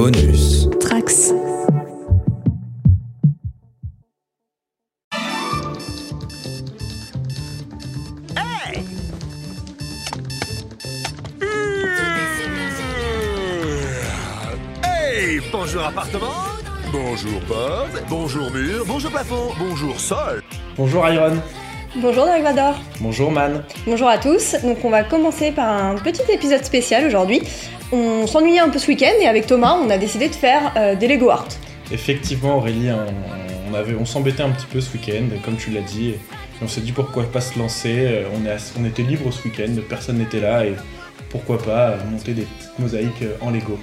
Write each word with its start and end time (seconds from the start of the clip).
Bonus. 0.00 0.66
Trax. 0.80 1.30
Hey 14.82 15.40
Bonjour 15.52 15.84
appartement 15.84 16.26
Bonjour 16.90 17.40
porte 17.46 18.02
Bonjour 18.08 18.50
mur 18.52 18.84
Bonjour 18.86 19.10
plafond 19.10 19.52
Bonjour 19.58 20.00
sol 20.00 20.42
Bonjour 20.78 21.06
Iron. 21.10 21.36
Bonjour 21.96 22.24
Dark 22.24 22.42
Vador. 22.42 22.74
Bonjour 23.00 23.32
Man. 23.32 23.64
Bonjour 23.84 24.08
à 24.08 24.16
tous. 24.16 24.54
Donc 24.62 24.78
on 24.84 24.90
va 24.90 25.02
commencer 25.02 25.50
par 25.50 25.68
un 25.68 25.96
petit 25.96 26.22
épisode 26.32 26.64
spécial 26.64 27.04
aujourd'hui. 27.04 27.42
On 27.92 28.26
s'ennuyait 28.26 28.60
un 28.60 28.68
peu 28.68 28.78
ce 28.78 28.86
week-end 28.88 29.12
et 29.20 29.26
avec 29.26 29.46
Thomas 29.46 29.76
on 29.84 29.90
a 29.90 29.98
décidé 29.98 30.28
de 30.28 30.34
faire 30.34 30.72
euh, 30.76 30.94
des 30.94 31.08
Lego 31.08 31.30
Art. 31.30 31.48
Effectivement 31.92 32.56
Aurélie, 32.58 32.88
on, 32.92 33.72
on 33.72 33.74
avait, 33.74 33.94
on 33.98 34.04
s'embêtait 34.04 34.42
un 34.42 34.50
petit 34.50 34.66
peu 34.66 34.80
ce 34.80 34.92
week-end, 34.92 35.24
comme 35.44 35.56
tu 35.56 35.70
l'as 35.70 35.80
dit. 35.80 36.10
Et 36.10 36.18
on 36.62 36.68
s'est 36.68 36.80
dit 36.82 36.92
pourquoi 36.92 37.24
pas 37.24 37.40
se 37.40 37.58
lancer. 37.58 37.94
euh, 37.98 38.24
On, 38.40 38.46
est, 38.46 38.50
ass- 38.52 38.74
on 38.80 38.84
était 38.84 39.02
libre 39.02 39.32
ce 39.32 39.42
week-end, 39.48 39.70
personne 39.88 40.18
n'était 40.18 40.40
là 40.40 40.64
et 40.64 40.74
pourquoi 41.30 41.58
pas 41.58 41.94
monter 42.10 42.32
des 42.32 42.42
petites 42.42 42.78
mosaïques 42.78 43.22
euh, 43.22 43.36
en 43.40 43.50
Lego. 43.50 43.78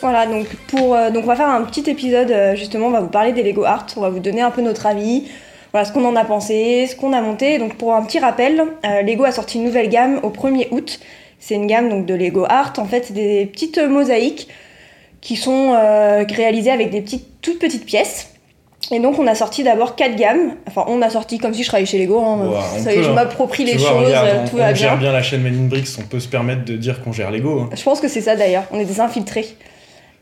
Voilà 0.00 0.26
donc 0.26 0.46
pour 0.68 0.94
euh, 0.94 1.10
donc 1.10 1.24
on 1.24 1.28
va 1.28 1.36
faire 1.36 1.48
un 1.48 1.62
petit 1.62 1.88
épisode 1.90 2.30
euh, 2.30 2.54
justement 2.54 2.86
on 2.86 2.90
va 2.90 3.00
vous 3.00 3.08
parler 3.08 3.32
des 3.32 3.42
Lego 3.42 3.64
Art. 3.64 3.86
On 3.96 4.00
va 4.02 4.10
vous 4.10 4.20
donner 4.20 4.42
un 4.42 4.50
peu 4.50 4.60
notre 4.62 4.84
avis. 4.86 5.24
Voilà 5.72 5.84
ce 5.86 5.92
qu'on 5.92 6.04
en 6.06 6.16
a 6.16 6.24
pensé, 6.24 6.86
ce 6.86 6.96
qu'on 6.96 7.12
a 7.14 7.20
monté. 7.22 7.58
Donc 7.58 7.74
pour 7.76 7.94
un 7.94 8.02
petit 8.02 8.18
rappel, 8.18 8.60
euh, 8.84 9.02
Lego 9.02 9.24
a 9.24 9.32
sorti 9.32 9.58
une 9.58 9.64
nouvelle 9.64 9.88
gamme 9.88 10.20
au 10.22 10.28
1er 10.30 10.68
août. 10.70 11.00
C'est 11.40 11.54
une 11.54 11.66
gamme 11.66 11.88
donc 11.88 12.06
de 12.06 12.14
Lego 12.14 12.44
Art. 12.48 12.72
En 12.78 12.84
fait 12.84 13.04
c'est 13.06 13.14
des 13.14 13.46
petites 13.46 13.78
mosaïques 13.78 14.48
qui 15.20 15.36
sont 15.36 15.74
euh, 15.74 16.24
réalisées 16.28 16.70
avec 16.70 16.90
des 16.90 17.00
petites 17.00 17.26
toutes 17.42 17.58
petites 17.58 17.84
pièces. 17.86 18.34
Et 18.90 19.00
donc 19.00 19.18
on 19.18 19.26
a 19.26 19.34
sorti 19.34 19.64
d'abord 19.64 19.96
quatre 19.96 20.16
gammes. 20.16 20.52
Enfin 20.66 20.84
on 20.88 21.02
a 21.02 21.10
sorti 21.10 21.38
comme 21.38 21.52
si 21.54 21.62
je 21.62 21.68
travaillais 21.68 21.86
chez 21.86 21.98
Lego. 21.98 22.20
hein. 22.20 22.50
Ça 22.78 22.92
est, 22.92 23.02
je 23.02 23.10
hein. 23.10 23.12
m'approprie 23.12 23.64
les 23.64 23.76
vois, 23.76 23.90
choses, 23.90 24.06
regarde, 24.06 24.28
euh, 24.28 24.42
on, 24.44 24.48
tout 24.48 24.54
on 24.54 24.58
va 24.58 24.72
gère 24.74 24.92
bien. 24.92 25.00
bien 25.08 25.12
la 25.12 25.22
chaîne 25.22 25.42
Men 25.42 25.54
in 25.54 25.66
Bricks, 25.68 25.88
on 25.98 26.02
peut 26.06 26.20
se 26.20 26.28
permettre 26.28 26.64
de 26.64 26.76
dire 26.76 27.02
qu'on 27.02 27.12
gère 27.12 27.30
Lego. 27.30 27.60
hein. 27.60 27.70
Je 27.74 27.82
pense 27.82 28.00
que 28.00 28.08
c'est 28.08 28.20
ça 28.22 28.36
d'ailleurs, 28.36 28.64
on 28.70 28.78
est 28.80 28.84
des 28.84 29.00
infiltrés. 29.00 29.46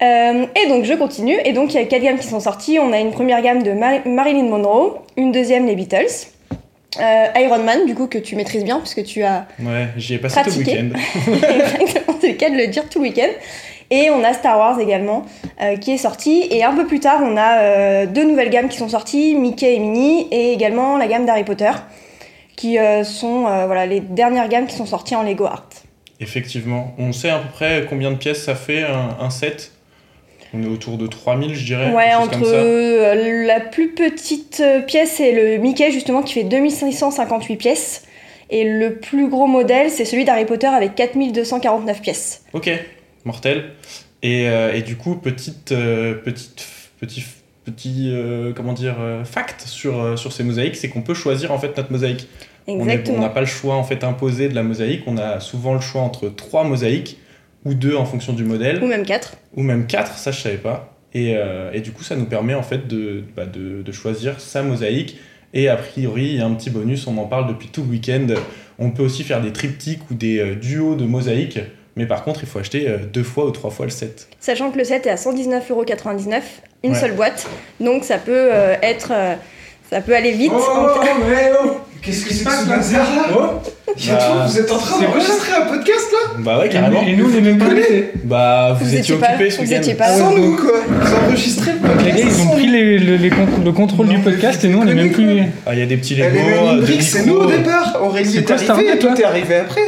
Euh, 0.02 0.44
et 0.62 0.68
donc 0.68 0.84
je 0.84 0.92
continue, 0.94 1.38
et 1.46 1.52
donc 1.52 1.72
il 1.72 1.76
y 1.76 1.80
a 1.80 1.84
quatre 1.86 2.02
gammes 2.02 2.18
qui 2.18 2.26
sont 2.26 2.40
sorties. 2.40 2.78
On 2.78 2.92
a 2.92 2.98
une 2.98 3.12
première 3.12 3.40
gamme 3.40 3.62
de 3.62 3.72
Mar- 3.72 4.06
Marilyn 4.06 4.44
Monroe, 4.44 4.98
une 5.16 5.32
deuxième 5.32 5.66
les 5.66 5.74
Beatles, 5.74 6.26
euh, 7.00 7.40
Iron 7.40 7.58
Man 7.62 7.86
du 7.86 7.94
coup 7.94 8.06
que 8.06 8.18
tu 8.18 8.36
maîtrises 8.36 8.64
bien 8.64 8.78
puisque 8.80 9.04
tu 9.04 9.22
as 9.22 9.46
Ouais, 9.60 9.88
j'y 9.96 10.14
ai 10.14 10.18
passé 10.18 10.40
tout 10.42 10.50
le 10.50 10.62
Pratiqué. 10.64 10.82
week-end. 10.82 10.98
exactement 11.80 12.18
c'est 12.20 12.28
le 12.28 12.34
cas 12.34 12.50
de 12.50 12.56
le 12.56 12.66
dire 12.68 12.88
tout 12.88 12.98
le 13.00 13.04
week-end. 13.08 13.30
Et 13.90 14.10
on 14.10 14.24
a 14.24 14.32
Star 14.34 14.58
Wars 14.58 14.80
également 14.80 15.24
euh, 15.62 15.76
qui 15.76 15.92
est 15.92 15.96
sorti. 15.98 16.44
Et 16.50 16.64
un 16.64 16.74
peu 16.74 16.86
plus 16.86 16.98
tard, 16.98 17.20
on 17.22 17.36
a 17.36 17.58
euh, 17.60 18.06
deux 18.06 18.24
nouvelles 18.24 18.50
gammes 18.50 18.68
qui 18.68 18.78
sont 18.78 18.88
sorties, 18.88 19.36
Mickey 19.36 19.76
et 19.76 19.78
Minnie, 19.78 20.26
et 20.32 20.52
également 20.52 20.96
la 20.98 21.06
gamme 21.06 21.24
d'Harry 21.24 21.44
Potter, 21.44 21.70
qui 22.56 22.78
euh, 22.80 23.04
sont 23.04 23.42
voilà, 23.42 23.86
les 23.86 24.00
dernières 24.00 24.48
gammes 24.48 24.66
qui 24.66 24.74
sont 24.74 24.86
sorties 24.86 25.14
en 25.14 25.22
Lego 25.22 25.44
Art. 25.44 25.68
Effectivement. 26.18 26.94
On 26.98 27.12
sait 27.12 27.30
à 27.30 27.38
peu 27.38 27.48
près 27.52 27.86
combien 27.88 28.10
de 28.10 28.16
pièces 28.16 28.42
ça 28.42 28.56
fait 28.56 28.82
un, 28.82 29.16
un 29.20 29.30
set 29.30 29.70
On 30.56 30.62
est 30.62 30.66
autour 30.68 30.96
de 30.98 31.06
3000 31.06 31.54
je 31.54 31.64
dirais. 31.64 31.92
Ouais, 31.92 32.14
entre 32.14 32.40
euh, 32.44 33.44
la 33.46 33.60
plus 33.60 33.88
petite 33.94 34.60
euh, 34.64 34.80
pièce 34.80 35.12
c'est 35.16 35.32
le 35.32 35.58
Mickey 35.58 35.90
justement 35.90 36.22
qui 36.22 36.32
fait 36.34 36.44
2558 36.44 37.56
pièces. 37.56 38.04
Et 38.50 38.64
le 38.64 38.94
plus 38.96 39.28
gros 39.28 39.46
modèle 39.46 39.90
c'est 39.90 40.04
celui 40.04 40.24
d'Harry 40.24 40.44
Potter 40.46 40.68
avec 40.68 40.94
4249 40.94 42.00
pièces. 42.00 42.42
Ok, 42.52 42.70
mortel. 43.24 43.70
Et, 44.22 44.48
euh, 44.48 44.72
et 44.72 44.82
du 44.82 44.96
coup, 44.96 45.14
petite, 45.16 45.72
euh, 45.72 46.14
petite, 46.14 46.66
petit, 47.00 47.22
petit 47.64 48.10
euh, 48.12 48.52
comment 48.54 48.72
dire, 48.72 48.96
fact 49.24 49.62
sur, 49.66 50.18
sur 50.18 50.32
ces 50.32 50.42
mosaïques, 50.42 50.76
c'est 50.76 50.88
qu'on 50.88 51.02
peut 51.02 51.14
choisir 51.14 51.52
en 51.52 51.58
fait 51.58 51.76
notre 51.76 51.92
mosaïque. 51.92 52.26
On 52.68 52.72
est- 52.72 52.80
On 52.80 52.84
Exactement. 52.88 53.18
n'a 53.20 53.28
pas 53.28 53.40
le 53.40 53.46
choix 53.46 53.74
en 53.76 53.84
fait 53.84 54.02
imposé 54.02 54.48
de 54.48 54.54
la 54.54 54.62
mosaïque, 54.64 55.02
on 55.06 55.16
a 55.18 55.38
souvent 55.38 55.74
le 55.74 55.80
choix 55.80 56.00
entre 56.02 56.28
trois 56.28 56.64
mosaïques 56.64 57.18
ou 57.66 57.74
deux 57.74 57.94
en 57.96 58.06
fonction 58.06 58.32
du 58.32 58.44
modèle, 58.44 58.82
Ou 58.82 58.86
même 58.86 59.04
4. 59.04 59.34
ou 59.56 59.62
même 59.62 59.86
quatre, 59.86 60.16
ça 60.16 60.30
je 60.30 60.40
savais 60.40 60.56
pas. 60.56 60.94
Et, 61.12 61.34
euh, 61.36 61.70
et 61.72 61.80
du 61.80 61.92
coup, 61.92 62.02
ça 62.04 62.16
nous 62.16 62.26
permet 62.26 62.54
en 62.54 62.62
fait 62.62 62.86
de, 62.88 63.24
bah, 63.36 63.44
de, 63.46 63.82
de 63.82 63.92
choisir 63.92 64.40
sa 64.40 64.62
mosaïque. 64.62 65.18
Et 65.54 65.68
a 65.68 65.76
priori, 65.76 66.24
il 66.26 66.36
y 66.36 66.40
a 66.40 66.46
un 66.46 66.54
petit 66.54 66.70
bonus, 66.70 67.06
on 67.06 67.16
en 67.18 67.24
parle 67.24 67.46
depuis 67.48 67.68
tout 67.68 67.82
le 67.82 67.88
week-end. 67.90 68.26
On 68.78 68.90
peut 68.90 69.02
aussi 69.02 69.22
faire 69.24 69.40
des 69.40 69.52
triptyques 69.52 70.02
ou 70.10 70.14
des 70.14 70.38
euh, 70.38 70.54
duos 70.54 70.94
de 70.94 71.04
mosaïques. 71.04 71.58
Mais 71.96 72.04
par 72.06 72.24
contre, 72.24 72.40
il 72.42 72.48
faut 72.48 72.58
acheter 72.58 72.88
euh, 72.88 72.98
deux 73.10 73.22
fois 73.22 73.46
ou 73.46 73.50
trois 73.50 73.70
fois 73.70 73.86
le 73.86 73.90
set. 73.90 74.28
Sachant 74.40 74.70
que 74.70 74.76
le 74.78 74.84
set 74.84 75.06
est 75.06 75.10
à 75.10 75.14
119,99€, 75.14 76.40
une 76.84 76.92
Ouais. 76.92 76.98
seule 76.98 77.12
boîte. 77.12 77.46
Donc 77.80 78.04
ça 78.04 78.18
peut 78.18 78.32
euh, 78.52 78.74
être. 78.82 79.10
euh, 79.12 79.34
ça 79.90 80.00
peut 80.00 80.14
aller 80.14 80.32
vite. 80.32 80.52
Oh, 80.54 80.58
en- 80.60 81.28
mais 81.28 81.52
oh 81.64 81.78
Qu'est-ce 82.02 82.26
qui 82.26 82.34
se 82.34 82.44
passe 82.44 82.66
là 82.92 83.04
Oh 83.34 83.60
Bah, 84.08 84.46
Vous 84.46 84.58
êtes 84.58 84.70
en 84.70 84.76
train 84.78 84.98
c'est 85.00 85.06
d'enregistrer 85.06 85.52
un 85.54 85.66
podcast 85.66 86.05
Bah 86.38 86.58
ouais, 86.58 86.68
carrément. 86.68 87.02
et 87.06 87.16
nous, 87.16 87.26
on 87.32 87.36
est 87.36 87.40
même 87.40 87.58
pas 87.58 87.66
invités. 87.66 88.10
Bah, 88.24 88.76
vous, 88.78 88.84
Vous 88.86 88.94
étiez 88.94 89.14
occupés 89.14 89.50
ce 89.50 89.56
vous 89.56 89.62
week-end. 89.64 89.76
étiez 89.76 89.94
pas- 89.94 90.08
Sans 90.16 90.34
nous 90.36 90.56
quoi 90.56 90.72
Vous 90.88 91.14
enregistrez 91.28 91.72
le 91.72 91.78
Donc 91.78 91.96
podcast 91.96 92.16
les 92.16 92.22
gars, 92.22 92.28
ils 92.30 92.40
ont 92.42 92.50
pris 92.50 92.66
le, 92.66 93.16
les 93.16 93.30
con- 93.30 93.46
le 93.64 93.72
contrôle 93.72 94.06
Non, 94.06 94.12
du 94.14 94.18
podcast 94.20 94.64
et 94.64 94.68
nous, 94.68 94.78
on 94.82 94.86
est 94.86 94.94
même 94.94 95.10
plus. 95.12 95.40
Ah, 95.66 95.74
il 95.74 95.78
y 95.80 95.82
a 95.82 95.86
des 95.86 95.96
petits 95.96 96.14
Lego, 96.16 96.36
euh, 96.38 96.82
c'est 97.00 97.22
micros. 97.24 97.38
nous 97.40 97.44
au 97.44 97.50
départ 97.50 97.98
Aurélie 98.02 98.36
est 98.38 98.50
arrivée 98.50 98.92
et 98.94 98.98
toi 98.98 99.12
t'es 99.14 99.24
arrivé 99.24 99.54
après 99.56 99.80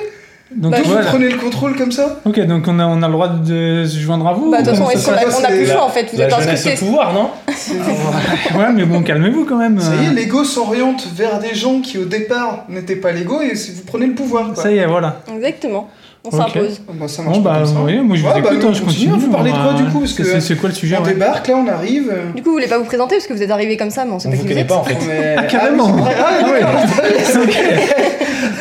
Donc 0.54 0.72
Bah, 0.72 0.78
Vous 0.82 0.91
voilà. 0.92 1.06
prenez 1.06 1.28
le 1.28 1.36
contrôle 1.36 1.76
comme 1.76 1.92
ça 1.92 2.20
Ok, 2.25 2.41
donc 2.47 2.65
on 2.69 2.78
a, 2.78 2.86
on 2.86 3.03
a 3.03 3.06
le 3.06 3.12
droit 3.12 3.28
de 3.28 3.84
se 3.86 3.98
joindre 3.98 4.26
à 4.28 4.32
vous 4.32 4.50
Bah, 4.50 4.62
de 4.62 4.70
toute 4.70 4.78
ou 4.80 4.84
façon, 4.84 4.98
se 4.98 5.10
a, 5.10 5.12
on 5.41 5.44
a 5.44 5.48
plus 5.48 5.60
le 5.60 5.66
choix 5.66 5.84
en 5.84 5.88
fait 5.91 6.06
Vous 6.12 6.19
La 6.19 6.26
êtes 6.26 6.32
inscriptés. 6.32 6.78
pouvoir, 6.78 7.12
non 7.12 7.30
Ouais, 8.59 8.72
mais 8.75 8.84
bon, 8.84 9.03
calmez-vous 9.03 9.44
quand 9.44 9.59
même. 9.59 9.78
Ça 9.80 9.92
y 10.03 10.06
est, 10.06 10.15
l'ego 10.15 10.44
s'oriente 10.44 11.06
vers 11.15 11.38
des 11.38 11.54
gens 11.54 11.80
qui 11.80 11.98
au 11.98 12.04
départ 12.06 12.65
n'étaient 12.69 12.97
pas 12.97 13.12
l'ego 13.12 13.41
et 13.42 13.54
si 13.56 13.72
vous 13.72 13.82
prenez 13.86 14.06
le 14.06 14.15
pouvoir 14.15 14.53
quoi. 14.54 14.62
Ça 14.62 14.70
y 14.72 14.78
est, 14.78 14.86
voilà. 14.86 15.20
Exactement. 15.34 15.88
On 16.33 16.37
s'impose. 16.37 16.81
Ah, 16.89 16.93
bah, 16.94 17.09
ça 17.09 17.22
marche 17.22 17.37
Bon, 17.39 17.43
pas 17.43 17.50
bah, 17.53 17.59
comme 17.65 17.75
ça. 17.75 17.81
oui, 17.84 17.99
moi 18.00 18.16
je 18.16 18.22
vous 18.22 18.28
Ouais, 18.28 18.41
bah, 18.43 18.49
écoute, 18.53 18.65
hein, 18.65 18.72
je 18.72 18.83
on 18.83 18.84
continue. 18.87 19.12
Vous 19.19 19.31
parlez 19.31 19.50
de 19.50 19.56
quoi 19.56 19.72
du 19.75 19.84
coup 19.84 19.99
Parce 20.00 20.12
C'est- 20.12 20.22
que 20.22 20.28
c'est- 20.28 20.41
C'est 20.41 20.56
quoi 20.56 20.69
le 20.69 20.75
sujet 20.75 20.97
on 20.99 21.05
ouais 21.05 21.12
débarque, 21.15 21.49
là 21.49 21.55
on 21.56 21.69
arrive. 21.69 22.12
Du 22.34 22.43
coup, 22.43 22.49
vous 22.50 22.55
voulez 22.56 22.66
pas 22.69 22.78
vous 22.78 22.84
présenter 22.84 23.16
parce 23.16 23.27
que 23.27 23.33
vous 23.34 23.43
êtes 23.43 23.50
arrivé 23.50 23.77
comme 23.77 23.91
ça, 23.91 24.05
mais 24.05 24.12
on 24.12 24.19
sait 24.19 24.28
On 24.28 24.31
pas 24.33 24.37
vous 24.37 24.43
qui 24.43 24.49
vous 24.49 24.55
connaît 24.55 24.61
êtes. 24.62 24.69
pas 24.69 24.77
en 24.77 24.84
fait. 24.84 24.97
mais- 25.06 25.34
Ah, 25.39 25.43
carrément. 25.44 25.87
oui, 25.94 26.03
c'est 26.03 26.12
vrai. 26.12 26.19
Ah, 26.21 26.41
Ah 26.41 26.50
ouais. 26.50 26.61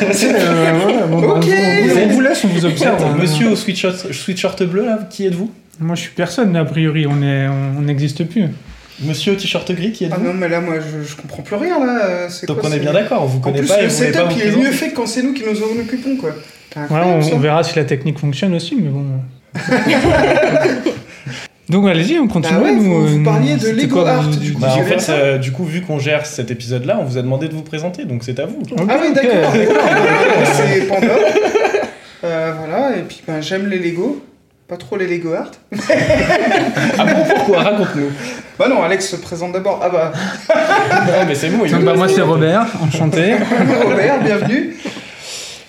bah, 0.00 1.06
on, 1.10 2.08
vous- 2.08 2.20
laisse, 2.20 2.44
on 2.44 2.48
vous 2.48 2.64
observe. 2.66 3.02
hein. 3.04 3.16
Monsieur 3.20 3.50
au 3.50 3.56
sweatshirt, 3.56 4.62
bleu, 4.64 4.84
là, 4.84 4.98
qui 5.10 5.26
êtes-vous? 5.26 5.50
Moi 5.80 5.94
je 5.94 6.00
suis 6.02 6.10
personne, 6.10 6.56
a 6.56 6.64
priori, 6.64 7.06
on 7.06 7.22
est- 7.22 7.48
n'existe 7.80 8.24
plus. 8.24 8.44
Monsieur 9.00 9.32
au 9.34 9.36
t-shirt 9.36 9.70
gris, 9.72 9.92
qui 9.92 10.04
Ah 10.04 10.08
êtes-vous 10.08 10.24
non, 10.24 10.34
mais 10.34 10.48
là 10.48 10.60
moi 10.60 10.74
je, 10.80 11.08
je 11.08 11.14
comprends 11.14 11.42
plus 11.44 11.54
rien 11.54 11.78
là. 11.86 12.28
c'est 12.28 12.46
Donc 12.46 12.58
quoi, 12.58 12.68
on 12.68 12.72
est 12.72 12.80
bien 12.80 12.92
d'accord, 12.92 13.22
on 13.22 13.26
vous 13.26 13.38
En 13.38 13.40
connaît 13.42 13.60
plus, 13.60 13.68
pas 13.68 13.78
et 13.78 13.82
le 13.84 13.88
vous 13.88 13.96
pas 13.96 14.04
setup 14.06 14.22
vous 14.28 14.40
il 14.40 14.42
est 14.48 14.56
mieux 14.56 14.72
fait 14.72 14.90
quand 14.90 15.06
c'est 15.06 15.22
nous 15.22 15.32
qui 15.34 15.44
nous 15.44 15.56
en 15.62 15.80
occupons 15.80 16.16
quoi. 16.16 16.30
Ouais, 16.76 17.20
on, 17.32 17.38
verra 17.38 17.62
si 17.62 17.76
la 17.76 17.84
technique 17.84 18.18
fonctionne 18.18 18.54
aussi, 18.54 18.76
mais 18.76 18.90
bon. 18.90 19.04
Donc 21.68 21.86
allez-y, 21.86 22.18
on 22.18 22.28
continue. 22.28 22.58
Bah 22.58 22.64
ouais, 22.64 22.72
nous, 22.72 22.82
vous- 22.82 22.94
euh, 22.94 23.06
vous 23.08 23.18
nous- 23.18 23.24
parliez 23.24 23.56
de 23.56 23.68
Lego 23.68 24.00
quoi, 24.00 24.10
Art, 24.10 24.28
du 24.28 24.54
coup. 24.54 24.60
Bah, 24.60 24.74
en 24.74 24.82
fait, 24.84 25.00
ça. 25.00 25.12
euh, 25.12 25.38
du 25.38 25.52
coup, 25.52 25.64
vu 25.64 25.82
qu'on 25.82 25.98
gère 25.98 26.24
cet 26.24 26.50
épisode-là, 26.50 26.96
on 27.00 27.04
vous 27.04 27.18
a 27.18 27.22
demandé 27.22 27.46
de 27.48 27.52
vous 27.54 27.62
présenter, 27.62 28.06
donc 28.06 28.22
c'est 28.24 28.38
à 28.40 28.46
vous. 28.46 28.62
Ah 28.88 28.96
oui, 29.02 29.12
d'accord. 29.12 29.52
d'accord. 29.52 29.76
c'est 30.54 30.86
Panda. 30.86 31.06
Euh, 32.24 32.52
voilà, 32.58 32.96
et 32.96 33.02
puis 33.02 33.22
ben, 33.26 33.40
j'aime 33.42 33.68
les 33.68 33.78
Lego. 33.78 34.24
Pas 34.66 34.76
trop 34.76 34.96
les 34.98 35.06
Lego 35.06 35.32
Art. 35.32 35.50
Ah 36.98 37.04
bon, 37.06 37.24
pourquoi? 37.34 37.62
Raconte-nous. 37.62 38.10
Bah 38.58 38.66
non, 38.68 38.82
Alex 38.82 39.08
se 39.08 39.16
présente 39.16 39.52
d'abord. 39.52 39.80
Ah 39.82 39.88
bah, 39.88 40.12
Non, 41.06 41.24
mais 41.26 41.34
c'est 41.34 41.48
bon, 41.48 41.64
il 41.64 41.70
Donc, 41.72 41.84
bah, 41.84 41.94
moi 41.94 42.06
c'est 42.08 42.20
Robert, 42.20 42.66
enchanté. 42.82 43.34
Robert, 43.84 44.20
bienvenue. 44.22 44.76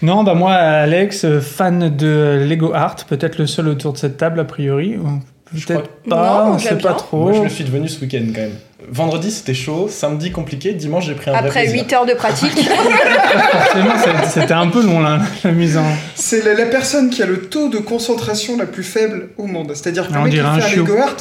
Non, 0.01 0.23
bah 0.23 0.33
moi 0.33 0.53
Alex, 0.53 1.25
euh, 1.25 1.41
fan 1.41 1.95
de 1.95 2.45
Lego 2.47 2.73
Art, 2.73 2.95
peut-être 3.07 3.37
le 3.37 3.47
seul 3.47 3.67
autour 3.67 3.93
de 3.93 3.97
cette 3.97 4.17
table 4.17 4.39
a 4.39 4.45
priori. 4.45 4.95
ou 4.97 5.19
Je 5.53 5.65
crois 5.65 5.77
Peut-être 5.77 6.09
pas, 6.09 6.45
Non, 6.45 6.53
on 6.53 6.57
sait 6.57 6.77
pas 6.77 6.93
trop. 6.93 7.23
Moi, 7.23 7.33
je 7.33 7.41
le 7.41 7.49
suis 7.49 7.63
devenu 7.63 7.89
ce 7.89 7.99
week-end 8.01 8.23
quand 8.33 8.41
même. 8.41 8.55
Vendredi, 8.91 9.29
c'était 9.29 9.53
chaud. 9.53 9.87
Samedi, 9.89 10.31
compliqué. 10.31 10.73
Dimanche, 10.73 11.05
j'ai 11.05 11.13
pris 11.13 11.29
un 11.29 11.33
Après 11.33 11.63
plaisir. 11.63 11.83
8 11.83 11.93
heures 11.93 12.05
de 12.05 12.13
pratique. 12.13 12.69
Forcément, 13.51 13.93
c'était 14.27 14.53
un 14.53 14.67
peu 14.67 14.83
long 14.83 15.01
là, 15.01 15.19
la 15.43 15.51
mise 15.51 15.77
en. 15.77 15.85
C'est 16.15 16.43
la, 16.43 16.53
la 16.53 16.65
personne 16.65 17.09
qui 17.09 17.21
a 17.21 17.25
le 17.25 17.41
taux 17.41 17.67
de 17.69 17.77
concentration 17.77 18.57
la 18.57 18.65
plus 18.65 18.83
faible 18.83 19.29
au 19.37 19.45
monde. 19.45 19.73
C'est-à-dire 19.75 20.07
que 20.07 20.13
le 20.13 20.21
mec 20.21 20.33
il 20.33 20.39
fait 20.39 20.45
un. 20.45 20.75
Lego 20.75 20.97
Art, 20.97 21.17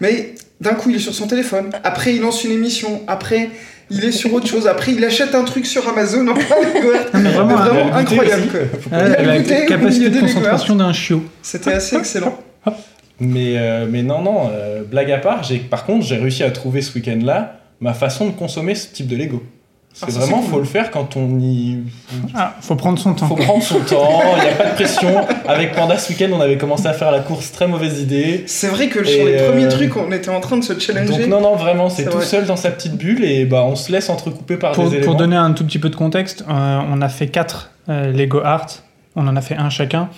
mais 0.00 0.34
d'un 0.60 0.74
coup 0.74 0.90
il 0.90 0.96
est 0.96 1.00
sur 1.00 1.14
son 1.14 1.26
téléphone. 1.26 1.70
Après 1.84 2.14
il 2.14 2.22
lance 2.22 2.44
une 2.44 2.52
émission. 2.52 3.02
Après 3.06 3.50
il 3.90 4.04
est 4.04 4.12
sur 4.12 4.32
autre 4.32 4.46
chose. 4.46 4.66
Après 4.66 4.92
il 4.92 5.04
achète 5.04 5.34
un 5.34 5.44
truc 5.44 5.66
sur 5.66 5.86
Amazon 5.88 6.26
en 6.28 6.34
mais 6.34 7.30
vraiment, 7.30 7.56
Mais 7.72 7.92
incroyable 7.92 8.42
aussi. 8.42 8.50
quoi. 8.50 8.98
Ouais, 8.98 9.16
Il 9.20 9.28
a 9.28 9.38
la 9.38 9.66
capacité 9.66 10.10
de 10.10 10.20
concentration 10.20 10.76
d'un 10.76 10.92
chiot. 10.92 11.24
C'était 11.42 11.72
assez 11.72 11.96
excellent. 11.96 12.38
Mais, 13.20 13.54
euh, 13.56 13.86
mais 13.88 14.02
non, 14.02 14.20
non, 14.20 14.50
euh, 14.50 14.82
blague 14.82 15.12
à 15.12 15.18
part, 15.18 15.44
j'ai, 15.44 15.58
par 15.58 15.84
contre, 15.84 16.04
j'ai 16.04 16.16
réussi 16.16 16.42
à 16.42 16.50
trouver 16.50 16.82
ce 16.82 16.92
week-end-là 16.94 17.60
ma 17.80 17.94
façon 17.94 18.26
de 18.26 18.32
consommer 18.32 18.74
ce 18.74 18.88
type 18.92 19.06
de 19.06 19.16
Lego. 19.16 19.42
C'est 19.94 20.06
Ah, 20.08 20.10
vraiment, 20.10 20.38
cool. 20.40 20.50
faut 20.50 20.58
le 20.58 20.64
faire 20.64 20.90
quand 20.90 21.16
on 21.16 21.38
y. 21.38 21.78
Ah, 22.34 22.54
faut 22.60 22.76
prendre 22.76 22.98
son 22.98 23.12
temps. 23.14 23.26
Faut 23.28 23.36
prendre 23.36 23.62
son 23.62 23.78
temps, 23.80 24.22
il 24.38 24.42
n'y 24.42 24.48
a 24.48 24.52
pas 24.54 24.70
de 24.70 24.74
pression. 24.74 25.10
Avec 25.46 25.74
Panda 25.74 25.98
ce 25.98 26.10
week-end, 26.12 26.30
on 26.32 26.40
avait 26.40 26.56
commencé 26.56 26.86
à 26.86 26.92
faire 26.94 27.12
la 27.12 27.20
course, 27.20 27.52
très 27.52 27.68
mauvaise 27.68 28.00
idée. 28.00 28.44
C'est 28.46 28.68
vrai 28.68 28.88
que 28.88 29.00
Et, 29.00 29.04
sur 29.04 29.24
les 29.26 29.36
euh, 29.38 29.50
premiers 29.50 29.68
trucs, 29.68 29.96
on 29.96 30.10
était 30.10 30.30
en 30.30 30.40
train 30.40 30.56
de 30.56 30.64
se 30.64 30.78
challenger. 30.78 31.26
Donc, 31.26 31.26
non, 31.28 31.40
non, 31.42 31.56
vraiment, 31.56 31.90
c'est 31.90 32.04
tout 32.06 32.16
vrai. 32.16 32.24
seul 32.24 32.46
dans 32.46 32.56
sa 32.56 32.70
petite 32.70 32.96
bulle 32.96 33.22
et 33.24 33.44
bah, 33.44 33.64
on 33.66 33.76
se 33.76 33.92
laisse 33.92 34.08
entrecouper 34.08 34.56
par 34.56 34.72
Pour, 34.72 34.84
des 34.84 34.96
éléments. 34.96 35.12
pour 35.12 35.16
donner 35.18 35.36
un 35.36 35.52
tout 35.52 35.64
petit 35.64 35.78
peu 35.78 35.90
de 35.90 35.96
contexte, 35.96 36.42
euh, 36.48 36.80
on 36.90 37.02
a 37.02 37.08
fait 37.10 37.26
quatre 37.28 37.70
euh, 37.88 38.10
Lego 38.12 38.40
Art. 38.42 38.68
On 39.14 39.28
en 39.28 39.36
a 39.36 39.42
fait 39.42 39.56
un 39.56 39.68
chacun. 39.68 40.08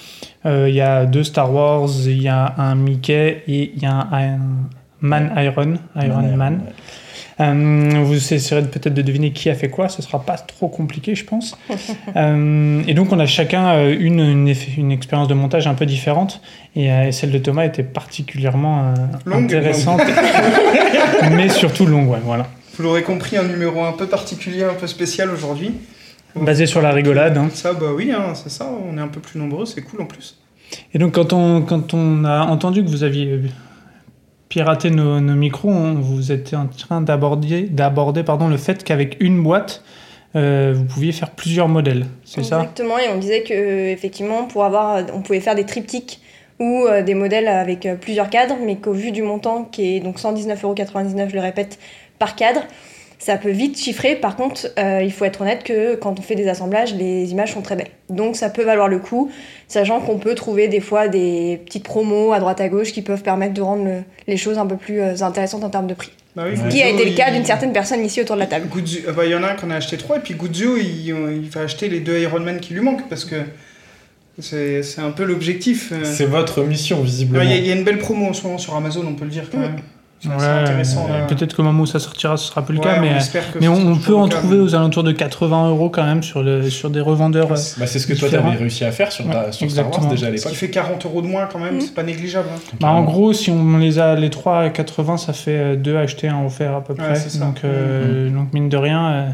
Euh, 0.46 0.68
Il 0.68 0.74
y 0.76 0.80
a 0.80 1.04
deux 1.04 1.24
Star 1.24 1.52
Wars, 1.52 1.88
il 2.06 2.22
y 2.22 2.28
a 2.28 2.54
un 2.58 2.76
Mickey 2.76 3.42
et 3.48 3.72
il 3.74 3.82
y 3.82 3.86
a 3.86 3.92
un, 3.92 4.06
un 4.12 4.38
Man 5.00 5.32
Iron, 5.36 5.74
Iron 6.00 6.36
Man. 6.36 6.60
ouais. 6.64 6.72
Euh, 7.40 7.90
vous 8.04 8.14
essayerez 8.32 8.62
de- 8.62 8.68
peut-être 8.68 8.94
de 8.94 9.02
deviner 9.02 9.32
qui 9.32 9.50
a 9.50 9.54
fait 9.54 9.68
quoi, 9.68 9.88
ce 9.88 10.02
sera 10.02 10.20
pas 10.24 10.36
trop 10.36 10.68
compliqué, 10.68 11.14
je 11.14 11.24
pense. 11.24 11.56
Euh, 12.16 12.82
et 12.86 12.94
donc, 12.94 13.12
on 13.12 13.18
a 13.18 13.26
chacun 13.26 13.74
euh, 13.74 13.96
une, 13.98 14.20
une, 14.20 14.92
expérience 14.92 15.26
de 15.26 15.34
montage 15.34 15.66
un 15.66 15.74
peu 15.74 15.84
différente. 15.84 16.40
Et 16.76 16.92
euh, 16.92 17.10
celle 17.10 17.32
de 17.32 17.38
Thomas 17.38 17.64
était 17.64 17.82
particulièrement 17.82 18.90
euh, 18.90 18.94
Longue. 19.26 19.44
intéressante, 19.44 20.00
mais 21.32 21.48
surtout 21.48 21.86
longue, 21.86 22.08
ouais, 22.08 22.20
voilà. 22.24 22.46
Vous 22.76 22.82
l'aurez 22.84 23.02
compris, 23.02 23.36
un 23.36 23.42
numéro 23.44 23.82
un 23.84 23.92
peu 23.92 24.06
particulier, 24.06 24.62
un 24.62 24.74
peu 24.74 24.86
spécial 24.86 25.30
aujourd'hui. 25.30 25.72
Basé 26.36 26.66
sur 26.66 26.82
la 26.82 26.90
rigolade. 26.92 27.36
hein. 27.36 27.48
Ça, 27.52 27.72
bah 27.72 27.86
oui, 27.94 28.12
hein, 28.12 28.34
c'est 28.34 28.50
ça, 28.50 28.68
on 28.68 28.96
est 28.96 29.00
un 29.00 29.08
peu 29.08 29.20
plus 29.20 29.38
nombreux, 29.40 29.66
c'est 29.66 29.82
cool 29.82 30.02
en 30.02 30.06
plus. 30.06 30.36
Et 30.92 30.98
donc, 30.98 31.14
quand 31.14 31.32
on, 31.32 31.62
quand 31.62 31.94
on 31.94 32.24
a 32.24 32.42
entendu 32.46 32.84
que 32.84 32.88
vous 32.88 33.02
aviez 33.04 33.40
piraté 34.54 34.88
nos, 34.90 35.18
nos 35.18 35.34
micros, 35.34 35.72
vous 35.96 36.30
étiez 36.30 36.56
en 36.56 36.68
train 36.68 37.00
d'aborder, 37.00 38.22
pardon, 38.24 38.46
le 38.46 38.56
fait 38.56 38.84
qu'avec 38.84 39.16
une 39.18 39.42
boîte, 39.42 39.82
euh, 40.36 40.72
vous 40.76 40.84
pouviez 40.84 41.10
faire 41.10 41.30
plusieurs 41.30 41.66
modèles. 41.66 42.06
C'est 42.24 42.44
ça? 42.44 42.60
Exactement, 42.60 42.96
et 43.00 43.08
on 43.08 43.18
disait 43.18 43.42
que 43.42 43.88
effectivement, 43.88 44.44
pour 44.44 44.62
avoir, 44.64 45.06
on 45.12 45.22
pouvait 45.22 45.40
faire 45.40 45.56
des 45.56 45.66
triptyques 45.66 46.20
ou 46.60 46.86
euh, 46.86 47.02
des 47.02 47.14
modèles 47.14 47.48
avec 47.48 47.84
euh, 47.84 47.96
plusieurs 47.96 48.30
cadres, 48.30 48.54
mais 48.64 48.76
qu'au 48.76 48.92
vu 48.92 49.10
du 49.10 49.22
montant 49.22 49.64
qui 49.64 49.96
est 49.96 50.00
donc 50.00 50.20
119,99€, 50.20 51.30
je 51.30 51.34
le 51.34 51.40
répète, 51.40 51.80
par 52.20 52.36
cadre, 52.36 52.60
ça 53.24 53.36
peut 53.38 53.50
vite 53.50 53.78
chiffrer. 53.78 54.16
Par 54.16 54.36
contre, 54.36 54.68
euh, 54.78 55.00
il 55.02 55.10
faut 55.10 55.24
être 55.24 55.40
honnête 55.40 55.64
que 55.64 55.94
quand 55.94 56.18
on 56.18 56.22
fait 56.22 56.34
des 56.34 56.46
assemblages, 56.48 56.94
les 56.94 57.30
images 57.32 57.54
sont 57.54 57.62
très 57.62 57.74
belles. 57.74 57.88
Donc 58.10 58.36
ça 58.36 58.50
peut 58.50 58.64
valoir 58.64 58.86
le 58.88 58.98
coup, 58.98 59.30
sachant 59.66 60.00
qu'on 60.00 60.18
peut 60.18 60.34
trouver 60.34 60.68
des 60.68 60.80
fois 60.80 61.08
des 61.08 61.60
petites 61.64 61.84
promos 61.84 62.32
à 62.34 62.38
droite 62.40 62.60
à 62.60 62.68
gauche 62.68 62.92
qui 62.92 63.00
peuvent 63.00 63.22
permettre 63.22 63.54
de 63.54 63.62
rendre 63.62 63.84
le- 63.84 64.02
les 64.28 64.36
choses 64.36 64.58
un 64.58 64.66
peu 64.66 64.76
plus 64.76 65.00
euh, 65.00 65.14
intéressantes 65.22 65.64
en 65.64 65.70
termes 65.70 65.86
de 65.86 65.94
prix. 65.94 66.10
Bah 66.36 66.44
oui, 66.50 66.58
qui 66.68 66.82
a 66.82 66.88
été 66.90 67.04
le 67.04 67.16
cas 67.16 67.28
il- 67.30 67.34
d'une 67.36 67.44
certaine 67.46 67.72
personne 67.72 68.04
ici 68.04 68.20
autour 68.20 68.34
de 68.36 68.40
la 68.40 68.46
table. 68.46 68.66
Guzzo- 68.68 69.04
ah 69.08 69.12
bah, 69.12 69.24
il 69.24 69.30
y 69.30 69.34
en 69.34 69.42
a 69.42 69.52
un 69.52 69.54
qu'on 69.54 69.70
a 69.70 69.76
acheté 69.76 69.96
trois, 69.96 70.16
et 70.18 70.20
puis 70.20 70.34
Guzzo, 70.34 70.76
il, 70.76 71.06
il 71.06 71.48
va 71.50 71.62
acheter 71.62 71.88
les 71.88 72.00
deux 72.00 72.18
Iron 72.18 72.40
Man 72.40 72.60
qui 72.60 72.74
lui 72.74 72.80
manquent, 72.82 73.08
parce 73.08 73.24
que 73.24 73.36
c'est 74.40 74.82
c'est 74.82 75.00
un 75.00 75.12
peu 75.12 75.24
l'objectif. 75.24 75.92
euh. 75.92 76.00
C'est 76.04 76.26
votre 76.26 76.62
mission, 76.64 77.00
visiblement. 77.02 77.44
Il 77.44 77.50
y, 77.50 77.54
a- 77.54 77.56
il 77.56 77.66
y 77.66 77.70
a 77.72 77.74
une 77.74 77.84
belle 77.84 77.98
promo 77.98 78.26
en 78.26 78.32
ce 78.32 78.42
moment 78.42 78.58
sur 78.58 78.74
Amazon, 78.74 79.04
on 79.08 79.14
peut 79.14 79.24
le 79.24 79.30
dire 79.30 79.48
quand 79.50 79.58
Mm. 79.58 79.62
même. 79.62 79.76
Ouais, 80.28 80.44
intéressant. 80.44 81.06
euh. 81.10 81.26
Peut-être 81.26 81.54
qu'au 81.56 81.62
moment 81.62 81.82
où 81.82 81.86
ça 81.86 81.98
sortira, 81.98 82.36
ce 82.36 82.46
sera 82.48 82.64
plus 82.64 82.74
le 82.74 82.80
Ouais, 82.80 82.86
cas, 82.86 83.00
mais, 83.00 83.08
on 83.08 83.12
que 83.12 83.14
mais 83.14 83.94
ce 84.00 84.06
peut 84.06 84.14
en 84.14 84.24
le 84.24 84.28
cas, 84.28 84.36
trouver 84.38 84.56
mais- 84.56 84.62
aux 84.62 84.74
alentours 84.74 85.02
de 85.02 85.12
80 85.12 85.68
euros 85.68 85.90
quand 85.90 86.04
même 86.04 86.22
sur, 86.22 86.42
le, 86.42 86.68
sur 86.70 86.90
des 86.90 87.00
revendeurs. 87.00 87.48
Bah, 87.48 87.56
c'est 87.56 87.98
ce 87.98 88.06
que 88.06 88.12
toi, 88.14 88.28
Différent. 88.28 88.44
t'avais 88.50 88.58
réussi 88.58 88.84
à 88.84 88.92
faire 88.92 89.10
sur, 89.12 89.24
ta, 89.28 89.46
Ouais, 89.46 89.52
sur 89.52 89.70
Star 89.70 89.84
Wars 89.84 89.94
exactement. 89.94 90.10
déjà 90.10 90.26
à 90.26 90.30
Ce 90.30 90.34
l'époque. 90.34 90.50
qui 90.52 90.56
fait 90.56 90.70
40 90.70 91.04
euros 91.06 91.22
de 91.22 91.26
moins 91.26 91.46
quand 91.50 91.58
même, 91.58 91.76
Mm. 91.76 91.80
c'est 91.80 91.94
pas 91.94 92.02
négligeable. 92.02 92.48
hein. 92.54 92.58
Bah, 92.80 92.88
en 92.88 93.02
gros, 93.02 93.32
si 93.32 93.50
on 93.50 93.78
les 93.78 93.98
a 93.98 94.14
les 94.14 94.30
3 94.30 94.60
à 94.60 94.68
80, 94.70 95.16
ça 95.16 95.32
fait 95.32 95.56
euh, 95.58 95.76
2 95.76 95.96
achetés, 95.96 96.28
un 96.28 96.44
offert 96.44 96.74
à 96.74 96.82
peu 96.82 96.94
près. 96.94 97.14
donc, 97.40 97.60
euh, 97.64 98.30
donc, 98.30 98.52
mine 98.52 98.68
de 98.68 98.76
rien, 98.76 99.06
euh, 99.06 99.26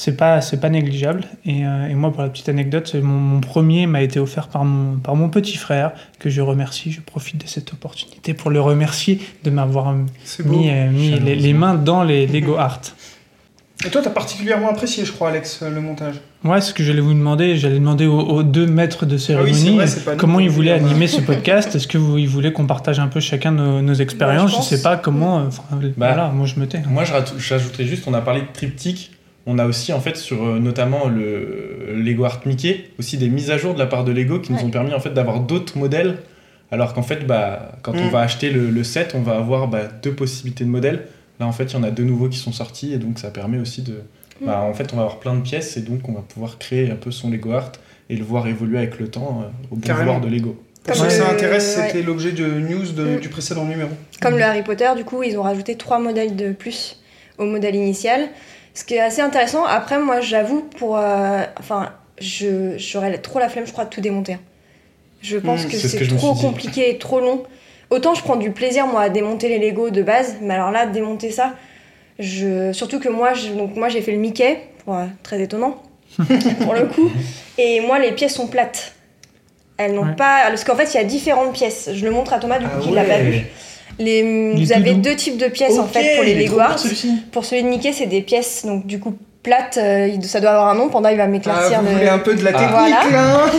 c'est 0.00 0.16
pas, 0.16 0.40
c'est 0.40 0.60
pas 0.60 0.68
négligeable. 0.70 1.24
Et, 1.44 1.66
euh, 1.66 1.88
et 1.88 1.94
moi, 1.94 2.12
pour 2.12 2.22
la 2.22 2.28
petite 2.28 2.48
anecdote, 2.48 2.94
mon, 3.02 3.14
mon 3.18 3.40
premier 3.40 3.86
m'a 3.88 4.00
été 4.00 4.20
offert 4.20 4.46
par 4.46 4.64
mon, 4.64 4.96
par 4.98 5.16
mon 5.16 5.28
petit 5.28 5.56
frère, 5.56 5.90
que 6.20 6.30
je 6.30 6.40
remercie. 6.40 6.92
Je 6.92 7.00
profite 7.00 7.42
de 7.42 7.48
cette 7.48 7.72
opportunité 7.72 8.32
pour 8.32 8.50
le 8.50 8.60
remercier 8.60 9.20
de 9.42 9.50
m'avoir 9.50 9.92
mis, 9.92 10.70
euh, 10.70 10.90
mis 10.90 11.10
les, 11.18 11.34
les 11.34 11.52
mains 11.52 11.74
dans 11.74 12.04
les 12.04 12.26
Lego 12.28 12.56
Art. 12.56 12.80
Et 13.86 13.90
toi, 13.90 14.00
t'as 14.02 14.10
particulièrement 14.10 14.70
apprécié, 14.70 15.04
je 15.04 15.12
crois, 15.12 15.28
Alex, 15.30 15.62
le 15.62 15.80
montage. 15.80 16.16
Ouais, 16.44 16.60
ce 16.60 16.74
que 16.74 16.82
j'allais 16.82 17.00
vous 17.00 17.14
demander, 17.14 17.56
j'allais 17.56 17.78
demander 17.78 18.06
aux, 18.06 18.18
aux 18.20 18.42
deux 18.42 18.66
maîtres 18.66 19.06
de 19.06 19.14
Ah 19.14 19.18
oui, 19.18 19.54
cérémonie 19.54 19.76
vrai, 19.76 19.86
nous 19.86 20.16
comment 20.16 20.40
ils 20.40 20.50
voulaient 20.50 20.72
euh, 20.72 20.84
animer 20.84 21.06
ce 21.06 21.20
podcast. 21.20 21.76
Est-ce 21.76 21.86
que 21.86 21.96
vous, 21.98 22.18
ils 22.18 22.28
voulaient 22.28 22.52
qu'on 22.52 22.66
partage 22.66 22.98
un 22.98 23.06
peu 23.06 23.20
chacun 23.20 23.52
nos, 23.52 23.80
nos 23.80 23.94
expériences 23.94 24.42
Bah, 24.42 24.48
je 24.48 24.52
Je 24.52 24.56
pense. 24.56 24.68
sais 24.68 24.82
pas 24.82 24.96
comment. 24.96 25.38
euh, 25.40 25.44
Bah, 25.96 26.08
voilà, 26.08 26.28
moi 26.30 26.46
je 26.46 26.58
me 26.58 26.66
tais. 26.66 26.82
Moi, 26.88 27.04
je 27.04 27.12
j'ajouterais 27.38 27.84
juste, 27.84 28.02
on 28.08 28.14
a 28.14 28.20
parlé 28.20 28.40
de 28.40 28.46
triptyque. 28.52 29.12
On 29.50 29.58
a 29.58 29.64
aussi, 29.66 29.92
en 29.94 30.00
fait, 30.00 30.16
sur 30.16 30.44
euh, 30.46 30.58
notamment 30.58 31.08
le 31.08 31.94
Lego 31.96 32.24
Art 32.24 32.42
Mickey, 32.44 32.84
aussi 32.98 33.16
des 33.16 33.28
mises 33.30 33.50
à 33.50 33.56
jour 33.56 33.72
de 33.72 33.78
la 33.78 33.86
part 33.86 34.04
de 34.04 34.12
Lego 34.12 34.38
qui 34.40 34.52
nous 34.52 34.58
ont 34.60 34.68
permis 34.70 34.92
en 34.92 35.00
fait 35.00 35.10
d'avoir 35.14 35.40
d'autres 35.40 35.78
modèles. 35.78 36.18
Alors 36.70 36.92
qu'en 36.92 37.02
fait, 37.02 37.26
bah, 37.26 37.72
quand 37.82 37.94
on 37.96 38.06
Mm. 38.08 38.10
va 38.10 38.20
acheter 38.20 38.50
le, 38.50 38.68
le 38.68 38.84
set, 38.84 39.14
on 39.14 39.22
va 39.22 39.36
avoir 39.38 39.66
bah, 39.68 39.84
deux 40.02 40.12
possibilités 40.12 40.64
de 40.64 40.68
modèles. 40.68 41.06
Là, 41.40 41.46
en 41.46 41.52
fait, 41.52 41.64
il 41.64 41.72
y 41.72 41.76
en 41.76 41.82
a 41.82 41.90
deux 41.90 42.04
nouveaux 42.04 42.28
qui 42.28 42.36
sont 42.38 42.52
sortis 42.52 42.92
et 42.92 42.98
donc 42.98 43.18
ça 43.18 43.30
permet 43.30 43.58
aussi 43.58 43.80
de. 43.82 43.94
Bah, 44.44 44.60
en 44.60 44.74
fait, 44.74 44.92
on 44.92 44.96
va 44.96 45.02
avoir 45.02 45.18
plein 45.18 45.34
de 45.34 45.40
pièces 45.40 45.76
et 45.78 45.80
donc 45.80 46.06
on 46.08 46.12
va 46.12 46.20
pouvoir 46.20 46.58
créer 46.58 46.90
un 46.90 46.96
peu 46.96 47.10
son 47.10 47.30
Lego 47.30 47.52
Art 47.52 47.72
et 48.10 48.16
le 48.16 48.24
voir 48.24 48.46
évoluer 48.48 48.76
avec 48.78 48.98
le 49.00 49.08
temps 49.08 49.42
euh, 49.44 49.48
au 49.70 49.76
bon 49.76 49.94
vouloir 49.94 50.20
de 50.20 50.28
Lego. 50.28 50.62
Pour 50.84 50.94
ceux 50.94 51.06
que 51.06 51.10
ça 51.12 51.30
intéresse, 51.30 51.76
ouais. 51.78 51.86
c'était 51.86 52.02
l'objet 52.02 52.32
de 52.32 52.44
news 52.46 52.92
de- 52.92 53.16
Mm. 53.16 53.20
du 53.20 53.28
précédent 53.30 53.64
numéro. 53.64 53.90
Comme 54.20 54.36
le 54.36 54.42
Harry 54.42 54.62
Potter, 54.62 54.90
du 54.96 55.04
coup, 55.04 55.22
ils 55.22 55.36
ont 55.38 55.42
rajouté 55.42 55.76
trois 55.76 55.98
modèles 55.98 56.36
de 56.36 56.52
plus 56.52 57.00
au 57.38 57.44
modèle 57.46 57.74
initial. 57.74 58.28
Ce 58.78 58.84
qui 58.84 58.94
est 58.94 59.00
assez 59.00 59.20
intéressant. 59.20 59.64
Après, 59.64 59.98
moi, 59.98 60.20
j'avoue, 60.20 60.60
pour. 60.78 60.96
euh, 60.98 61.42
enfin, 61.58 61.90
je, 62.20 62.78
j'aurais 62.78 63.18
trop 63.18 63.40
la 63.40 63.48
flemme, 63.48 63.66
je 63.66 63.72
crois, 63.72 63.84
de 63.84 63.90
tout 63.90 64.00
démonter. 64.00 64.38
Je 65.20 65.36
pense 65.36 65.64
Mm, 65.64 65.68
que 65.68 65.76
c'est 65.76 65.88
ce 65.88 66.14
trop 66.14 66.34
compliqué 66.34 66.90
et 66.90 66.98
trop 66.98 67.18
long. 67.18 67.42
Autant 67.90 68.14
je 68.14 68.22
prends 68.22 68.36
du 68.36 68.52
plaisir, 68.52 68.86
moi, 68.86 69.00
à 69.02 69.08
démonter 69.08 69.48
les 69.48 69.58
Lego 69.58 69.90
de 69.90 70.02
base, 70.02 70.36
mais 70.40 70.54
alors 70.54 70.70
là, 70.70 70.86
démonter 70.86 71.32
ça, 71.32 71.54
je... 72.20 72.72
surtout 72.72 73.00
que 73.00 73.08
moi, 73.08 73.34
je- 73.34 73.48
donc, 73.48 73.74
moi 73.74 73.88
j'ai 73.88 74.00
fait 74.00 74.12
le 74.12 74.18
Mickey, 74.18 74.60
ouais, 74.86 75.06
très 75.24 75.40
étonnant, 75.42 75.82
pour 76.62 76.74
le 76.74 76.86
coup. 76.86 77.10
Et 77.58 77.80
moi, 77.80 77.98
les 77.98 78.12
pièces 78.12 78.34
sont 78.34 78.46
plates. 78.46 78.92
Elles 79.76 79.92
n'ont 79.94 80.02
Ouais. 80.04 80.14
pas. 80.16 80.42
Parce 80.48 80.62
qu'en 80.62 80.76
fait, 80.76 80.92
il 80.94 80.98
y 80.98 81.00
a 81.00 81.04
différentes 81.04 81.52
pièces. 81.52 81.90
Je 81.92 82.04
le 82.04 82.10
montre 82.12 82.32
à 82.32 82.38
Thomas, 82.38 82.58
du 82.60 82.66
coup, 82.66 82.72
Ah 82.78 82.82
qui 82.82 82.90
l'a 82.90 83.02
pas 83.04 83.10
ouais. 83.16 83.22
vu. 83.22 83.46
Les, 83.98 84.22
Les 84.54 84.64
vous 84.64 84.72
avez 84.72 84.94
deux 84.94 85.16
types 85.16 85.38
de 85.38 85.46
pièces 85.46 85.78
en 85.78 85.86
fait 85.86 86.14
pour 86.16 86.24
les 86.24 86.34
Lego 86.34 86.52
trop 86.52 86.60
Art. 86.60 86.70
cool, 86.76 86.78
celui-ci. 86.80 87.12
Pour 87.32 87.44
celui 87.44 87.62
de 87.64 87.68
Mickey, 87.68 87.92
c'est 87.92 88.06
des 88.06 88.20
pièces 88.22 88.64
donc 88.64 88.86
du 88.86 88.98
coup 89.00 89.14
plates. 89.42 89.78
euh, 89.78 90.08
ça 90.22 90.40
doit 90.40 90.50
avoir 90.50 90.68
un 90.68 90.74
nom. 90.74 90.88
Panda, 90.88 91.10
il 91.10 91.16
va 91.16 91.24
Ah, 91.24 91.26
m'éclaircir 91.26 91.80
vous 91.80 91.86
le. 91.88 91.92
voulez 91.94 92.08
un 92.08 92.18
peu 92.18 92.34
de 92.34 92.44
la 92.44 92.50
Ah. 92.54 92.58
technique 92.58 93.12
là 93.12 93.22
hein 93.22 93.50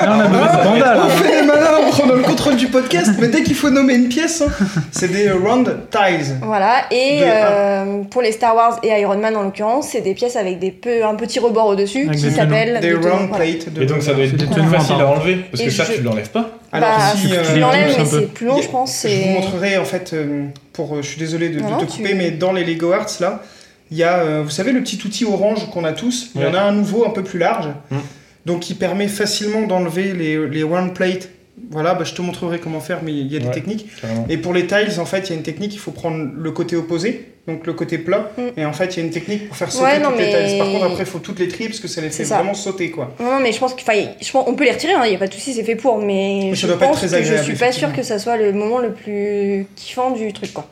Là, 0.00 0.28
on 0.60 0.64
panda, 0.64 0.94
là. 0.94 1.06
Fait 1.08 1.40
les 1.40 1.46
malins, 1.46 1.66
on 1.86 1.90
prend 1.90 2.06
le 2.06 2.22
contrôle 2.22 2.56
du 2.56 2.68
podcast, 2.68 3.10
mais 3.20 3.28
dès 3.28 3.42
qu'il 3.42 3.54
faut 3.56 3.68
nommer 3.70 3.94
une 3.94 4.08
pièce, 4.08 4.42
hein, 4.42 4.50
c'est 4.92 5.10
des 5.12 5.30
round 5.30 5.76
ties. 5.90 6.32
Voilà. 6.42 6.84
Et 6.90 7.20
De- 7.20 7.24
euh, 7.26 8.02
pour 8.10 8.22
les 8.22 8.32
Star 8.32 8.54
Wars 8.56 8.78
et 8.82 8.88
Iron 9.00 9.18
Man 9.18 9.36
en 9.36 9.42
l'occurrence, 9.42 9.88
c'est 9.92 10.00
des 10.00 10.14
pièces 10.14 10.36
avec 10.36 10.58
des 10.60 10.70
peu, 10.70 11.04
un 11.04 11.14
petit 11.14 11.38
rebord 11.40 11.66
au-dessus 11.66 12.06
Avec 12.08 12.18
qui 12.18 12.30
s'appelle 12.30 12.78
Des 12.80 12.92
round 12.94 13.28
voilà. 13.28 13.44
plates. 13.44 13.72
De... 13.72 13.82
Et 13.82 13.86
donc 13.86 14.02
ça 14.02 14.14
doit 14.14 14.24
être 14.24 14.36
plus 14.36 14.68
facile 14.70 14.96
à 15.00 15.06
enlever 15.08 15.36
parce 15.50 15.62
Et 15.62 15.66
que 15.66 15.70
ça, 15.72 15.84
je- 15.84 15.94
tu 15.96 16.02
l'enlèves 16.02 16.30
pas. 16.30 16.48
Alors, 16.72 16.90
bah, 16.98 17.12
si, 17.16 17.32
euh, 17.34 17.42
tu 17.54 17.58
l'enlèves, 17.60 17.94
mais 17.98 18.04
c'est 18.04 18.32
plus 18.32 18.46
long, 18.46 18.60
je 18.60 18.68
pense. 18.68 19.06
Je 19.08 19.22
vous 19.22 19.30
montrerai 19.30 19.78
en 19.78 19.84
fait, 19.84 20.12
euh, 20.12 20.46
pour, 20.72 20.94
euh, 20.96 21.02
je 21.02 21.08
suis 21.08 21.18
désolé 21.18 21.48
de, 21.48 21.54
de 21.56 21.60
Non, 21.60 21.66
te 21.78 21.82
non, 21.84 21.86
couper, 21.86 22.08
tu- 22.10 22.14
mais 22.14 22.30
dans 22.30 22.52
les 22.52 22.64
Lego 22.64 22.92
Arts 22.92 23.08
là, 23.20 23.42
il 23.90 23.96
y 23.96 24.04
a, 24.04 24.42
vous 24.42 24.50
savez, 24.50 24.72
le 24.72 24.80
petit 24.82 25.00
outil 25.06 25.24
orange 25.24 25.70
qu'on 25.70 25.84
a 25.84 25.92
tous. 25.92 26.30
Il 26.34 26.42
y 26.42 26.46
en 26.46 26.52
a 26.54 26.60
un 26.60 26.72
nouveau, 26.72 27.06
un 27.06 27.10
peu 27.10 27.22
plus 27.24 27.38
large, 27.38 27.68
Mm. 27.90 27.96
donc 28.44 28.60
qui 28.60 28.74
permet 28.74 29.08
facilement 29.08 29.62
d'enlever 29.62 30.12
les, 30.12 30.46
les 30.46 30.62
round 30.62 30.92
plates. 30.92 31.30
Voilà, 31.70 31.94
bah, 31.94 32.04
je 32.04 32.14
te 32.14 32.22
montrerai 32.22 32.58
comment 32.60 32.80
faire, 32.80 33.00
mais 33.02 33.12
il 33.12 33.26
y 33.32 33.36
a 33.36 33.40
des 33.40 33.46
Ouais. 33.46 33.50
techniques. 33.52 33.86
Carrément. 34.00 34.26
Et 34.28 34.38
pour 34.38 34.54
les 34.54 34.66
tiles, 34.66 34.98
en 35.00 35.04
fait, 35.04 35.20
il 35.26 35.30
y 35.30 35.32
a 35.32 35.36
une 35.36 35.42
technique, 35.42 35.74
il 35.74 35.78
faut 35.78 35.90
prendre 35.90 36.28
le 36.36 36.50
côté 36.50 36.76
opposé, 36.76 37.32
donc 37.46 37.66
le 37.66 37.72
côté 37.74 37.98
plat, 37.98 38.30
Mm. 38.38 38.42
et 38.60 38.64
en 38.64 38.72
fait, 38.72 38.96
il 38.96 39.00
y 39.00 39.02
a 39.02 39.04
une 39.04 39.10
technique 39.12 39.48
pour 39.48 39.56
faire 39.56 39.70
sauter 39.70 39.84
Ouais, 39.84 39.98
non, 39.98 40.10
toutes 40.10 40.18
les 40.20 40.30
tiles. 40.48 40.58
Par 40.58 40.66
contre, 40.68 40.84
après, 40.84 41.02
il 41.02 41.06
faut 41.06 41.18
toutes 41.18 41.38
les 41.40 41.48
trier 41.48 41.68
parce 41.68 41.80
que 41.80 41.88
ça 41.88 42.00
les 42.00 42.10
fait 42.10 42.24
ça. 42.24 42.36
vraiment 42.36 42.54
sauter, 42.54 42.90
quoi. 42.90 43.14
Non, 43.20 43.32
non, 43.32 43.40
mais 43.40 43.52
je 43.52 43.58
pense 43.58 43.74
qu'il 43.74 43.82
enfin, 43.88 44.00
je 44.20 44.30
pense, 44.30 44.44
on 44.48 44.54
peut 44.54 44.64
les 44.64 44.72
retirer, 44.72 44.92
il 45.04 45.10
n'y 45.10 45.16
a 45.16 45.18
pas 45.18 45.26
de 45.26 45.34
souci, 45.34 45.52
c'est 45.52 45.64
fait 45.64 45.76
pour, 45.76 45.98
mais 45.98 46.40
Mais 46.44 46.50
ça 46.50 46.62
je 46.62 46.66
doit 46.68 46.78
pas 46.78 46.84
être 46.86 46.90
pense 46.92 46.98
très 47.00 47.08
que 47.08 47.14
agréable, 47.14 47.38
je 47.38 47.42
suis 47.44 47.52
pas 47.52 47.72
sûre 47.72 47.88
effectivement. 47.88 47.96
que 47.96 48.02
ça 48.02 48.18
soit 48.18 48.36
le 48.36 48.52
moment 48.52 48.78
le 48.78 48.92
plus 48.92 49.66
kiffant 49.76 50.10
du 50.12 50.32
truc, 50.32 50.52
quoi. 50.54 50.66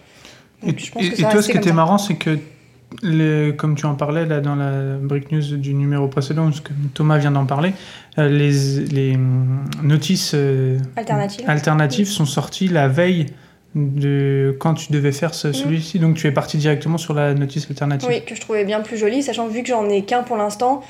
Et, 0.62 0.66
Donc, 0.69 0.78
je 0.78 0.90
pense 0.90 1.02
et- 1.05 1.11
que 1.11 1.16
ça 1.16 1.28
toi, 1.28 1.43
ce 1.43 1.50
qui 1.50 1.57
était 1.57 1.69
ça. 1.69 1.75
marrant, 1.75 1.99
c'est 1.99 2.14
que, 2.14 2.38
les- 3.02 3.55
comme 3.57 3.75
tu 3.75 3.87
en 3.87 3.95
parlais 3.95 4.26
là 4.26 4.40
dans 4.40 4.55
la 4.57 4.97
break 5.00 5.33
news 5.33 5.57
du 5.57 5.75
numéro 5.75 6.09
précédent, 6.09 6.45
parce 6.45 6.61
que 6.61 6.73
Thomas 6.95 7.19
vient 7.19 7.31
d'en 7.33 7.47
parler, 7.47 7.73
euh, 8.19 8.28
les, 8.28 8.85
les 8.87 9.14
hum, 9.16 9.64
notices 9.83 10.33
euh, 10.35 10.78
Alternative. 10.97 11.45
alternatives 11.49 12.09
sont 12.09 12.26
sorties 12.26 12.69
la 12.69 12.88
veille 12.88 13.26
de 13.75 14.57
quand 14.59 14.75
tu 14.75 14.93
devais 14.93 15.12
faire 15.12 15.35
ce- 15.35 15.52
celui-ci. 15.52 15.99
Donc 15.99 16.16
tu 16.16 16.26
es 16.26 16.33
parti 16.33 16.57
directement 16.57 16.97
sur 16.99 17.12
la 17.14 17.35
notice 17.35 17.66
alternative. 17.69 18.09
Oui, 18.09 18.23
que 18.25 18.35
je 18.35 18.40
trouvais 18.40 18.64
bien 18.64 18.81
plus 18.81 18.97
joli, 18.97 19.23
sachant 19.23 19.49
vu 19.49 19.62
que 19.62 19.69
j'en 19.69 19.88
ai 19.90 20.02
qu'un 20.02 20.23
pour 20.23 20.37
l'instant, 20.37 20.83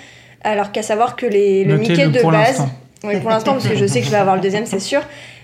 alors 0.43 0.71
qu'à 0.73 0.83
savoir 0.83 1.17
que 1.17 1.27
les, 1.27 1.65
le 1.65 1.79
Notez-le 1.79 1.89
Mickey 2.07 2.09
de 2.19 2.21
pour 2.21 2.31
base. 2.31 2.65
Oui, 3.05 3.19
pour 3.21 3.31
l'instant, 3.31 3.53
parce 3.53 3.69
que 3.69 3.77
je 3.77 3.87
sais 3.87 4.01
que 4.01 4.07
je 4.07 4.11
vais 4.11 4.17
avoir 4.17 4.37
le 4.37 4.41
deuxième, 4.43 4.67
c'est 4.67 4.81
sûr. 4.81 5.01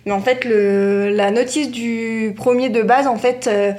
Mais 0.07 0.13
en 0.13 0.21
fait, 0.21 0.45
le, 0.45 1.11
la 1.15 1.31
notice 1.31 1.71
du 1.71 2.33
premier 2.37 2.71
de 2.71 2.83
base, 2.83 3.07
en 3.07 3.17
fait, 3.17 3.47
euh, 3.51 3.73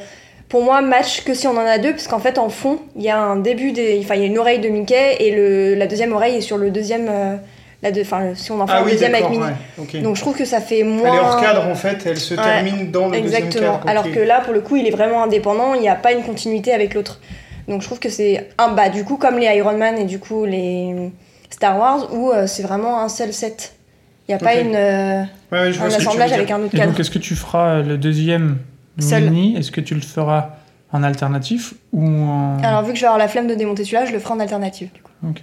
pour 0.54 0.62
moi, 0.64 0.82
match 0.82 1.24
que 1.24 1.34
si 1.34 1.48
on 1.48 1.58
en 1.58 1.66
a 1.66 1.80
deux, 1.80 1.94
parce 1.94 2.08
qu'en 2.08 2.20
fait, 2.20 2.38
en 2.38 2.50
fond, 2.50 2.78
il 2.96 3.02
y 3.02 3.10
a 3.10 3.18
un 3.20 3.38
début 3.38 3.72
des. 3.72 4.00
Enfin, 4.04 4.14
il 4.14 4.22
y 4.22 4.24
a 4.24 4.28
une 4.28 4.38
oreille 4.38 4.60
de 4.60 4.70
Mickey 4.70 5.16
et 5.20 5.32
le, 5.36 5.74
la 5.74 5.88
deuxième 5.88 6.14
oreille 6.14 6.36
est 6.36 6.42
sur 6.42 6.58
le 6.60 6.70
deuxième. 6.70 7.08
euh, 7.10 7.36
la 7.82 7.92
deux, 7.92 8.02
enfin, 8.04 8.34
si 8.36 8.52
on 8.52 8.62
en 8.62 8.68
fait 8.68 8.74
Ah 8.76 8.82
un 8.82 8.86
oui, 8.86 8.92
deuxième 8.92 9.16
avec 9.16 9.26
d'accord. 9.28 9.40
Minnie. 9.40 9.52
ouais. 9.94 10.02
Donc 10.02 10.16
je 10.16 10.22
trouve 10.22 10.38
que 10.38 10.46
ça 10.46 10.62
fait 10.62 10.84
moins. 10.84 11.10
Elle 11.10 11.16
est 11.16 11.20
hors 11.20 11.42
cadre 11.42 11.68
en 11.68 11.74
fait, 11.74 12.06
elle 12.06 12.18
se 12.20 12.36
Ouais, 12.36 12.42
termine 12.44 12.92
dans 12.92 13.08
le 13.10 13.20
deuxième 13.20 13.46
Exactement. 13.46 13.72
cadre. 13.80 13.84
ok. 13.84 13.90
Alors 13.90 14.12
que 14.12 14.20
là, 14.20 14.42
pour 14.42 14.54
le 14.54 14.62
coup, 14.62 14.76
il 14.76 14.86
est 14.88 14.92
vraiment 14.92 15.24
indépendant, 15.24 15.74
il 15.74 15.82
n'y 15.82 15.90
a 15.90 15.96
pas 15.96 16.12
une 16.14 16.22
continuité 16.24 16.72
avec 16.72 16.94
l'autre. 16.94 17.20
Donc 17.68 17.82
je 17.82 17.88
trouve 17.88 18.00
que 18.00 18.10
c'est 18.10 18.48
un 18.60 18.70
bas, 18.74 18.90
du 18.90 19.04
coup, 19.04 19.18
comme 19.18 19.40
les 19.40 19.48
Iron 19.58 19.76
Man 19.76 19.98
et 19.98 20.06
du 20.06 20.20
coup 20.20 20.46
les 20.46 20.94
Star 21.50 21.80
Wars, 21.80 22.14
où 22.14 22.30
euh, 22.32 22.46
c'est 22.46 22.62
vraiment 22.64 23.02
un 23.02 23.10
seul 23.10 23.34
set. 23.34 23.74
Il 24.30 24.32
n'y 24.32 24.36
a 24.36 24.38
pas 24.38 24.54
une, 24.56 24.76
euh, 24.76 25.24
Ouais, 25.52 25.60
ouais, 25.64 25.72
je 25.74 25.80
vois 25.80 25.88
un 25.88 25.94
assemblage 25.98 26.32
avec 26.32 26.52
un 26.52 26.60
autre 26.62 26.76
Et 26.76 26.78
cadre. 26.78 26.92
donc, 26.92 27.00
est-ce 27.00 27.12
que 27.12 27.20
tu 27.20 27.34
feras 27.36 27.82
le 27.82 27.98
deuxième 27.98 28.60
Seul. 29.00 29.24
mini 29.30 29.56
Est-ce 29.58 29.72
que 29.72 29.82
tu 29.82 29.96
le 29.96 30.02
feras 30.02 30.50
en 30.92 31.02
alternatif 31.04 31.74
ou 31.92 32.06
en. 32.08 32.60
Alors 32.64 32.84
vu 32.84 32.92
que 32.92 32.98
je 32.98 33.02
vais 33.02 33.08
avoir 33.08 33.18
la 33.20 33.28
flemme 33.28 33.48
de 33.48 33.56
démonter 33.56 33.84
celui-là, 33.84 34.06
je 34.06 34.12
le 34.14 34.20
ferai 34.20 34.34
en 34.36 34.40
alternative, 34.40 34.90
du 34.94 35.02
coup. 35.02 35.12
Ok. 35.28 35.42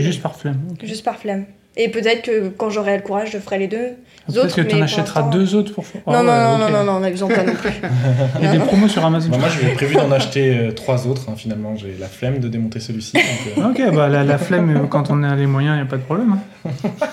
Juste 0.00 0.22
par 0.22 0.34
flemme. 0.34 0.58
Juste 0.82 1.04
par 1.04 1.16
flemme. 1.16 1.44
Et 1.76 1.88
peut-être 1.88 2.22
que 2.22 2.48
quand 2.48 2.68
j'aurai 2.68 2.96
le 2.96 3.02
courage, 3.02 3.30
je 3.30 3.38
ferai 3.38 3.58
les 3.58 3.68
deux 3.68 3.90
Peut-être 4.26 4.44
autres. 4.46 4.56
que 4.56 4.60
tu 4.62 4.74
en 4.74 4.82
achèteras 4.82 5.22
deux 5.30 5.54
autres 5.54 5.72
pour. 5.72 5.84
Non, 5.94 6.14
Ah 6.14 6.22
non, 6.24 6.28
ouais, 6.32 6.42
non, 6.42 6.58
non, 6.58 6.70
non, 6.70 6.84
non, 6.94 7.00
n'abusons 7.00 7.28
pas 7.28 7.44
non 7.44 7.54
plus. 7.54 7.70
Il 8.40 8.44
y 8.44 8.48
a 8.48 8.52
des 8.52 8.58
promos 8.58 8.88
sur 8.88 9.04
Amazon. 9.04 9.30
Bah, 9.30 9.38
moi, 9.38 9.48
j'ai 9.48 9.68
prévu 9.74 9.94
d'en 9.94 10.10
acheter 10.10 10.58
euh, 10.58 10.72
trois 10.72 11.06
autres. 11.06 11.28
hein, 11.30 11.34
finalement, 11.36 11.76
j'ai 11.76 11.94
la 12.00 12.08
flemme 12.08 12.40
de 12.40 12.48
démonter 12.48 12.80
celui-ci. 12.80 13.12
donc, 13.12 13.58
euh, 13.58 13.70
Ok, 13.88 13.94
bah 13.94 14.08
la, 14.08 14.24
la 14.24 14.36
flemme, 14.38 14.76
euh, 14.76 14.86
quand 14.88 15.10
on 15.10 15.22
a 15.22 15.36
les 15.36 15.46
moyens, 15.46 15.74
il 15.76 15.82
n'y 15.82 15.86
a 15.86 15.90
pas 15.90 15.96
de 15.98 16.02
problème. 16.02 16.38
hein. 16.66 16.70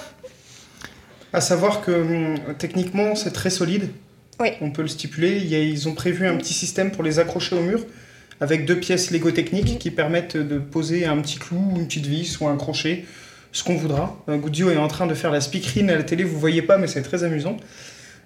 À 1.34 1.42
savoir 1.42 1.82
que 1.82 1.92
hum, 1.92 2.36
techniquement, 2.58 3.14
c'est 3.16 3.32
très 3.32 3.50
solide. 3.52 3.90
Oui. 4.40 4.50
On 4.62 4.72
peut 4.72 4.84
le 4.84 4.88
stipuler. 4.88 5.38
Ils 5.38 5.88
ont 5.88 5.94
prévu 5.94 6.28
un 6.28 6.38
petit 6.38 6.54
système 6.54 6.92
pour 6.92 7.04
les 7.04 7.20
accrocher 7.20 7.56
au 7.56 7.62
mur 7.62 7.86
avec 8.40 8.66
deux 8.66 8.80
pièces 8.80 9.12
Lego 9.12 9.32
techniques 9.32 9.80
qui 9.80 9.92
permettent 9.92 10.38
de 10.38 10.60
poser 10.60 11.06
un 11.06 11.18
petit 11.18 11.38
clou, 11.38 11.74
une 11.76 11.88
petite 11.88 12.06
vis 12.06 12.40
ou 12.40 12.48
un 12.48 12.56
crochet, 12.56 13.06
ce 13.52 13.64
qu'on 13.64 13.76
voudra. 13.76 14.24
Euh, 14.30 14.38
Goudio 14.38 14.70
est 14.70 14.78
en 14.78 14.88
train 14.88 15.08
de 15.08 15.16
faire 15.16 15.32
la 15.32 15.42
speakerine 15.42 15.90
à 15.90 15.96
la 15.96 16.04
télé, 16.04 16.24
vous 16.24 16.40
voyez 16.40 16.62
pas, 16.62 16.78
mais 16.78 16.88
c'est 16.88 17.02
très 17.02 17.24
amusant. 17.24 17.58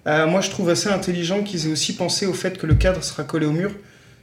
Euh, 0.06 0.26
moi, 0.26 0.40
je 0.40 0.50
trouve 0.50 0.68
assez 0.68 0.90
intelligent 0.90 1.42
qu'ils 1.42 1.66
aient 1.66 1.72
aussi 1.72 1.96
pensé 1.96 2.26
au 2.26 2.34
fait 2.34 2.58
que 2.58 2.66
le 2.66 2.74
cadre 2.74 3.02
sera 3.02 3.24
collé 3.24 3.46
au 3.46 3.52
mur, 3.52 3.70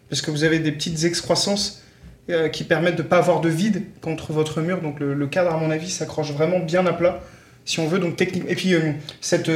parce 0.10 0.22
que 0.22 0.30
vous 0.30 0.44
avez 0.44 0.60
des 0.60 0.72
petites 0.72 1.04
excroissances 1.06 1.84
euh, 2.30 2.50
qui 2.50 2.66
permettent 2.66 2.98
de 2.98 3.02
ne 3.02 3.08
pas 3.08 3.18
avoir 3.18 3.42
de 3.42 3.50
vide 3.50 3.84
contre 4.02 4.32
votre 4.32 4.62
mur. 4.62 4.82
Donc 4.82 5.00
le, 5.00 5.16
le 5.16 5.28
cadre, 5.28 5.52
à 5.52 5.58
mon 5.58 5.72
avis, 5.72 5.90
s'accroche 5.90 6.32
vraiment 6.32 6.60
bien 6.60 6.86
à 6.86 6.94
plat, 6.94 7.24
si 7.66 7.80
on 7.80 7.88
veut. 7.88 7.98
Donc 7.98 8.16
technique. 8.16 8.44
Et 8.48 8.56
puis 8.56 8.76
euh, 8.76 8.92
cette, 9.22 9.50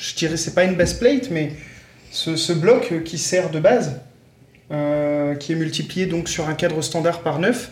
je 0.00 0.14
dirais, 0.14 0.36
c'est 0.36 0.54
pas 0.54 0.64
une 0.64 0.74
base 0.76 0.94
plate, 0.94 1.30
mais 1.30 1.52
ce, 2.10 2.36
ce 2.36 2.52
bloc 2.52 2.88
euh, 2.92 3.00
qui 3.00 3.18
sert 3.18 3.50
de 3.50 3.60
base, 3.60 4.00
euh, 4.70 5.34
qui 5.34 5.52
est 5.52 5.56
multiplié 5.56 6.06
donc 6.06 6.28
sur 6.28 6.48
un 6.48 6.54
cadre 6.54 6.82
standard 6.82 7.20
par 7.20 7.38
9, 7.38 7.70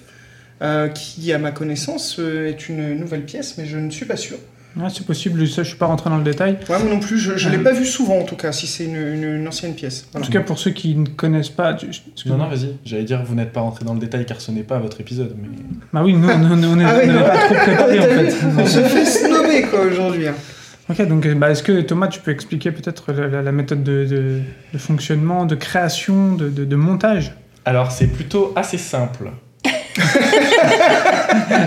euh, 0.63 0.89
qui, 0.89 1.33
à 1.33 1.39
ma 1.39 1.51
connaissance, 1.53 2.17
euh, 2.19 2.49
est 2.49 2.69
une 2.69 2.95
nouvelle 2.99 3.25
pièce, 3.25 3.57
mais 3.59 3.67
je 3.67 3.79
ne 3.79 3.91
suis 3.91 4.07
pas 4.07 4.17
sûr. 4.17 4.37
Ouais, 4.77 4.87
c'est 4.95 5.05
possible, 5.05 5.49
ça, 5.49 5.65
je 5.65 5.69
suis 5.71 5.79
pas 5.79 5.87
rentré 5.87 6.11
dans 6.11 6.19
le 6.19 6.23
détail. 6.23 6.53
Ouais, 6.69 6.79
moi 6.79 6.89
non 6.95 7.01
plus, 7.01 7.19
je 7.19 7.33
ne 7.33 7.51
l'ai 7.51 7.57
Mhm. 7.59 7.65
pas 7.65 7.73
vu 7.73 7.85
souvent 7.85 8.19
en 8.21 8.23
tout 8.25 8.37
cas, 8.37 8.53
si 8.53 8.69
c'est 8.69 8.85
une, 8.85 8.95
une- 8.95 9.25
une 9.39 9.49
ancienne 9.49 9.75
pièce. 9.75 10.03
En 10.03 10.13
Voilà. 10.13 10.27
tout 10.27 10.33
cas, 10.33 10.41
pour 10.43 10.61
ceux 10.61 10.71
qui 10.71 10.95
ne 10.95 11.07
connaissent 11.09 11.49
pas. 11.49 11.75
tu- 11.75 11.89
Non, 12.27 12.37
non, 12.37 12.47
vas-y. 12.49 12.77
J'allais 12.85 13.03
dire, 13.03 13.21
vous 13.25 13.35
n'êtes 13.35 13.53
pas 13.53 13.63
rentré 13.63 13.85
dans 13.85 13.95
le 13.95 13.99
détail 14.01 14.27
car 14.27 14.41
ce 14.41 14.53
n'est 14.53 14.63
pas 14.63 14.79
votre 14.79 15.01
épisode. 15.01 15.35
Mais... 15.43 15.49
Bah 15.93 16.03
oui, 16.05 16.13
nous, 16.15 16.29
on 16.29 16.33
on- 16.53 16.63
on 16.77 16.79
est- 16.79 16.85
Ah 16.85 17.01
oui, 17.03 17.09
pas 17.09 17.37
trop 17.39 17.55
préparé 17.57 17.99
en 17.99 18.03
vu 18.07 18.31
fait. 18.31 18.35
On 18.59 18.67
se 18.67 18.79
fait 18.81 19.05
snobber 19.07 19.63
quoi 19.63 19.81
aujourd'hui. 19.81 20.29
hein. 20.29 20.35
Ok, 20.91 21.07
donc 21.07 21.25
euh, 21.27 21.35
bah, 21.35 21.51
est-ce 21.51 21.63
que 21.63 21.81
Thomas, 21.83 22.09
tu 22.09 22.21
peux 22.21 22.31
expliquer 22.33 22.73
peut-être 22.73 23.13
la, 23.13 23.29
la- 23.29 23.43
la 23.43 23.53
méthode 23.53 23.83
de, 23.85 24.05
de- 24.05 24.41
de 24.73 24.79
fonctionnement, 24.79 25.45
de 25.47 25.55
création, 25.55 26.35
de, 26.35 26.77
montage? 26.77 27.33
Alors, 27.65 27.93
c'est 27.93 28.09
plutôt 28.09 28.53
assez 28.57 28.79
simple. 28.79 29.31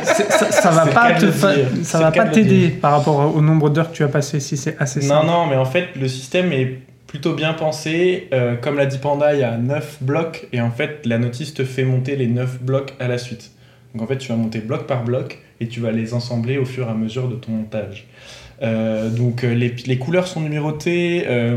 Ça, 0.04 0.52
ça 0.52 0.70
va 0.72 0.88
pas 0.88 1.14
te 1.14 1.30
fa- 1.32 1.54
ça 1.84 2.00
va 2.00 2.12
t'aider 2.28 2.70
par 2.70 2.92
rapport 2.94 3.36
au 3.36 3.42
nombre 3.42 3.70
d'heures 3.70 3.92
que 3.92 3.96
tu 3.96 4.04
as 4.04 4.08
passé 4.08 4.40
si 4.40 4.58
c'est 4.58 4.76
assez 4.80 5.00
Non, 5.02 5.08
simple. 5.08 5.28
non, 5.28 5.46
mais 5.48 5.56
en 5.56 5.66
fait, 5.66 5.90
le 6.00 6.08
système 6.08 6.52
est 6.52 6.80
plutôt 7.08 7.34
bien 7.34 7.54
pensé. 7.54 8.28
Euh, 8.34 8.56
comme 8.56 8.78
l'a 8.78 8.86
dit 8.86 8.98
Panda, 8.98 9.34
il 9.34 9.40
y 9.40 9.44
a 9.44 9.58
9 9.58 9.98
blocs 10.02 10.48
et 10.52 10.62
en 10.62 10.72
fait, 10.72 11.02
la 11.06 11.18
notice 11.18 11.54
te 11.54 11.64
fait 11.64 11.84
monter 11.84 12.16
les 12.16 12.28
9 12.28 12.62
blocs 12.62 12.94
à 13.00 13.08
la 13.08 13.18
suite. 13.18 13.52
Donc 13.94 14.04
en 14.04 14.08
fait, 14.08 14.18
tu 14.18 14.30
vas 14.30 14.36
monter 14.36 14.60
bloc 14.60 14.88
par 14.88 15.04
bloc 15.04 15.40
et 15.60 15.68
tu 15.68 15.80
vas 15.80 15.92
les 15.92 16.14
ensembler 16.14 16.58
au 16.58 16.66
fur 16.66 16.88
et 16.88 16.92
à 16.92 16.96
mesure 16.96 17.28
de 17.28 17.36
ton 17.36 17.52
montage. 17.52 18.08
Euh, 18.64 19.10
donc 19.10 19.44
euh, 19.44 19.54
les, 19.54 19.74
les 19.86 19.98
couleurs 19.98 20.28
sont 20.28 20.40
numérotées. 20.40 21.26
euh, 21.28 21.56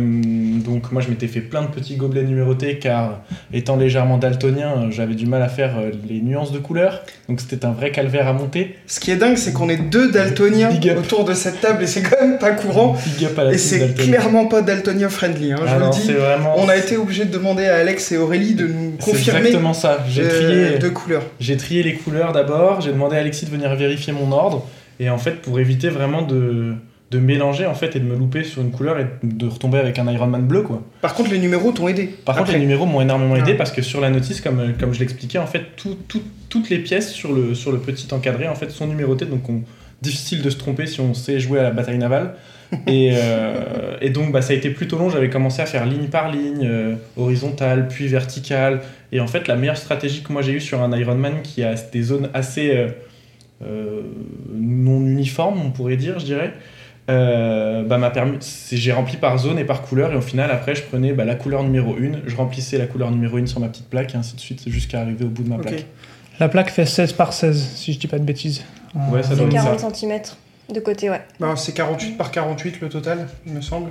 donc 0.64 0.90
moi, 0.90 1.00
je 1.00 1.08
m'étais 1.08 1.28
fait 1.28 1.40
plein 1.40 1.62
de 1.62 1.68
petits 1.68 1.94
gobelets 1.96 2.24
numérotés 2.24 2.78
car 2.78 3.20
étant 3.52 3.76
légèrement 3.76 4.18
daltonien, 4.18 4.90
j'avais 4.90 5.14
du 5.14 5.26
mal 5.26 5.40
à 5.42 5.48
faire 5.48 5.74
les 6.08 6.20
nuances 6.20 6.50
de 6.50 6.58
couleurs. 6.58 7.02
Donc 7.28 7.40
c'était 7.40 7.64
un 7.64 7.70
vrai 7.72 7.92
calvaire 7.92 8.26
à 8.26 8.32
monter. 8.32 8.74
Ce 8.88 8.98
qui 8.98 9.12
est 9.12 9.16
dingue, 9.16 9.36
c'est 9.36 9.52
qu'on 9.52 9.68
est 9.68 9.76
deux 9.88 10.10
daltoniens 10.10 10.70
autour 10.98 11.24
de 11.24 11.34
cette 11.34 11.60
table 11.60 11.84
et 11.84 11.86
c'est 11.86 12.02
quand 12.02 12.20
même 12.20 12.38
pas 12.38 12.50
courant. 12.50 12.96
Big 13.16 13.26
up 13.26 13.38
à 13.38 13.44
la 13.44 13.52
Et 13.52 13.58
c'est 13.58 13.94
clairement 13.94 14.46
pas 14.46 14.62
daltonien 14.62 15.08
friendly, 15.08 15.52
hein, 15.52 15.58
je 15.64 15.70
Ah 15.70 15.74
vous 15.74 15.80
non, 15.84 15.86
le 15.90 15.92
c'est 15.92 16.06
dis. 16.12 16.12
vraiment. 16.18 16.54
On 16.58 16.68
a 16.68 16.76
été 16.76 16.96
obligé 16.96 17.24
de 17.24 17.30
demander 17.30 17.66
à 17.66 17.76
Alex 17.76 18.10
et 18.12 18.16
Aurélie 18.16 18.54
de 18.54 18.66
nous 18.66 18.94
C'est 18.98 19.10
confirmer 19.12 19.38
exactement 19.40 19.74
ça. 19.74 20.04
J'ai 20.08 20.26
trié. 20.28 20.78
deux 20.80 20.90
couleurs. 20.90 21.22
J'ai 21.38 21.56
trié 21.56 21.82
les 21.84 21.94
couleurs 21.94 22.32
d'abord, 22.32 22.80
j'ai 22.80 22.90
demandé 22.90 23.16
à 23.16 23.20
Alexis 23.20 23.44
de 23.46 23.50
venir 23.50 23.72
vérifier 23.76 24.12
mon 24.12 24.32
ordre, 24.32 24.66
et 24.98 25.10
en 25.10 25.18
fait, 25.18 25.42
pour 25.42 25.60
éviter 25.60 25.88
vraiment 25.90 26.22
de, 26.22 26.72
de 27.10 27.18
mélanger 27.20 27.66
en 27.66 27.74
fait 27.74 27.94
et 27.94 28.00
de 28.00 28.04
me 28.04 28.16
louper 28.16 28.42
sur 28.42 28.62
une 28.62 28.72
couleur 28.72 28.98
et 28.98 29.06
de 29.22 29.46
retomber 29.46 29.78
avec 29.78 29.98
un 30.00 30.10
Iron 30.10 30.26
Man 30.26 30.42
bleu 30.46 30.62
quoi. 30.62 30.82
Par 31.00 31.14
contre, 31.14 31.30
les 31.30 31.38
numéros 31.38 31.70
t'ont 31.72 31.86
aidé. 31.86 32.06
Par 32.24 32.36
contre, 32.36 32.52
les 32.52 32.58
numéros 32.58 32.84
m'ont 32.84 33.00
énormément 33.00 33.36
aidé 33.36 33.52
Ouais. 33.52 33.56
parce 33.56 33.70
que 33.70 33.80
sur 33.82 34.00
la 34.00 34.10
notice, 34.10 34.40
comme, 34.40 34.72
comme 34.78 34.92
je 34.92 34.98
l'expliquais, 35.00 35.38
en 35.38 35.46
fait, 35.46 35.62
tout- 35.76 35.96
tout- 36.08 36.22
toutes 36.48 36.68
les 36.68 36.78
pièces 36.78 37.12
sur 37.12 37.32
le, 37.32 37.54
sur 37.54 37.70
le 37.70 37.78
petit 37.78 38.12
encadré 38.12 38.48
en 38.48 38.54
fait 38.56 38.70
sont 38.70 38.86
numérotées, 38.88 39.26
donc 39.26 39.48
on, 39.48 39.62
difficile 40.02 40.42
de 40.42 40.50
se 40.50 40.56
tromper 40.58 40.86
si 40.86 41.00
on 41.00 41.14
sait 41.14 41.38
jouer 41.40 41.60
à 41.60 41.62
la 41.62 41.70
bataille 41.70 41.98
navale. 41.98 42.34
et, 42.88 43.12
euh, 43.14 43.96
et 44.00 44.10
donc, 44.10 44.32
bah, 44.32 44.42
ça 44.42 44.52
a 44.52 44.56
été 44.56 44.70
plutôt 44.70 44.98
long. 44.98 45.08
J'avais 45.08 45.30
commencé 45.30 45.62
à 45.62 45.66
faire 45.66 45.86
ligne 45.86 46.08
par 46.08 46.32
ligne, 46.32 46.66
euh, 46.66 46.94
horizontale, 47.16 47.86
puis 47.86 48.08
verticale. 48.08 48.80
Et 49.12 49.20
en 49.20 49.28
fait, 49.28 49.46
la 49.46 49.54
meilleure 49.54 49.76
stratégie 49.76 50.22
que 50.24 50.32
moi 50.32 50.42
j'ai 50.42 50.52
eue 50.54 50.60
sur 50.60 50.82
un 50.82 50.90
Ironman 50.98 51.42
qui 51.44 51.62
a 51.62 51.74
des 51.74 52.02
zones 52.02 52.28
assez 52.34 52.70
euh, 52.76 52.88
euh, 53.64 54.02
non 54.52 55.00
uniformes, 55.00 55.60
on 55.64 55.70
pourrait 55.70 55.96
dire, 55.96 56.18
je 56.18 56.24
dirais, 56.24 56.52
euh, 57.08 57.84
bah, 57.84 57.98
m'a 57.98 58.10
permis. 58.10 58.38
J'ai 58.72 58.92
rempli 58.92 59.16
par 59.16 59.38
zone 59.38 59.58
et 59.58 59.64
par 59.64 59.82
couleur. 59.82 60.12
Et 60.12 60.16
au 60.16 60.20
final, 60.20 60.50
après, 60.50 60.74
je 60.74 60.82
prenais 60.82 61.12
bah, 61.12 61.24
la 61.24 61.34
couleur 61.34 61.62
numéro 61.62 61.94
1, 61.94 62.26
je 62.26 62.36
remplissais 62.36 62.78
la 62.78 62.86
couleur 62.86 63.10
numéro 63.10 63.36
1 63.36 63.46
sur 63.46 63.60
ma 63.60 63.68
petite 63.68 63.88
plaque, 63.88 64.14
et 64.14 64.18
ainsi 64.18 64.34
de 64.34 64.40
suite, 64.40 64.68
jusqu'à 64.68 65.00
arriver 65.00 65.24
au 65.24 65.28
bout 65.28 65.42
de 65.42 65.48
ma 65.48 65.58
plaque. 65.58 65.86
La 66.40 66.48
plaque 66.48 66.70
fait 66.70 66.84
16 66.86 67.12
par 67.14 67.32
16, 67.32 67.72
si 67.76 67.92
je 67.92 67.98
dis 67.98 68.06
pas 68.08 68.18
de 68.18 68.24
bêtises. 68.24 68.62
Ouais, 68.94 69.22
ça 69.22 69.30
C'est 69.30 69.36
doit 69.36 69.46
être 69.46 69.78
40 69.78 69.94
cm 69.96 70.20
de 70.72 70.80
côté, 70.80 71.08
ouais. 71.10 71.20
Bah, 71.38 71.54
c'est 71.56 71.72
48 71.72 72.16
par 72.16 72.30
48 72.30 72.80
le 72.80 72.88
total, 72.88 73.28
il 73.46 73.52
me 73.52 73.60
semble. 73.60 73.90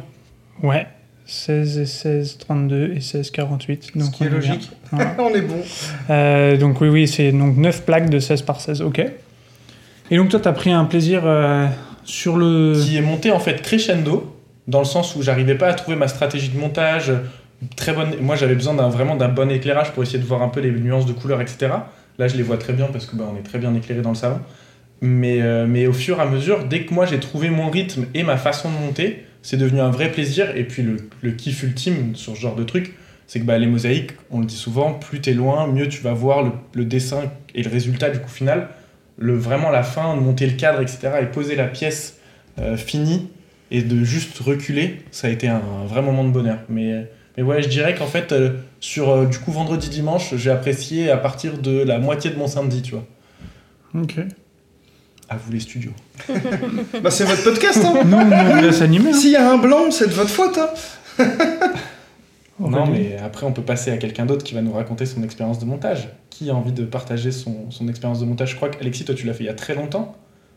Ouais. 0.62 0.88
16 1.26 1.80
et 1.80 1.86
16, 1.86 2.38
32 2.38 2.94
et 2.96 3.02
16, 3.02 3.32
48. 3.32 3.92
Ce 3.94 3.98
Donc 3.98 4.12
qui 4.12 4.26
est 4.26 4.30
logique. 4.30 4.72
Voilà. 4.92 5.16
On 5.20 5.30
est 5.30 5.42
bon. 5.42 5.62
Euh, 6.10 6.58
donc 6.58 6.82
oui, 6.82 6.90
oui, 6.90 7.08
c'est 7.08 7.32
donc 7.32 7.58
9 7.58 7.84
plaques 7.84 8.10
de 8.10 8.20
16 8.20 8.44
par 8.44 8.62
16, 8.62 8.82
ok. 8.82 9.02
Et 10.12 10.18
donc 10.18 10.30
toi, 10.30 10.40
tu 10.40 10.48
as 10.48 10.54
pris 10.54 10.72
un 10.72 10.86
plaisir 10.86 11.22
euh, 11.26 11.66
sur 12.06 12.38
le... 12.38 12.74
qui 12.82 12.98
est 12.98 13.02
monté 13.02 13.32
en 13.32 13.40
fait 13.40 13.62
crescendo, 13.62 14.36
dans 14.68 14.80
le 14.80 14.86
sens 14.86 15.16
où 15.16 15.22
j'arrivais 15.22 15.56
pas 15.56 15.68
à 15.68 15.74
trouver 15.74 15.98
ma 15.98 16.08
stratégie 16.08 16.50
de 16.50 16.58
montage. 16.58 17.12
Très 17.76 17.94
bonne. 17.94 18.16
Moi, 18.22 18.36
j'avais 18.36 18.56
besoin 18.56 18.74
d'un, 18.74 18.90
vraiment 18.90 19.16
d'un 19.16 19.30
bon 19.30 19.50
éclairage 19.50 19.92
pour 19.92 20.04
essayer 20.04 20.20
de 20.20 20.26
voir 20.26 20.42
un 20.42 20.50
peu 20.50 20.60
les 20.60 20.72
nuances 20.72 21.06
de 21.06 21.14
couleurs, 21.14 21.42
etc. 21.42 21.68
Là, 22.18 22.28
je 22.28 22.36
les 22.38 22.44
vois 22.44 22.58
très 22.58 22.74
bien 22.74 22.88
parce 22.88 23.06
que 23.06 23.16
bah, 23.16 23.26
on 23.32 23.38
est 23.38 23.44
très 23.44 23.60
bien 23.60 23.74
éclairé 23.76 24.02
dans 24.02 24.10
le 24.10 24.16
salon. 24.16 24.40
Mais, 25.02 25.42
euh, 25.42 25.66
mais 25.68 25.88
au 25.88 25.94
fur 25.94 26.20
et 26.20 26.22
à 26.22 26.26
mesure, 26.26 26.66
dès 26.66 26.86
que 26.86 26.94
moi 26.94 27.06
j'ai 27.06 27.20
trouvé 27.20 27.50
mon 27.50 27.70
rythme 27.70 28.06
et 28.14 28.24
ma 28.24 28.38
façon 28.38 28.72
de 28.72 28.78
monter, 28.78 29.26
c'est 29.42 29.58
devenu 29.58 29.82
un 29.82 29.90
vrai 29.90 30.12
plaisir. 30.12 30.56
Et 30.56 30.64
puis 30.64 30.84
le, 30.84 30.98
le 31.22 31.32
kiff 31.32 31.64
ultime 31.64 32.16
sur 32.16 32.36
ce 32.36 32.42
genre 32.42 32.56
de 32.56 32.64
truc, 32.64 32.96
c'est 33.28 33.40
que 33.40 33.46
bah, 33.46 33.58
les 33.58 33.68
mosaïques, 33.68 34.12
on 34.32 34.40
le 34.40 34.46
dit 34.46 34.56
souvent, 34.56 34.94
plus 34.94 35.20
t'es 35.20 35.34
loin, 35.34 35.68
mieux 35.68 35.90
tu 35.90 36.02
vas 36.02 36.14
voir 36.14 36.44
le, 36.44 36.52
le 36.74 36.86
dessin 36.86 37.24
et 37.54 37.64
le 37.64 37.70
résultat 37.70 38.10
du 38.10 38.20
coup 38.20 38.30
final. 38.30 38.70
Le, 39.18 39.36
vraiment 39.36 39.70
la 39.70 39.84
fin, 39.84 40.16
de 40.16 40.22
monter 40.22 40.46
le 40.46 40.54
cadre, 40.54 40.82
etc. 40.82 41.10
et 41.22 41.26
poser 41.26 41.56
la 41.56 41.68
pièce 41.68 42.18
euh, 42.60 42.76
finie 42.78 43.30
et 43.72 43.82
de 43.82 44.04
juste 44.04 44.38
reculer, 44.40 45.02
ça 45.12 45.28
a 45.28 45.30
été 45.30 45.48
un, 45.48 45.62
un 45.82 45.86
vrai 45.86 46.02
moment 46.02 46.24
de 46.24 46.32
bonheur. 46.32 46.60
Mais, 46.70 47.08
mais 47.38 47.44
ouais, 47.44 47.62
je 47.62 47.68
dirais 47.68 47.96
qu'en 47.96 48.08
fait, 48.08 48.32
euh, 48.32 48.52
sur 48.80 49.10
euh, 49.10 49.26
du 49.26 49.40
coup 49.40 49.52
vendredi 49.52 49.90
dimanche, 49.90 50.36
j'ai 50.36 50.52
apprécié 50.52 51.12
à 51.12 51.18
partir 51.18 51.58
de 51.58 51.84
la 51.84 52.00
moitié 52.00 52.32
de 52.32 52.38
mon 52.38 52.48
samedi, 52.48 52.82
tu 52.82 52.92
vois. 52.92 53.06
Ok. 53.94 54.16
À 55.28 55.38
vous 55.38 55.52
les 55.52 55.60
studios. 55.60 55.94
Bah, 57.02 57.12
c'est 57.12 57.26
votre 57.26 57.44
podcast, 57.44 57.80
hein. 57.84 58.04
Nous, 58.06 58.18
on 58.18 58.56
vous 58.56 58.62
laisse 58.62 58.82
animer. 58.82 59.14
S'il 59.14 59.32
y 59.32 59.36
a 59.36 59.52
un 59.52 59.58
blanc, 59.58 59.92
c'est 59.92 60.08
de 60.08 60.14
votre 60.14 60.30
faute, 60.30 60.58
hein. 60.58 60.70
Non, 62.60 62.88
mais 62.88 63.18
après, 63.18 63.46
on 63.46 63.52
peut 63.52 63.62
passer 63.62 63.92
à 63.92 63.98
quelqu'un 63.98 64.26
d'autre 64.26 64.44
qui 64.44 64.54
va 64.54 64.62
nous 64.62 64.72
raconter 64.72 65.06
son 65.06 65.24
expérience 65.24 65.60
de 65.60 65.66
montage. 65.66 66.10
Qui 66.30 66.50
a 66.50 66.56
envie 66.56 66.72
de 66.72 66.86
partager 66.86 67.32
son, 67.32 67.70
son 67.70 67.88
expérience 67.88 68.20
de 68.20 68.26
montage? 68.26 68.52
Je 68.52 68.56
crois 68.56 68.70
qu'Alexis, 68.70 69.06
toi, 69.06 69.16
tu 69.16 69.26
l'as 69.26 69.34
fait 69.34 69.44
il 69.44 69.48
y 69.48 69.50
a 69.50 69.54
très 69.54 69.76
longtemps. 69.76 70.16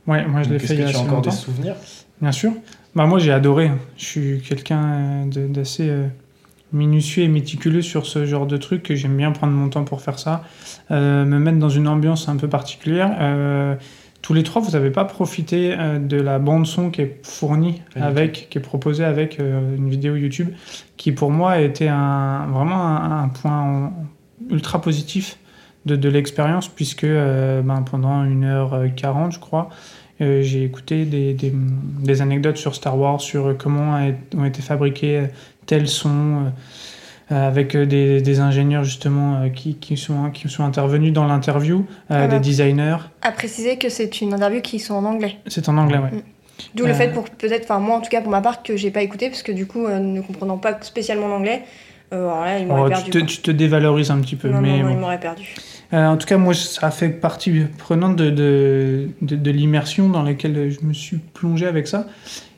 Ouais, 0.09 0.27
moi 0.27 0.43
je 0.43 0.49
l'ai 0.49 0.59
fait 0.59 0.75
il 0.75 0.81
y 0.81 0.83
a 0.83 0.87
as 0.87 0.89
assez 0.89 0.99
encore 0.99 1.17
longtemps. 1.17 1.31
des 1.31 1.37
souvenirs? 1.37 1.75
Bien 2.21 2.33
sûr. 2.33 2.53
Bah 2.95 3.05
moi 3.05 3.19
j'ai 3.19 3.31
adoré. 3.31 3.71
Je 3.99 4.05
suis 4.05 4.41
quelqu'un 4.41 5.27
d'assez 5.27 5.91
euh, 5.91 6.07
minutieux 6.73 7.25
et 7.25 7.29
méticuleux 7.29 7.83
sur 7.83 8.07
ce 8.07 8.25
genre 8.25 8.47
de 8.47 8.57
truc 8.57 8.93
j'aime 8.95 9.17
bien 9.17 9.33
prendre 9.33 9.53
mon 9.53 9.69
temps 9.69 9.85
pour 9.85 10.01
faire 10.01 10.19
ça, 10.19 10.45
euh, 10.91 11.25
me 11.27 11.39
mettre 11.39 11.59
dans 11.59 11.69
une 11.69 11.87
ambiance 11.87 12.29
un 12.29 12.37
peu 12.37 12.49
particulière. 12.49 13.17
Euh, 13.21 13.75
tous 14.23 14.35
les 14.35 14.43
trois, 14.43 14.61
vous 14.61 14.73
n'avez 14.73 14.91
pas 14.91 15.05
profité 15.05 15.75
euh, 15.79 15.99
de 15.99 16.17
la 16.21 16.39
bande 16.39 16.67
son 16.67 16.91
qui 16.91 17.03
est 17.03 17.19
fournie 17.23 17.83
du 17.95 18.03
avec, 18.03 18.49
qui 18.51 18.59
est 18.59 18.61
proposée 18.61 19.05
avec 19.05 19.39
euh, 19.41 19.77
une 19.77 19.89
vidéo 19.89 20.17
YouTube, 20.17 20.49
qui 20.97 21.13
pour 21.13 21.31
moi 21.31 21.53
a 21.53 21.61
été 21.61 21.89
un, 21.89 22.47
vraiment 22.53 22.77
un, 22.87 23.23
un 23.25 23.29
point 23.29 23.93
ultra 24.51 24.81
positif 24.81 25.39
de, 25.87 25.97
de 25.97 26.09
l'expérience, 26.09 26.69
puisque 26.69 27.05
euh, 27.05 27.63
ben, 27.63 27.83
pendant 27.83 28.25
1h40, 28.25 29.33
je 29.33 29.39
crois, 29.39 29.71
j'ai 30.21 30.65
écouté 30.65 31.05
des, 31.05 31.33
des- 31.33 31.53
des 31.55 32.21
anecdotes 32.23 32.57
sur 32.57 32.75
Star 32.75 32.99
Wars, 32.99 33.21
sur 33.21 33.57
comment 33.57 33.95
a- 33.95 34.11
ont 34.37 34.45
été 34.45 34.63
fabriqués 34.63 35.29
tels 35.67 35.87
sons, 35.89 36.53
avec 37.31 37.75
euh, 37.75 37.85
des, 37.87 38.21
des 38.23 38.41
ingénieurs 38.41 38.85
justement 38.85 39.43
euh, 39.43 39.49
qui, 39.49 39.75
qui, 39.77 39.97
sont, 39.97 40.31
qui 40.31 40.49
sont 40.49 40.65
intervenus 40.65 41.13
dans 41.13 41.27
l'interview, 41.27 41.81
euh, 42.11 42.25
Ah 42.25 42.27
bah. 42.27 42.39
des 42.39 42.41
designers. 42.41 42.97
À 43.23 43.33
préciser 43.33 43.77
que 43.77 43.89
c'est 43.89 44.21
une 44.21 44.33
interview 44.35 44.61
qui 44.61 44.79
sont 44.79 44.95
en 44.95 45.05
anglais. 45.05 45.37
C'est 45.47 45.69
en 45.69 45.77
anglais, 45.79 45.99
ouais. 45.99 46.23
D'où 46.75 46.85
le 46.87 46.91
Euh. 46.91 46.95
fait 46.95 47.13
pour 47.13 47.25
peut-être, 47.31 47.65
enfin 47.65 47.79
moi 47.79 47.97
en 47.97 48.01
tout 48.01 48.11
cas 48.11 48.21
pour 48.21 48.31
ma 48.33 48.41
part 48.41 48.63
que 48.63 48.77
j'ai 48.77 48.91
pas 48.91 49.03
écouté 49.03 49.29
parce 49.29 49.43
que 49.43 49.53
du 49.53 49.67
coup 49.67 49.87
euh, 49.87 49.99
ne 50.01 50.21
comprenant 50.21 50.59
pas 50.59 50.77
spécialement 50.81 51.29
l'anglais, 51.29 51.63
euh, 52.13 52.27
là 52.27 52.59
il 52.59 52.67
m'aurait 52.67 52.83
Oh, 52.87 52.89
perdu. 52.89 53.05
tu, 53.05 53.11
te, 53.11 53.19
quoi. 53.19 53.27
tu 53.29 53.39
te 53.43 53.51
dévalorises 53.53 54.11
un 54.11 54.21
petit 54.21 54.35
peu, 54.37 54.49
non, 54.49 54.61
mais 54.61 54.71
non, 54.71 54.77
non, 54.79 54.85
bon. 54.87 54.91
il 54.95 54.99
m'aurait 54.99 55.21
perdu. 55.21 55.55
Euh, 55.95 56.07
en 56.07 56.17
tout 56.19 56.27
cas, 56.27 56.37
moi, 56.37 56.53
ça 56.53 56.89
a 56.89 56.91
fait 56.91 57.09
partie 57.09 57.61
prenante 57.79 58.17
de, 58.17 58.29
de, 58.29 59.09
de, 59.23 59.37
de 59.37 59.51
l'immersion 59.51 60.09
dans 60.11 60.23
laquelle 60.23 60.71
je 60.71 60.85
me 60.87 60.93
suis 60.93 61.17
plongé 61.17 61.67
avec 61.67 61.87
ça. 61.89 62.07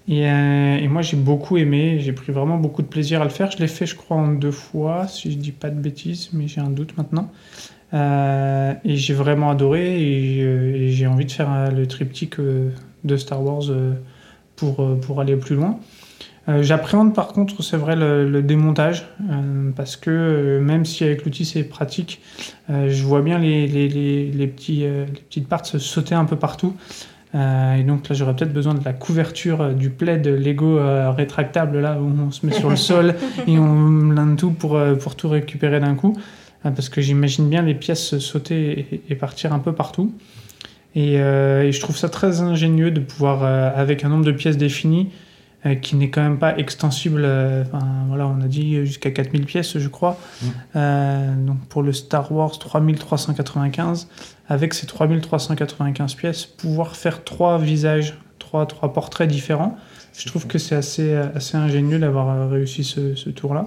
Et, 0.08 0.28
euh, 0.28 0.76
et 0.76 0.88
moi, 0.88 1.02
j'ai 1.02 1.16
beaucoup 1.16 1.56
aimé, 1.56 1.98
j'ai 2.00 2.12
pris 2.12 2.32
vraiment 2.32 2.56
beaucoup 2.56 2.82
de 2.82 2.86
plaisir 2.86 3.20
à 3.20 3.24
le 3.24 3.30
faire. 3.30 3.50
Je 3.50 3.58
l'ai 3.58 3.68
fait, 3.68 3.86
je 3.86 3.94
crois, 3.94 4.16
en 4.16 4.32
deux 4.32 4.50
fois, 4.50 5.06
si 5.06 5.30
je 5.30 5.36
dis 5.36 5.52
pas 5.52 5.70
de 5.70 5.80
bêtises, 5.80 6.30
mais 6.32 6.48
j'ai 6.48 6.60
un 6.60 6.70
doute 6.70 6.96
maintenant. 6.96 7.30
Euh, 7.92 8.74
et 8.84 8.96
j'ai 8.96 9.14
vraiment 9.14 9.50
adoré 9.50 10.00
et, 10.00 10.90
j'ai 10.92 11.06
envie 11.08 11.26
de 11.26 11.32
faire 11.32 11.52
euh, 11.52 11.70
le 11.70 11.86
triptyque 11.86 12.36
de 12.40 13.16
Star 13.16 13.42
Wars 13.42 13.64
pour, 14.56 14.98
pour 15.00 15.20
aller 15.20 15.36
plus 15.36 15.56
loin. 15.56 15.78
J'appréhende 16.62 17.14
par 17.14 17.28
contre, 17.28 17.62
c'est 17.62 17.76
vrai, 17.76 17.94
le, 17.94 18.42
démontage, 18.42 19.06
parce 19.76 19.96
que 19.96 20.58
même 20.60 20.84
si 20.84 21.04
avec 21.04 21.24
l'outil 21.24 21.44
c'est 21.44 21.62
pratique, 21.62 22.20
je 22.68 23.04
vois 23.04 23.22
bien 23.22 23.38
les, 23.38 23.68
les, 23.68 23.88
les 24.32 24.46
petites 24.48 25.46
parts 25.48 25.64
se 25.64 25.78
sauter 25.78 26.16
un 26.16 26.24
peu 26.24 26.34
partout. 26.34 26.74
Euh, 27.34 27.76
et 27.76 27.82
donc 27.84 28.08
là, 28.08 28.14
j'aurais 28.14 28.34
peut-être 28.34 28.52
besoin 28.52 28.74
de 28.74 28.84
la 28.84 28.92
couverture 28.92 29.60
euh, 29.60 29.72
du 29.72 29.90
plaid 29.90 30.26
Lego 30.26 30.78
euh, 30.78 31.10
rétractable, 31.10 31.78
là 31.78 31.98
où 32.00 32.10
on 32.20 32.30
se 32.30 32.44
met 32.44 32.52
sur 32.52 32.70
le 32.70 32.76
sol 32.90 33.14
et 33.46 33.58
on 33.58 33.88
blinde 33.88 34.36
tout 34.36 34.50
pour, 34.50 34.76
euh, 34.76 34.94
pour 34.94 35.14
tout 35.14 35.28
récupérer 35.28 35.80
d'un 35.80 35.94
coup. 35.94 36.16
Parce 36.62 36.90
que 36.90 37.00
j'imagine 37.00 37.48
bien 37.48 37.62
les 37.62 37.74
pièces 37.74 38.18
sauter 38.18 38.86
et, 38.92 39.02
et 39.08 39.14
partir 39.14 39.54
un 39.54 39.60
peu 39.60 39.72
partout. 39.72 40.12
Et, 40.94 41.18
euh, 41.20 41.62
et 41.62 41.72
je 41.72 41.80
trouve 41.80 41.96
ça 41.96 42.10
très 42.10 42.42
ingénieux 42.42 42.90
de 42.90 43.00
pouvoir, 43.00 43.44
avec 43.44 44.04
un 44.04 44.10
nombre 44.10 44.26
de 44.26 44.32
pièces 44.32 44.58
définies, 44.58 45.08
euh, 45.66 45.74
qui 45.74 45.94
n'est 45.96 46.08
quand 46.08 46.22
même 46.22 46.38
pas 46.38 46.56
extensible. 46.56 47.22
euh, 47.24 47.64
Enfin, 47.66 47.86
voilà, 48.08 48.26
on 48.26 48.40
a 48.40 48.46
dit 48.48 48.76
jusqu'à 48.86 49.10
4000 49.10 49.44
pièces, 49.44 49.78
je 49.78 49.88
crois. 49.88 50.18
Mm. 50.40 50.46
Euh, 50.76 51.34
donc 51.46 51.58
pour 51.68 51.82
le 51.82 51.92
Star 51.92 52.32
Wars 52.32 52.58
3395, 52.58 54.08
avec 54.48 54.72
ces 54.72 54.86
3395 54.86 56.14
pièces, 56.14 56.46
pouvoir 56.46 56.96
faire 56.96 57.24
trois 57.24 57.58
visages, 57.58 58.14
trois, 58.38 58.64
trois 58.64 58.92
portraits 58.94 59.28
différents, 59.28 59.76
je 60.16 60.26
trouve 60.26 60.46
que 60.46 60.58
c'est 60.58 60.74
assez, 60.74 61.14
assez 61.14 61.56
ingénieux 61.56 61.98
d'avoir 61.98 62.48
réussi 62.50 62.82
ce, 62.82 63.14
ce 63.14 63.28
tour-là. 63.28 63.66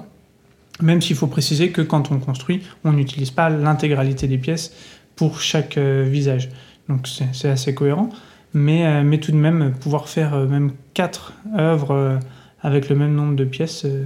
Même 0.81 1.01
s'il 1.01 1.15
faut 1.15 1.27
préciser 1.27 1.69
que 1.69 1.81
quand 1.83 2.11
on 2.11 2.17
construit, 2.17 2.63
on 2.83 2.93
n'utilise 2.93 3.29
pas 3.29 3.49
l'intégralité 3.49 4.27
des 4.27 4.39
pièces 4.39 4.73
pour 5.15 5.41
chaque 5.41 5.77
visage. 5.77 6.49
Donc 6.89 7.07
c'est 7.07 7.29
c'est 7.33 7.49
assez 7.49 7.75
cohérent. 7.75 8.09
Mais, 8.53 8.85
euh, 8.85 9.03
mais 9.03 9.19
tout 9.19 9.31
de 9.31 9.37
même, 9.37 9.73
pouvoir 9.81 10.07
faire 10.07 10.33
euh, 10.35 10.45
même 10.47 10.71
quatre 10.93 11.33
œuvres 11.57 11.91
euh, 11.91 12.17
avec 12.61 12.87
le 12.89 12.95
même 12.95 13.13
nombre 13.15 13.35
de 13.35 13.45
pièces, 13.45 13.85
euh, 13.85 14.05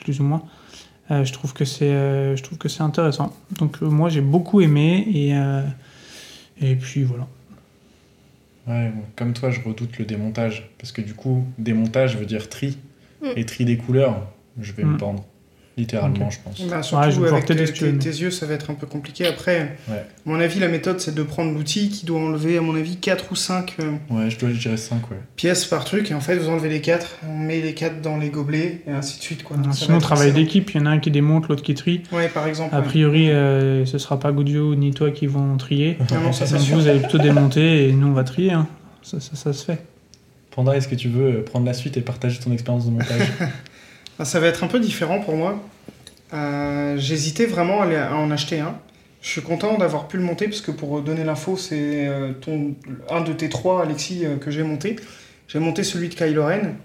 plus 0.00 0.20
ou 0.20 0.24
moins, 0.24 0.42
euh, 1.10 1.24
je 1.24 1.32
trouve 1.32 1.52
que 1.52 1.64
c'est 1.64 1.90
euh, 1.92 2.34
je 2.36 2.42
trouve 2.42 2.58
que 2.58 2.68
c'est 2.68 2.82
intéressant. 2.82 3.32
Donc 3.58 3.82
euh, 3.82 3.86
moi 3.88 4.08
j'ai 4.08 4.20
beaucoup 4.20 4.60
aimé 4.60 5.06
et, 5.14 5.36
euh, 5.36 5.62
et 6.60 6.74
puis 6.74 7.04
voilà. 7.04 7.26
Ouais, 8.66 8.90
comme 9.14 9.32
toi, 9.32 9.50
je 9.50 9.60
redoute 9.60 9.96
le 9.98 10.04
démontage. 10.04 10.68
Parce 10.78 10.90
que 10.90 11.00
du 11.00 11.14
coup, 11.14 11.44
démontage 11.56 12.16
veut 12.16 12.26
dire 12.26 12.48
tri. 12.48 12.78
Mm. 13.22 13.26
Et 13.36 13.46
tri 13.46 13.64
des 13.64 13.76
couleurs, 13.76 14.26
je 14.60 14.72
vais 14.72 14.82
Mm. 14.84 14.92
me 14.94 14.96
pendre. 14.98 15.24
Littéralement, 15.78 16.30
je 16.30 16.38
pense. 16.42 16.60
Bah, 16.70 16.76
Ouais, 16.78 16.82
surtout 16.82 17.04
je 17.04 17.08
vais 17.10 17.14
pouvoir 17.16 17.32
avec 17.34 17.44
tes, 17.46 17.54
tes- 17.98 18.08
yeux, 18.22 18.30
ça 18.30 18.46
va 18.46 18.54
être 18.54 18.70
un 18.70 18.74
peu 18.74 18.86
compliqué. 18.86 19.26
Après, 19.26 19.76
Ouais. 19.90 19.96
à 19.96 20.04
mon 20.24 20.40
avis, 20.40 20.58
la 20.58 20.68
méthode, 20.68 21.00
c'est 21.00 21.14
de 21.14 21.22
prendre 21.22 21.52
l'outil 21.52 21.90
qui 21.90 22.06
doit 22.06 22.18
enlever, 22.18 22.56
à 22.56 22.62
mon 22.62 22.74
avis, 22.74 22.96
4 22.96 23.30
ou 23.30 23.36
5 23.36 23.76
Ouais, 24.10 24.30
je 24.30 24.38
dois 24.38 24.50
gérer 24.52 24.78
5, 24.78 25.10
ouais. 25.10 25.18
pièces 25.36 25.66
par 25.66 25.84
truc. 25.84 26.10
Et 26.10 26.14
en 26.14 26.20
fait, 26.20 26.36
vous 26.38 26.48
enlevez 26.48 26.70
les 26.70 26.80
4, 26.80 27.18
on 27.28 27.36
met 27.36 27.60
les 27.60 27.74
4 27.74 28.00
dans 28.00 28.16
les 28.16 28.30
gobelets, 28.30 28.80
et 28.86 28.90
ainsi 28.90 29.18
de 29.18 29.22
suite. 29.22 29.42
Quoi. 29.42 29.58
Donc, 29.58 29.66
ça 29.66 29.70
va 29.72 29.76
Sinon 29.86 29.98
travail 29.98 30.32
d'équipe, 30.32 30.70
il 30.74 30.78
y 30.78 30.82
en 30.82 30.86
a 30.86 30.90
un 30.90 30.98
qui 30.98 31.10
démonte, 31.10 31.48
l'autre 31.48 31.62
qui 31.62 31.74
trie. 31.74 32.02
Ouais, 32.10 32.28
par 32.28 32.46
exemple. 32.46 32.74
A 32.74 32.78
ouais. 32.80 32.84
priori, 32.86 33.30
euh, 33.30 33.84
ce 33.84 33.98
sera 33.98 34.18
pas 34.18 34.32
Goudio 34.32 34.74
ni 34.74 34.92
toi 34.94 35.10
qui 35.10 35.26
vont 35.26 35.56
trier. 35.58 35.98
Non, 36.10 36.20
non, 36.20 36.32
ça, 36.32 36.46
sûr. 36.46 36.74
vous 36.76 36.88
allez 36.88 37.00
plutôt 37.00 37.18
démonter 37.18 37.88
et 37.88 37.92
nous 37.92 38.06
on 38.06 38.12
va 38.12 38.24
trier. 38.24 38.52
hein. 38.52 38.66
Ça, 39.02 39.20
ça, 39.20 39.36
ça 39.36 39.52
se 39.52 39.62
fait. 39.64 39.78
Panda, 40.52 40.74
est-ce 40.74 40.88
que 40.88 40.94
tu 40.94 41.08
veux 41.08 41.26
euh, 41.40 41.42
prendre 41.44 41.66
la 41.66 41.74
suite 41.74 41.98
et 41.98 42.00
partager 42.00 42.38
ton 42.40 42.50
expérience 42.50 42.86
de 42.86 42.90
montage? 42.92 43.28
Ah, 43.40 43.44
Ça 44.24 44.40
va 44.40 44.46
être 44.46 44.64
un 44.64 44.66
peu 44.66 44.80
différent 44.80 45.20
pour 45.20 45.36
moi. 45.36 45.62
Euh, 46.32 46.96
J'hésitais 46.96 47.44
vraiment 47.46 47.82
à, 47.82 48.14
en 48.14 48.30
acheter 48.30 48.60
un. 48.60 48.78
Je 49.20 49.28
suis 49.28 49.42
content 49.42 49.76
d'avoir 49.76 50.08
pu 50.08 50.16
le 50.16 50.22
monter 50.22 50.46
parce 50.46 50.60
que 50.60 50.70
pour 50.70 51.00
donner 51.02 51.24
l'info, 51.24 51.56
c'est 51.56 52.06
euh, 52.06 52.32
un 53.10 53.20
de 53.20 53.32
tes 53.32 53.48
trois, 53.48 53.82
Alexis, 53.82 54.24
euh, 54.24 54.36
que 54.36 54.50
j'ai 54.50 54.62
monté. 54.62 54.96
J'ai 55.48 55.58
monté 55.58 55.84
celui 55.84 56.08
de 56.08 56.14
Kylo 56.14 56.44
Ren. 56.44 56.76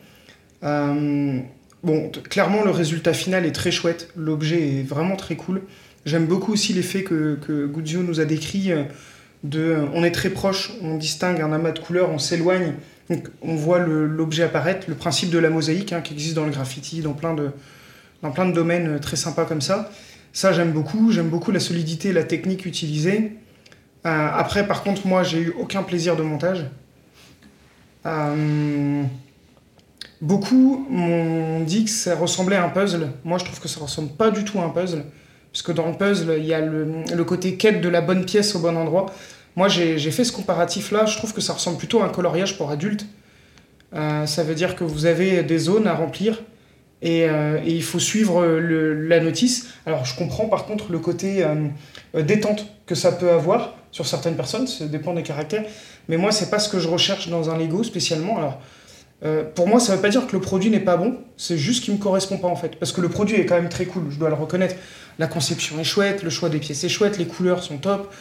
Bon, 1.84 2.12
clairement, 2.30 2.64
le 2.64 2.70
résultat 2.70 3.14
final 3.14 3.46
est 3.46 3.54
très 3.54 3.72
chouette. 3.72 4.10
L'objet 4.16 4.80
est 4.80 4.84
vraiment 4.84 5.16
très 5.16 5.36
cool. 5.36 5.64
J'aime 6.06 6.28
beaucoup 6.28 6.54
aussi 6.54 6.74
l'effet 6.74 7.04
que, 7.04 7.40
que 7.42 7.66
Guzio 7.66 8.04
nous 8.04 8.20
a 8.20 8.26
décrit. 8.26 8.72
on 9.44 10.04
est 10.04 10.12
très 10.12 10.30
proche, 10.30 10.74
on 10.84 10.98
distingue 10.98 11.42
un 11.42 11.52
amas 11.52 11.72
de 11.72 11.80
couleurs, 11.80 12.12
on 12.12 12.20
s'éloigne, 12.20 12.74
donc 13.12 13.28
on 13.42 13.56
voit 13.56 13.80
l'objet 13.80 14.44
apparaître. 14.44 14.86
Le 14.88 14.96
principe 14.96 15.30
de 15.30 15.38
la 15.38 15.50
mosaïque 15.50 15.92
hein, 15.92 16.02
qui 16.02 16.14
existe 16.14 16.34
dans 16.34 16.46
le 16.46 16.52
graffiti, 16.52 17.02
dans 17.02 17.14
plein 17.14 17.34
de, 17.34 18.52
domaines 18.54 18.96
euh, 18.96 19.00
très 19.00 19.18
sympas 19.18 19.46
comme 19.46 19.62
ça. 19.62 19.92
Ça, 20.32 20.54
j'aime 20.54 20.72
beaucoup. 20.72 21.12
J'aime 21.12 21.30
beaucoup 21.30 21.52
la 21.52 21.60
solidité 21.60 22.10
et 22.10 22.14
la 22.14 22.24
technique 22.24 22.66
utilisée. 22.66 23.34
Euh, 24.06 24.30
après, 24.34 24.66
par 24.66 24.82
contre, 24.84 25.06
moi, 25.06 25.24
j'ai 25.24 25.40
eu 25.40 25.54
aucun 25.60 25.84
plaisir 25.84 26.16
de 26.16 26.24
montage. 26.24 26.66
Euh, 28.06 29.04
beaucoup 30.22 30.88
m'ont 30.90 31.60
dit 31.60 31.84
que 31.84 31.92
ça 31.92 32.16
ressemblait 32.16 32.56
à 32.56 32.64
un 32.64 32.70
puzzle. 32.70 33.10
Moi, 33.26 33.38
je 33.40 33.44
trouve 33.44 33.60
que 33.60 33.68
ça 33.68 33.82
ressemble 33.82 34.12
pas 34.12 34.32
du 34.32 34.46
tout 34.46 34.60
à 34.60 34.64
un 34.64 34.70
puzzle. 34.70 35.04
Parce 35.52 35.64
que 35.64 35.74
dans 35.74 35.88
le 35.88 35.98
puzzle, 35.98 36.38
il 36.40 36.46
y 36.46 36.54
a 36.54 36.62
le 36.62 37.24
côté 37.26 37.58
quête 37.58 37.82
de 37.82 37.90
la 37.90 38.00
bonne 38.00 38.24
pièce 38.24 38.56
au 38.56 38.60
bon 38.60 38.78
endroit. 38.78 39.08
Moi, 39.56 39.68
j'ai 39.68 40.12
fait 40.12 40.24
ce 40.24 40.32
comparatif-là. 40.32 41.06
Je 41.06 41.18
trouve 41.18 41.34
que 41.34 41.42
ça 41.42 41.54
ressemble 41.54 41.78
plutôt 41.78 42.02
à 42.02 42.06
un 42.06 42.10
coloriage 42.10 42.58
pour 42.58 42.72
adultes. 42.72 43.06
Euh, 43.94 44.26
ça 44.26 44.44
veut 44.44 44.56
dire 44.56 44.76
que 44.76 44.84
vous 44.84 45.06
avez 45.06 45.44
des 45.44 45.58
zones 45.58 45.88
à 45.88 45.94
remplir 45.94 46.42
et, 47.02 47.26
euh, 47.28 47.60
il 47.66 47.84
faut 47.84 48.00
suivre 48.00 48.46
la 48.46 49.20
notice. 49.20 49.68
Alors, 49.86 50.06
je 50.06 50.16
comprends 50.16 50.46
par 50.46 50.66
contre 50.66 50.92
le 50.92 51.00
côté 51.00 51.44
euh, 51.44 52.22
détente 52.22 52.66
que 52.86 52.96
ça 52.96 53.12
peut 53.12 53.32
avoir 53.32 53.76
sur 53.92 54.08
certaines 54.08 54.36
personnes, 54.36 54.68
ça 54.68 54.86
dépend 54.86 55.14
des 55.14 55.24
caractères. 55.24 55.66
Mais 56.08 56.16
moi, 56.16 56.32
c'est 56.32 56.50
pas 56.50 56.60
ce 56.60 56.70
que 56.70 56.80
je 56.80 56.88
recherche 56.88 57.28
dans 57.28 57.50
un 57.50 57.58
Lego 57.58 57.84
spécialement. 57.84 58.38
Alors, 58.38 58.62
pour 59.54 59.68
moi, 59.68 59.80
ça 59.80 59.96
veut 59.96 60.02
pas 60.02 60.10
dire 60.10 60.26
que 60.26 60.32
le 60.32 60.42
produit 60.42 60.72
n'est 60.72 60.80
pas 60.80 60.98
bon, 60.98 61.18
c'est 61.38 61.58
juste 61.58 61.84
qu'il 61.84 61.94
me 61.94 62.00
correspond 62.00 62.38
pas 62.38 62.48
en 62.48 62.56
fait. 62.56 62.78
Parce 62.78 62.92
que 62.92 63.02
le 63.02 63.10
produit 63.10 63.36
est 63.36 63.46
quand 63.46 63.56
même 63.56 63.70
très 63.70 63.86
cool, 63.86 64.04
je 64.10 64.18
dois 64.18 64.30
le 64.30 64.36
reconnaître. 64.36 64.76
La 65.20 65.28
conception 65.28 65.80
est 65.80 65.84
chouette, 65.84 66.24
le 66.24 66.30
choix 66.30 66.50
des 66.50 66.58
pièces 66.58 66.84
est 66.84 66.90
chouette, 66.90 67.18
les 67.18 67.28
couleurs 67.28 67.62
sont 67.62 67.78
top, 67.78 68.12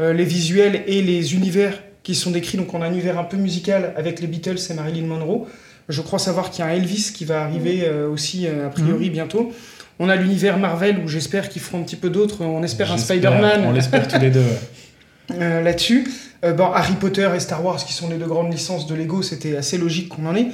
les 0.00 0.24
visuels 0.24 0.82
et 0.86 1.02
les 1.02 1.34
univers 1.34 1.78
qui 2.02 2.14
sont 2.14 2.30
décrits. 2.30 2.56
Donc, 2.58 2.72
on 2.74 2.82
a 2.82 2.86
un 2.86 2.90
univers 2.90 3.18
un 3.18 3.24
peu 3.24 3.36
musical 3.36 3.92
avec 3.96 4.20
les 4.20 4.26
Beatles 4.26 4.58
et 4.70 4.74
Marilyn 4.74 5.06
Monroe. 5.06 5.46
Je 5.88 6.00
crois 6.00 6.18
savoir 6.18 6.50
qu'il 6.50 6.64
y 6.64 6.68
a 6.68 6.70
un 6.70 6.74
Elvis 6.74 7.12
qui 7.14 7.24
va 7.24 7.42
arriver 7.42 7.82
euh, 7.84 8.08
aussi, 8.08 8.46
euh, 8.46 8.66
a 8.66 8.70
priori, 8.70 9.10
bientôt. 9.10 9.52
On 9.98 10.08
a 10.08 10.16
l'univers 10.16 10.58
Marvel 10.58 10.98
où 11.04 11.08
j'espère 11.08 11.48
qu'ils 11.48 11.60
feront 11.60 11.80
un 11.80 11.82
petit 11.82 11.96
peu 11.96 12.08
d'autres. 12.08 12.42
On 12.42 12.62
espère 12.62 12.90
un 12.90 12.96
Spider-Man. 12.96 13.64
On 13.66 13.72
l'espère 13.72 14.08
tous 14.08 14.18
les 14.18 14.30
deux. 14.30 14.46
euh, 15.32 15.62
là-dessus. 15.62 16.10
Euh, 16.44 16.52
bon, 16.52 16.72
Harry 16.72 16.94
Potter 16.94 17.28
et 17.34 17.40
Star 17.40 17.64
Wars, 17.64 17.84
qui 17.84 17.92
sont 17.92 18.08
les 18.08 18.16
deux 18.16 18.26
grandes 18.26 18.50
licences 18.50 18.86
de 18.86 18.94
Lego, 18.94 19.22
c'était 19.22 19.56
assez 19.56 19.76
logique 19.76 20.08
qu'on 20.08 20.26
en 20.26 20.34
ait. 20.34 20.44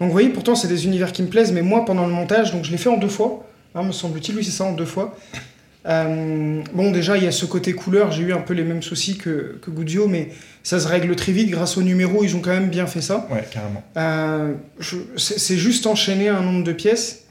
Donc 0.00 0.08
vous 0.08 0.10
voyez, 0.10 0.28
pourtant, 0.28 0.54
c'est 0.54 0.68
des 0.68 0.86
univers 0.86 1.12
qui 1.12 1.22
me 1.22 1.28
plaisent, 1.28 1.52
mais 1.52 1.62
moi, 1.62 1.84
pendant 1.84 2.06
le 2.06 2.12
montage, 2.12 2.52
donc 2.52 2.64
je 2.64 2.70
l'ai 2.70 2.78
fait 2.78 2.88
en 2.88 2.96
deux 2.96 3.08
fois, 3.08 3.46
hein, 3.74 3.82
me 3.84 3.92
semble-t-il, 3.92 4.36
oui, 4.36 4.44
c'est 4.44 4.50
ça, 4.50 4.64
en 4.64 4.72
deux 4.72 4.84
fois. 4.84 5.16
Euh, 5.86 6.62
bon, 6.74 6.90
déjà, 6.90 7.16
il 7.16 7.24
y 7.24 7.26
a 7.26 7.32
ce 7.32 7.46
côté 7.46 7.72
couleur, 7.72 8.10
j'ai 8.10 8.22
eu 8.24 8.32
un 8.32 8.40
peu 8.40 8.54
les 8.54 8.64
mêmes 8.64 8.82
soucis 8.82 9.16
que, 9.18 9.58
que 9.62 9.70
Goudio, 9.70 10.08
mais 10.08 10.30
ça 10.64 10.80
se 10.80 10.88
règle 10.88 11.14
très 11.14 11.32
vite 11.32 11.48
grâce 11.50 11.76
aux 11.76 11.82
numéros, 11.82 12.24
ils 12.24 12.34
ont 12.34 12.40
quand 12.40 12.50
même 12.50 12.70
bien 12.70 12.86
fait 12.86 13.00
ça. 13.00 13.28
Ouais, 13.30 13.44
carrément. 13.50 13.82
Euh, 13.96 14.54
c'est 15.16 15.56
juste 15.56 15.86
enchaîner 15.86 16.28
un 16.28 16.40
nombre 16.42 16.64
de 16.64 16.72
pièces. 16.72 17.24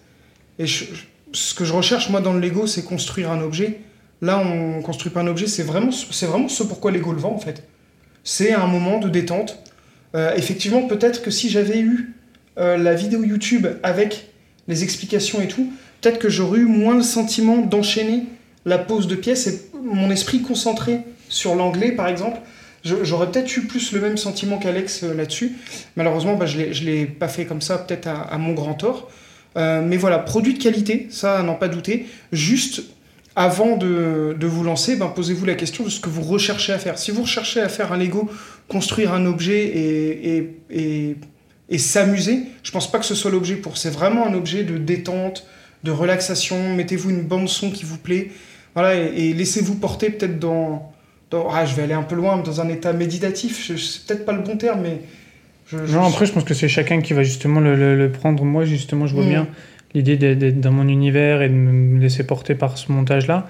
Et 0.58 0.68
je- 0.68 0.86
ce 1.34 1.54
que 1.54 1.65
je 1.65 1.74
recherche 1.74 2.10
moi 2.10 2.22
dans 2.22 2.32
le 2.32 2.39
Lego, 2.39 2.65
c'est 2.65 2.84
construire 2.84 3.30
un 3.30 3.41
objet. 3.41 3.80
Là, 4.22 4.39
on 4.39 4.82
construit 4.82 5.12
pas 5.12 5.20
un 5.20 5.28
objet, 5.28 5.48
c'est 5.48 5.63
vraiment, 5.63 5.89
vraiment 6.22 6.48
ce 6.48 6.63
pourquoi 6.63 6.91
Lego 6.91 7.12
le 7.12 7.20
vend 7.20 7.34
en 7.34 7.39
fait. 7.39 7.63
C'est 8.24 8.54
un 8.54 8.68
moment 8.68 9.00
de 9.00 9.10
détente. 9.10 9.60
Euh, 10.15 10.34
effectivement, 10.38 10.84
peut-être 10.84 11.22
que 11.22 11.30
si 11.30 11.50
j'avais 11.50 11.80
eu 11.80 12.13
la 12.58 12.94
vidéo 12.94 13.22
YouTube 13.26 13.68
avec 13.84 14.30
les 14.70 14.84
explications 14.86 15.41
et 15.41 15.50
tout, 15.50 15.74
peut-être 16.00 16.20
que 16.20 16.30
j'aurais 16.30 16.60
eu 16.60 16.65
moins 16.65 16.96
le 16.96 17.02
sentiment 17.02 17.58
d'enchaîner 17.58 18.24
la 18.65 18.78
pose 18.78 19.08
de 19.08 19.15
pièces 19.15 19.47
et 19.47 19.62
mon 19.84 20.10
esprit 20.10 20.41
concentré 20.41 20.99
sur 21.30 21.56
l'anglais 21.56 21.91
par 21.91 22.08
exemple. 22.08 22.39
J'aurais 22.84 23.32
peut-être 23.32 23.58
eu 23.58 23.62
plus 23.62 23.93
le 23.93 23.99
même 23.99 24.15
sentiment 24.15 24.60
qu'Alex 24.60 25.04
euh, 25.04 25.15
là-dessus. 25.15 25.54
Malheureusement, 25.95 26.36
bah, 26.36 26.45
je 26.45 26.60
ne 26.60 26.86
l'ai 26.86 27.08
pas 27.08 27.28
fait 27.28 27.45
comme 27.45 27.62
ça, 27.62 27.80
peut-être 27.80 28.08
à, 28.08 28.38
mon 28.38 28.54
grand 28.54 28.75
tort. 28.75 29.10
Euh, 29.58 29.82
mais 29.84 29.97
voilà, 29.97 30.19
produit 30.19 30.54
de 30.54 30.62
qualité, 30.62 31.08
ça, 31.10 31.41
n'en 31.41 31.56
pas 31.56 31.67
douter. 31.67 32.06
Juste, 32.32 32.84
avant 33.36 33.75
de, 33.75 34.38
vous 34.39 34.63
lancer, 34.63 34.97
ben, 34.97 35.08
posez-vous 35.08 35.45
la 35.45 35.56
question 35.56 35.84
de 35.84 35.89
ce 35.89 35.99
que 35.99 36.10
vous 36.10 36.21
recherchez 36.21 36.73
à 36.73 36.78
faire. 36.78 36.99
Si 36.99 37.10
vous 37.10 37.23
recherchez 37.23 37.60
à 37.60 37.69
faire 37.69 37.91
un 37.91 37.97
Lego, 37.97 38.30
construire 38.67 39.13
un 39.13 39.25
objet 39.25 39.63
et, 39.65 40.38
et, 40.38 40.58
et, 40.69 41.15
et 41.69 41.78
s'amuser, 41.80 42.43
je 42.62 42.69
pense 42.69 42.91
pas 42.91 42.99
que 42.99 43.06
ce 43.06 43.15
soit 43.15 43.32
l'objet 43.32 43.56
pour. 43.56 43.78
C'est 43.78 43.89
vraiment 43.89 44.28
un 44.28 44.34
objet 44.36 44.63
de 44.63 44.78
détente, 44.78 45.47
de 45.84 45.89
relaxation. 45.89 46.75
Mettez-vous 46.75 47.10
une 47.10 47.23
bande 47.23 47.49
son 47.49 47.71
qui 47.71 47.84
vous 47.84 47.97
plaît. 47.97 48.30
Voilà, 48.76 48.96
et, 48.96 49.30
et 49.30 49.34
laissez-vous 49.34 49.76
porter 49.76 50.10
peut-être 50.12 50.38
dans, 50.40 50.92
dans- 51.32 51.48
Ah, 51.52 51.66
je 51.66 51.74
vais 51.76 51.84
aller 51.84 51.94
un 51.94 52.04
peu 52.04 52.16
loin, 52.16 52.38
dans 52.38 52.62
un 52.62 52.68
état 52.70 52.94
méditatif. 52.94 53.72
C'est 53.78 54.06
peut-être 54.06 54.26
pas 54.26 54.34
le 54.34 54.42
bon 54.42 54.58
terme, 54.58 54.82
mais. 54.84 55.02
Je, 55.68 55.78
je- 55.86 55.94
Non, 55.96 56.04
après, 56.06 56.26
je 56.28 56.34
pense 56.34 56.44
que 56.44 56.54
c'est 56.54 56.68
chacun 56.68 57.02
qui 57.02 57.14
va 57.14 57.24
justement 57.24 57.60
le, 57.60 57.76
le- 57.76 57.96
le 57.98 58.12
prendre. 58.12 58.44
Moi, 58.44 58.66
justement, 58.66 59.08
je 59.08 59.16
vois 59.16 59.24
Mm. 59.26 59.30
bien 59.30 59.48
l'idée 59.94 60.18
d'être 60.18 60.60
dans 60.60 60.72
mon 60.74 60.88
univers 60.90 61.42
et 61.42 61.48
de 61.48 61.54
me 61.54 62.00
laisser 62.02 62.28
porter 62.28 62.54
par 62.54 62.78
ce 62.78 62.92
montage-là. 62.92 63.48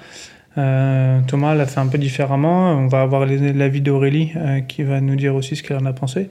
Euh, 0.57 1.19
Thomas 1.27 1.55
l'a 1.55 1.65
fait 1.65 1.79
un 1.79 1.87
peu 1.87 1.97
différemment. 1.97 2.71
On 2.73 2.87
va 2.87 3.01
avoir 3.01 3.25
l'avis 3.25 3.81
d'Aurélie 3.81 4.31
euh, 4.37 4.61
qui 4.61 4.83
va 4.83 5.01
nous 5.01 5.15
dire 5.15 5.33
aussi 5.35 5.55
ce 5.55 5.63
qu'elle 5.63 5.77
en 5.77 5.85
a 5.85 5.91
pensé. 5.93 6.29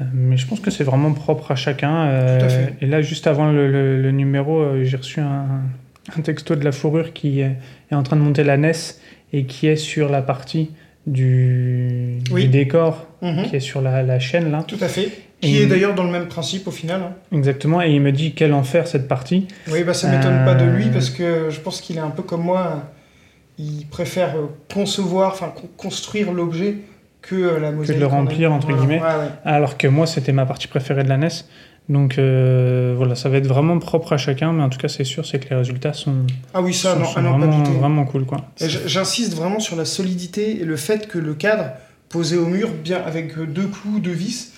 Euh, 0.00 0.04
mais 0.14 0.36
je 0.36 0.46
pense 0.46 0.60
que 0.60 0.70
c'est 0.70 0.84
vraiment 0.84 1.12
propre 1.12 1.50
à 1.50 1.56
chacun. 1.56 2.38
Tout 2.38 2.44
à 2.44 2.48
fait. 2.48 2.74
Et 2.80 2.86
là, 2.86 3.02
juste 3.02 3.26
avant 3.26 3.50
le, 3.50 4.10
numéro, 4.12 4.64
j'ai 4.84 4.96
reçu 4.96 5.20
un, 5.20 5.44
un 6.16 6.20
texto 6.22 6.56
de 6.56 6.64
la 6.64 6.72
fourrure 6.72 7.12
qui 7.12 7.40
est, 7.40 7.56
en 7.92 8.02
train 8.02 8.16
de 8.16 8.22
monter 8.22 8.44
la 8.44 8.56
NES 8.56 8.72
et 9.32 9.44
qui 9.44 9.66
est 9.66 9.76
sur 9.76 10.08
la 10.08 10.22
partie 10.22 10.70
du, 11.06 12.18
Oui. 12.30 12.42
du 12.44 12.48
décor, 12.48 13.06
Mhm. 13.22 13.44
qui 13.44 13.56
est 13.56 13.60
sur 13.60 13.80
la, 13.82 14.02
la 14.02 14.18
chaîne 14.18 14.50
là. 14.50 14.64
Tout 14.66 14.76
à 14.80 14.88
fait. 14.88 15.10
Qui 15.40 15.58
est 15.58 15.66
d'ailleurs 15.66 15.94
dans 15.96 16.04
le 16.04 16.10
même 16.12 16.28
principe 16.28 16.68
au 16.68 16.70
final. 16.70 17.00
hein. 17.02 17.14
Exactement, 17.36 17.82
et 17.82 17.90
il 17.90 18.00
me 18.00 18.12
dit 18.12 18.32
quel 18.32 18.52
en 18.52 18.62
faire 18.62 18.86
cette 18.86 19.08
partie. 19.08 19.48
Oui, 19.72 19.82
bah 19.82 19.92
ça 19.94 20.08
m'étonne 20.08 20.44
pas 20.44 20.54
de 20.54 20.64
lui 20.64 20.84
Euh. 20.86 20.92
parce 20.92 21.10
que 21.10 21.50
je 21.50 21.58
pense 21.60 21.80
qu'il 21.80 21.96
est 21.96 22.00
un 22.00 22.10
peu 22.10 22.22
comme 22.22 22.42
moi. 22.42 22.84
Il 23.58 23.86
préfère 23.90 24.34
concevoir, 24.72 25.32
enfin 25.32 25.52
con- 25.54 25.68
construire 25.76 26.32
l'objet 26.32 26.76
que 27.22 27.34
euh, 27.34 27.58
la 27.60 27.72
mosaïque. 27.72 27.98
le 27.98 28.06
en 28.06 28.08
elle- 28.10 28.14
remplir, 28.14 28.52
entre 28.52 28.68
guillemets. 28.68 29.00
ouais, 29.00 29.06
ouais. 29.06 29.30
Alors 29.44 29.76
que 29.76 29.88
moi, 29.88 30.06
c'était 30.06 30.32
ma 30.32 30.46
partie 30.46 30.68
préférée 30.68 31.02
de 31.04 31.08
la 31.08 31.16
NES. 31.16 31.28
Donc 31.88 32.16
euh, 32.18 32.94
voilà, 32.96 33.14
ça 33.14 33.28
va 33.28 33.36
être 33.38 33.46
vraiment 33.46 33.78
propre 33.78 34.12
à 34.12 34.16
chacun, 34.16 34.52
mais 34.52 34.62
en 34.62 34.68
tout 34.68 34.78
cas, 34.78 34.88
c'est 34.88 35.04
sûr, 35.04 35.26
c'est 35.26 35.38
que 35.40 35.50
les 35.50 35.56
résultats 35.56 35.92
sont, 35.92 36.14
Ah 36.54 36.62
oui, 36.62 36.72
ça, 36.72 36.94
sont- 36.94 37.00
non, 37.00 37.04
sont 37.06 37.12
ah 37.16 37.22
non, 37.22 37.38
vraiment, 37.38 37.62
vraiment 37.64 38.04
cool. 38.04 38.24
Quoi. 38.24 38.38
J'insiste 38.86 39.34
vraiment 39.34 39.60
sur 39.60 39.76
la 39.76 39.84
solidité 39.84 40.60
et 40.60 40.64
le 40.64 40.76
fait 40.76 41.08
que 41.08 41.18
le 41.18 41.34
cadre 41.34 41.70
posé 42.08 42.36
au 42.36 42.46
mur, 42.46 42.68
bien 42.84 43.02
avec 43.04 43.36
euh, 43.36 43.46
deux 43.46 43.66
clous, 43.66 43.98
deux 43.98 44.12
vis, 44.12 44.52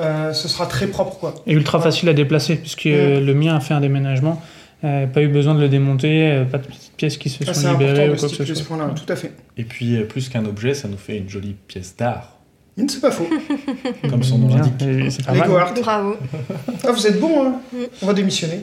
euh, 0.00 0.32
ce 0.32 0.48
sera 0.48 0.66
très 0.66 0.86
propre 0.86 1.18
quoi. 1.18 1.34
Et 1.46 1.52
ultra 1.52 1.78
Ouais. 1.78 1.84
facile 1.84 2.08
à 2.08 2.14
déplacer, 2.14 2.56
puisque 2.56 2.86
euh, 2.86 3.20
le 3.20 3.34
mien 3.34 3.54
a 3.56 3.60
fait 3.60 3.74
un 3.74 3.80
déménagement. 3.80 4.40
euh, 4.82 5.06
pas 5.06 5.20
eu 5.20 5.28
besoin 5.28 5.54
de 5.54 5.60
le 5.60 5.68
démonter, 5.68 6.32
euh, 6.32 6.44
pas 6.46 6.56
de 6.56 6.66
petites 6.66 6.94
pièces 6.96 7.18
qui 7.18 7.28
se 7.28 7.44
Ah, 7.46 7.52
sont 7.52 7.72
libérées 7.72 8.08
ou 8.08 8.16
quoi 8.16 8.28
que 8.30 8.34
ce 8.44 8.54
soit. 8.54 8.76
tout 8.96 9.12
à 9.12 9.16
fait. 9.16 9.32
Et 9.58 9.64
puis, 9.64 9.98
plus 10.04 10.30
qu'un 10.30 10.46
objet, 10.46 10.72
ça 10.72 10.88
nous 10.88 10.96
fait 10.96 11.18
une 11.18 11.28
jolie 11.28 11.54
pièce 11.68 11.94
d'art, 11.98 12.38
C'est 12.88 13.00
pas 13.00 13.10
faux. 13.10 13.26
comme 14.10 14.22
son 14.22 14.38
nom 14.38 14.54
l'indique. 14.56 14.80
et. 14.82 15.08
Bravo. 15.80 16.16
Ah, 16.84 16.92
vous 16.92 17.06
êtes 17.06 17.20
bon, 17.20 17.42
hein. 17.46 17.52
On 18.02 18.06
va 18.06 18.12
démissionner. 18.14 18.60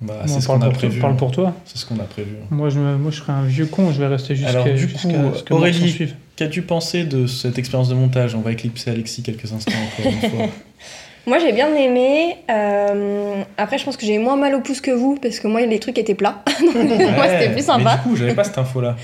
Bah, 0.00 0.14
c'est 0.26 0.40
ce 0.40 0.46
parle, 0.46 0.58
qu'on 0.60 0.66
a 0.66 0.68
pour, 0.70 0.78
prévu. 0.78 1.00
parle 1.00 1.16
pour 1.16 1.30
toi. 1.30 1.54
C'est 1.64 1.78
ce 1.78 1.86
qu'on 1.86 1.96
a 2.00 2.04
prévu. 2.04 2.34
Moi 2.50 2.68
je, 2.70 2.78
me- 2.80 2.96
moi, 2.96 3.10
je 3.12 3.18
serais 3.18 3.32
un 3.32 3.44
vieux 3.44 3.66
con, 3.66 3.92
je 3.92 4.00
vais 4.00 4.08
rester 4.08 4.34
jusqu'à 4.34 4.64
ce 4.76 5.42
que 5.42 5.54
Aurélie- 5.54 5.90
suive. 5.90 6.14
Qu'as-tu 6.34 6.62
pensé 6.62 7.04
de 7.04 7.26
cette 7.26 7.58
expérience 7.58 7.88
de 7.88 7.94
montage? 7.94 8.34
On 8.34 8.40
va 8.40 8.52
éclipser 8.52 8.90
Alexis 8.90 9.22
quelques 9.22 9.52
instants 9.52 9.72
encore 9.98 10.12
une 10.12 10.30
fois. 10.30 10.46
Moi 11.26 11.38
j'ai 11.38 11.52
bien 11.52 11.72
aimé. 11.76 12.36
Euh, 12.50 13.42
après 13.56 13.78
je 13.78 13.84
pense 13.84 13.96
que 13.96 14.04
j'ai 14.04 14.18
moins 14.18 14.34
mal 14.36 14.54
au 14.56 14.60
pouce 14.60 14.80
que 14.80 14.90
vous 14.90 15.16
parce 15.22 15.38
que 15.38 15.46
moi 15.46 15.60
les 15.60 15.78
trucs 15.78 15.98
étaient 15.98 16.16
plats. 16.16 16.42
Moi, 16.74 17.28
c'était 17.28 17.50
plus 17.52 17.64
sympa. 17.64 17.96
Mais 17.96 18.02
du 18.02 18.08
coup, 18.08 18.16
j'avais 18.16 18.34
pas 18.34 18.42
cette 18.42 18.58
info-là. 18.58 18.96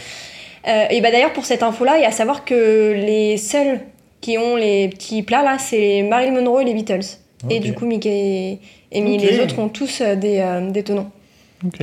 Euh, 0.66 0.84
et 0.90 1.00
bah 1.00 1.12
d'ailleurs 1.12 1.32
pour 1.32 1.44
cette 1.46 1.62
info 1.62 1.84
là, 1.84 1.96
il 1.96 2.02
y 2.02 2.04
a 2.04 2.08
à 2.08 2.12
savoir 2.12 2.44
que 2.44 2.92
les 2.94 3.36
seuls 3.36 3.80
qui 4.20 4.38
ont 4.38 4.56
les 4.56 4.88
petits 4.88 5.22
plats 5.22 5.42
là, 5.42 5.58
c'est 5.58 6.02
Marilyn 6.02 6.40
Monroe 6.40 6.62
et 6.62 6.64
les 6.64 6.74
Beatles. 6.74 7.18
Et 7.50 7.60
du 7.60 7.72
coup 7.72 7.86
Mickey 7.86 8.58
et 8.90 9.00
Minnie 9.00 9.18
les 9.18 9.40
autres 9.40 9.58
ont 9.58 9.68
tous 9.68 10.00
euh, 10.00 10.16
des, 10.16 10.40
euh, 10.40 10.70
des 10.70 10.82
tenons. 10.82 11.08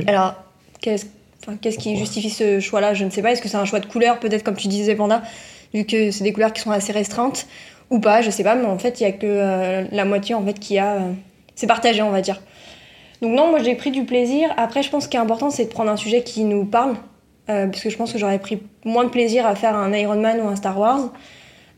Alors 0.06 0.34
qu'est-ce 0.80 1.06
enfin, 1.46 1.56
qui 1.56 1.96
justifie 1.96 2.30
ce 2.30 2.60
choix 2.60 2.80
là 2.80 2.92
Je 2.94 3.04
ne 3.04 3.10
sais 3.10 3.22
pas. 3.22 3.32
Est-ce 3.32 3.40
que 3.40 3.48
c'est 3.48 3.56
un 3.56 3.64
choix 3.64 3.80
de 3.80 3.86
couleur 3.86 4.18
peut-être 4.20 4.44
comme 4.44 4.56
tu 4.56 4.68
disais 4.68 4.94
Panda, 4.94 5.22
vu 5.72 5.84
que 5.84 6.10
c'est 6.10 6.24
des 6.24 6.32
couleurs 6.32 6.52
qui 6.52 6.60
sont 6.60 6.70
assez 6.70 6.92
restreintes 6.92 7.46
ou 7.90 8.00
pas 8.00 8.20
Je 8.20 8.30
sais 8.30 8.44
pas. 8.44 8.54
Mais 8.54 8.66
en 8.66 8.78
fait 8.78 9.00
il 9.00 9.04
y 9.04 9.06
a 9.06 9.12
que 9.12 9.26
euh, 9.26 9.84
la 9.90 10.04
moitié 10.04 10.34
en 10.34 10.44
fait 10.44 10.58
qui 10.58 10.78
a. 10.78 10.94
euh, 10.96 11.12
c'est 11.54 11.66
partagé 11.66 12.02
on 12.02 12.10
va 12.10 12.20
dire. 12.20 12.42
Donc 13.22 13.32
non, 13.32 13.48
moi 13.48 13.62
j'ai 13.62 13.74
pris 13.76 13.90
du 13.90 14.04
plaisir. 14.04 14.52
Après, 14.58 14.82
je 14.82 14.90
pense 14.90 15.04
ce 15.04 15.08
qui 15.08 15.16
est 15.16 15.20
important, 15.20 15.48
c'est 15.48 15.64
de 15.64 15.70
prendre 15.70 15.90
un 15.90 15.96
sujet 15.96 16.22
qui 16.22 16.44
nous 16.44 16.66
parle. 16.66 16.96
Parce 17.46 17.80
que 17.80 17.88
je 17.90 17.96
pense 17.96 18.12
que 18.12 18.18
j'aurais 18.18 18.40
pris 18.40 18.58
moins 18.84 19.04
de 19.04 19.08
plaisir 19.08 19.46
à 19.46 19.54
faire 19.54 19.74
un 19.74 19.92
Iron 19.94 20.20
Man 20.20 20.40
ou 20.42 20.48
un 20.48 20.56
Star 20.56 20.78
Wars. 20.78 21.12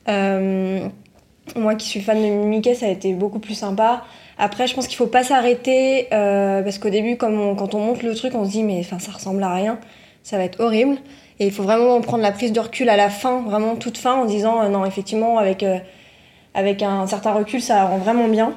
Euh, 0.08 0.88
moi 1.56 1.74
qui 1.74 1.86
suis 1.86 2.00
fan 2.00 2.20
de 2.20 2.28
Mickey, 2.46 2.74
ça 2.74 2.86
a 2.86 2.88
été 2.90 3.12
beaucoup 3.14 3.38
plus 3.38 3.54
sympa. 3.54 4.04
Après, 4.38 4.66
je 4.66 4.74
pense 4.74 4.86
qu'il 4.86 4.96
faut 4.96 5.06
pas 5.06 5.24
s'arrêter 5.24 6.08
euh, 6.12 6.62
parce 6.62 6.78
qu'au 6.78 6.90
début, 6.90 7.16
quand 7.16 7.30
on 7.74 7.78
monte 7.78 8.02
le 8.02 8.14
truc, 8.14 8.34
on 8.34 8.44
se 8.44 8.50
dit 8.50 8.62
mais 8.62 8.78
enfin 8.80 8.98
ça 8.98 9.12
ressemble 9.12 9.42
à 9.42 9.52
rien, 9.52 9.78
ça 10.22 10.36
va 10.36 10.44
être 10.44 10.60
horrible. 10.60 10.96
Et 11.40 11.46
il 11.46 11.52
faut 11.52 11.62
vraiment 11.62 12.00
prendre 12.00 12.22
la 12.22 12.32
prise 12.32 12.52
de 12.52 12.60
recul 12.60 12.88
à 12.88 12.96
la 12.96 13.10
fin, 13.10 13.42
vraiment 13.42 13.76
toute 13.76 13.98
fin, 13.98 14.14
en 14.14 14.24
disant 14.24 14.62
euh, 14.62 14.68
non 14.68 14.84
effectivement 14.84 15.38
avec 15.38 15.64
avec 16.54 16.82
un 16.82 17.06
certain 17.06 17.32
recul, 17.32 17.60
ça 17.60 17.84
rend 17.84 17.98
vraiment 17.98 18.28
bien. 18.28 18.54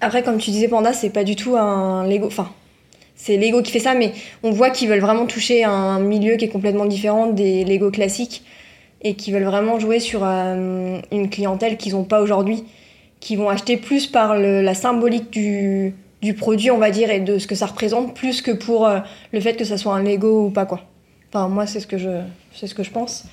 Après, 0.00 0.22
comme 0.22 0.38
tu 0.38 0.50
disais, 0.50 0.68
Panda, 0.68 0.92
c'est 0.92 1.10
pas 1.10 1.24
du 1.24 1.36
tout 1.36 1.56
un 1.56 2.06
Lego. 2.06 2.26
Enfin, 2.26 2.50
c'est 3.16 3.36
Lego 3.36 3.62
qui 3.62 3.70
fait 3.70 3.80
ça, 3.80 3.94
mais 3.94 4.12
on 4.42 4.50
voit 4.50 4.70
qu'ils 4.70 4.88
veulent 4.88 5.00
vraiment 5.00 5.26
toucher 5.26 5.64
un 5.64 5.98
milieu 6.00 6.36
qui 6.36 6.46
est 6.46 6.48
complètement 6.48 6.86
différent 6.86 7.26
des 7.26 7.64
Lego 7.64 7.90
classiques 7.90 8.42
et 9.02 9.14
qui 9.14 9.32
veulent 9.32 9.44
vraiment 9.44 9.78
jouer 9.78 9.98
sur 9.98 10.20
euh, 10.24 11.00
une 11.10 11.30
clientèle 11.30 11.76
qu'ils 11.76 11.92
n'ont 11.92 12.04
pas 12.04 12.20
aujourd'hui, 12.20 12.64
qui 13.20 13.36
vont 13.36 13.48
acheter 13.48 13.76
plus 13.76 14.06
par 14.06 14.36
la 14.38 14.74
symbolique 14.74 15.30
du, 15.30 15.94
du 16.22 16.34
produit, 16.34 16.70
on 16.70 16.78
va 16.78 16.90
dire, 16.90 17.10
et 17.10 17.20
de 17.20 17.38
ce 17.38 17.46
que 17.46 17.54
ça 17.54 17.66
représente, 17.66 18.14
plus 18.14 18.42
que 18.42 18.50
pour 18.50 18.86
euh, 18.86 19.00
le 19.32 19.40
fait 19.40 19.54
que 19.54 19.64
ça 19.64 19.78
soit 19.78 19.94
un 19.94 20.02
Lego 20.02 20.46
ou 20.46 20.50
pas, 20.50 20.66
quoi. 20.66 20.82
Enfin, 21.32 21.48
moi, 21.48 21.66
c'est 21.66 21.80
ce 21.80 21.86
que 21.86 21.98
je, 21.98 22.10
ce 22.52 22.74
que 22.74 22.82
je 22.82 22.90
pense. 22.90 23.24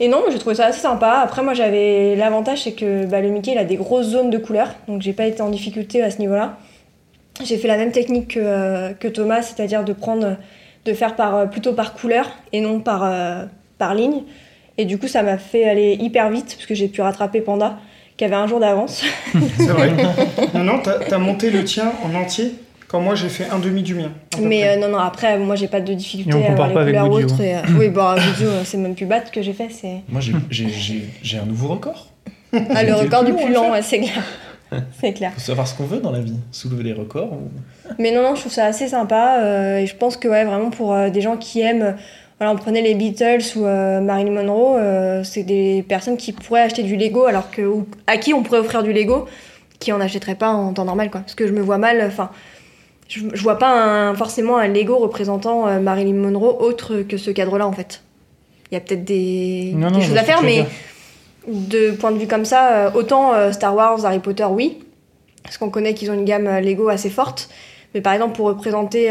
Et 0.00 0.08
non, 0.08 0.22
j'ai 0.30 0.38
trouvé 0.38 0.54
ça 0.54 0.66
assez 0.66 0.80
sympa. 0.80 1.20
Après, 1.24 1.42
moi, 1.42 1.54
j'avais 1.54 2.14
l'avantage, 2.14 2.62
c'est 2.64 2.72
que 2.72 3.06
bah, 3.06 3.20
le 3.20 3.30
Mickey, 3.30 3.52
il 3.52 3.58
a 3.58 3.64
des 3.64 3.76
grosses 3.76 4.06
zones 4.06 4.30
de 4.30 4.38
couleurs, 4.38 4.74
donc 4.86 5.02
j'ai 5.02 5.12
pas 5.12 5.26
été 5.26 5.42
en 5.42 5.48
difficulté 5.48 6.02
à 6.02 6.10
ce 6.10 6.18
niveau-là. 6.18 6.56
J'ai 7.42 7.56
fait 7.56 7.68
la 7.68 7.76
même 7.76 7.92
technique 7.92 8.34
que, 8.34 8.40
euh, 8.40 8.92
que 8.92 9.08
Thomas, 9.08 9.42
c'est-à-dire 9.42 9.84
de 9.84 9.92
prendre, 9.92 10.36
de 10.84 10.92
faire 10.92 11.16
par, 11.16 11.50
plutôt 11.50 11.72
par 11.72 11.94
couleur 11.94 12.28
et 12.52 12.60
non 12.60 12.80
par, 12.80 13.10
par 13.78 13.94
ligne. 13.94 14.22
Et 14.78 14.84
du 14.84 14.96
coup, 14.98 15.08
ça 15.08 15.22
m'a 15.22 15.38
fait 15.38 15.68
aller 15.68 15.96
hyper 16.00 16.30
vite, 16.30 16.54
parce 16.56 16.66
que 16.66 16.74
j'ai 16.74 16.88
pu 16.88 17.00
rattraper 17.02 17.40
Panda, 17.40 17.78
qui 18.16 18.24
avait 18.24 18.36
un 18.36 18.46
jour 18.46 18.60
d'avance. 18.60 19.04
C'est 19.58 19.66
vrai. 19.66 19.90
non, 20.54 20.64
non, 20.64 20.78
t'as 20.82 21.14
as 21.14 21.18
monté 21.18 21.50
le 21.50 21.64
tien 21.64 21.92
en 22.04 22.14
entier 22.14 22.54
quand 22.86 23.00
moi 23.00 23.14
j'ai 23.14 23.28
fait 23.28 23.44
un 23.50 23.58
demi 23.58 23.82
du 23.82 23.94
mien. 23.94 24.10
Mais 24.40 24.66
euh, 24.68 24.76
non, 24.76 24.88
non, 24.88 24.98
après, 24.98 25.36
moi, 25.38 25.56
j'ai 25.56 25.68
pas 25.68 25.80
de 25.80 25.92
Et 25.92 25.96
difficulté 25.96 26.38
on 26.38 26.42
à 26.48 26.52
avoir 26.52 26.72
pas 26.72 26.84
les 26.84 26.96
avec 26.96 27.10
couleurs 27.10 27.24
autres. 27.32 27.40
et, 27.42 27.56
euh, 27.56 27.60
oui, 27.78 27.88
bah, 27.90 28.14
Goody, 28.38 28.44
euh, 28.48 28.62
c'est 28.64 28.78
même 28.78 28.94
plus 28.94 29.04
bas 29.06 29.20
que 29.20 29.42
j'ai 29.42 29.52
fait, 29.52 29.68
c'est... 29.70 29.96
Moi, 30.08 30.20
j'ai- 30.20 30.32
j'ai- 30.50 30.68
j'ai 30.70 31.02
j'ai 31.22 31.38
un 31.38 31.44
nouveau 31.44 31.68
record. 31.68 32.06
Ah, 32.52 32.82
le 32.82 32.94
record 32.94 33.24
du 33.24 33.32
long 33.32 33.44
plus 33.44 33.52
faire. 33.54 33.70
ouais, 33.72 33.82
c'est 33.82 33.98
clair. 34.00 34.22
c'est 35.00 35.12
clair. 35.12 35.32
Faut 35.34 35.40
savoir 35.40 35.66
ce 35.68 35.74
qu'on 35.74 35.84
veut 35.84 35.98
dans 36.00 36.10
la 36.12 36.20
vie. 36.20 36.36
Soulever 36.50 36.82
les 36.84 36.92
records. 36.94 37.32
ou- 37.32 37.50
Mais 37.98 38.10
non, 38.10 38.22
non, 38.22 38.34
je 38.34 38.40
trouve 38.40 38.52
ça 38.52 38.64
assez 38.64 38.88
sympa. 38.88 39.38
euh, 39.42 39.78
et 39.78 39.86
je 39.86 39.94
pense 39.96 40.16
que, 40.16 40.28
ouais, 40.28 40.44
vraiment, 40.46 40.70
pour 40.70 40.94
euh, 40.94 41.10
des 41.10 41.20
gens 41.20 41.36
qui 41.36 41.60
aiment. 41.60 41.94
Voilà, 42.38 42.52
on 42.52 42.56
prenait 42.56 42.82
les 42.82 42.94
Beatles 42.94 43.42
ou 43.56 43.64
euh, 43.66 44.00
Marilyn 44.00 44.30
Monroe, 44.30 44.76
euh, 44.78 45.24
c'est 45.24 45.42
des 45.42 45.82
personnes 45.88 46.16
qui 46.16 46.32
pourraient 46.32 46.60
acheter 46.62 46.82
du 46.84 46.96
Lego, 46.96 47.24
alors 47.24 47.50
que. 47.50 47.62
ou 47.62 47.86
à 48.06 48.16
qui 48.16 48.32
on 48.32 48.42
pourrait 48.42 48.60
offrir 48.60 48.82
du 48.84 48.92
Lego, 48.92 49.26
qui 49.80 49.90
en 49.92 50.00
achèteraient 50.00 50.36
pas 50.36 50.50
en 50.50 50.72
temps 50.72 50.84
normal, 50.84 51.10
quoi. 51.10 51.20
Parce 51.22 51.34
que 51.34 51.46
je 51.46 51.52
me 51.52 51.60
vois 51.60 51.78
mal. 51.78 52.02
Enfin. 52.06 52.30
Je, 53.08 53.20
je 53.32 53.42
vois 53.42 53.58
pas 53.58 53.70
un- 53.72 54.14
forcément 54.14 54.58
un 54.58 54.68
Lego 54.68 54.98
représentant 54.98 55.66
euh, 55.66 55.80
Marilyn 55.80 56.12
Monroe 56.14 56.54
autre 56.60 56.96
que 57.08 57.16
ce 57.16 57.30
cadre-là, 57.30 57.66
en 57.66 57.72
fait. 57.72 58.02
Il 58.70 58.74
y 58.74 58.76
a 58.76 58.80
peut-être 58.80 59.04
des, 59.04 59.72
Non, 59.74 59.88
des 59.88 59.94
non, 59.94 60.00
je 60.00 60.08
choses 60.08 60.16
à 60.18 60.22
faire, 60.24 60.42
mais 60.42 60.66
de 61.48 61.92
point 61.92 62.10
de 62.12 62.18
vue 62.18 62.26
comme 62.26 62.44
ça, 62.44 62.92
autant 62.94 63.32
Star 63.50 63.74
Wars, 63.74 64.04
Harry 64.04 64.18
Potter, 64.18 64.44
oui, 64.44 64.76
parce 65.42 65.56
qu'on 65.56 65.70
connaît 65.70 65.94
qu'ils 65.94 66.10
ont 66.10 66.14
une 66.14 66.26
gamme 66.26 66.58
Lego 66.60 66.90
assez 66.90 67.08
forte, 67.08 67.48
Mais 67.94 68.02
par 68.02 68.12
exemple, 68.12 68.36
pour 68.36 68.46
représenter 68.48 69.08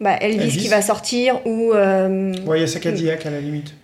bah, 0.00 0.16
Elvis, 0.20 0.42
Elvis. 0.44 0.56
qui 0.58 0.68
va 0.68 0.82
sortir 0.82 1.40
ou. 1.46 1.72
euh, 1.72 2.32
Ouais, 2.46 2.58
il 2.58 2.60
y 2.60 2.64
a 2.64 2.66
sa 2.66 2.80
Cadillac 2.80 3.24
à 3.26 3.30
la 3.30 3.40
limite. 3.40 3.74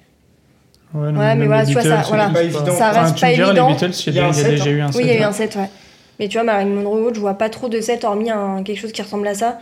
Ouais, 0.94 1.10
non, 1.10 1.20
Ouais, 1.20 1.34
mais 1.34 1.46
voilà, 1.46 1.64
tu 1.64 1.72
vois, 1.72 1.82
ça- 1.82 2.02
voilà. 2.06 2.28
Pas 2.28 2.42
évident. 2.42 2.66
Ça 2.66 2.90
Enfin, 2.90 3.02
reste 3.02 3.14
tu 3.14 3.20
pas 3.22 3.30
me 3.30 3.34
diras, 3.34 3.48
évident. 3.50 3.68
les 3.68 3.74
Beatles, 3.74 3.90
il 4.06 4.12
y 4.12 4.16
Il 4.16 4.16
y 4.16 4.20
a 4.20 4.28
il 4.28 4.38
y 4.38 4.44
déjà 4.50 4.64
hein. 4.64 4.68
eu 4.68 4.80
un 4.82 4.92
set. 4.92 4.96
Oui, 4.96 5.02
il 5.08 5.12
y 5.14 5.16
a 5.16 5.20
eu 5.20 5.22
un 5.22 5.32
set, 5.32 5.56
ouais. 5.56 5.70
Mais 6.20 6.28
tu 6.28 6.36
vois, 6.36 6.44
Marilyn 6.44 6.70
Monroe, 6.82 7.12
je 7.14 7.20
vois 7.20 7.34
pas 7.34 7.48
trop 7.48 7.68
de 7.70 7.80
set 7.80 8.04
hormis 8.04 8.30
un, 8.30 8.62
quelque 8.62 8.78
chose 8.78 8.92
qui 8.92 9.00
ressemble 9.00 9.26
à 9.26 9.32
ça, 9.34 9.58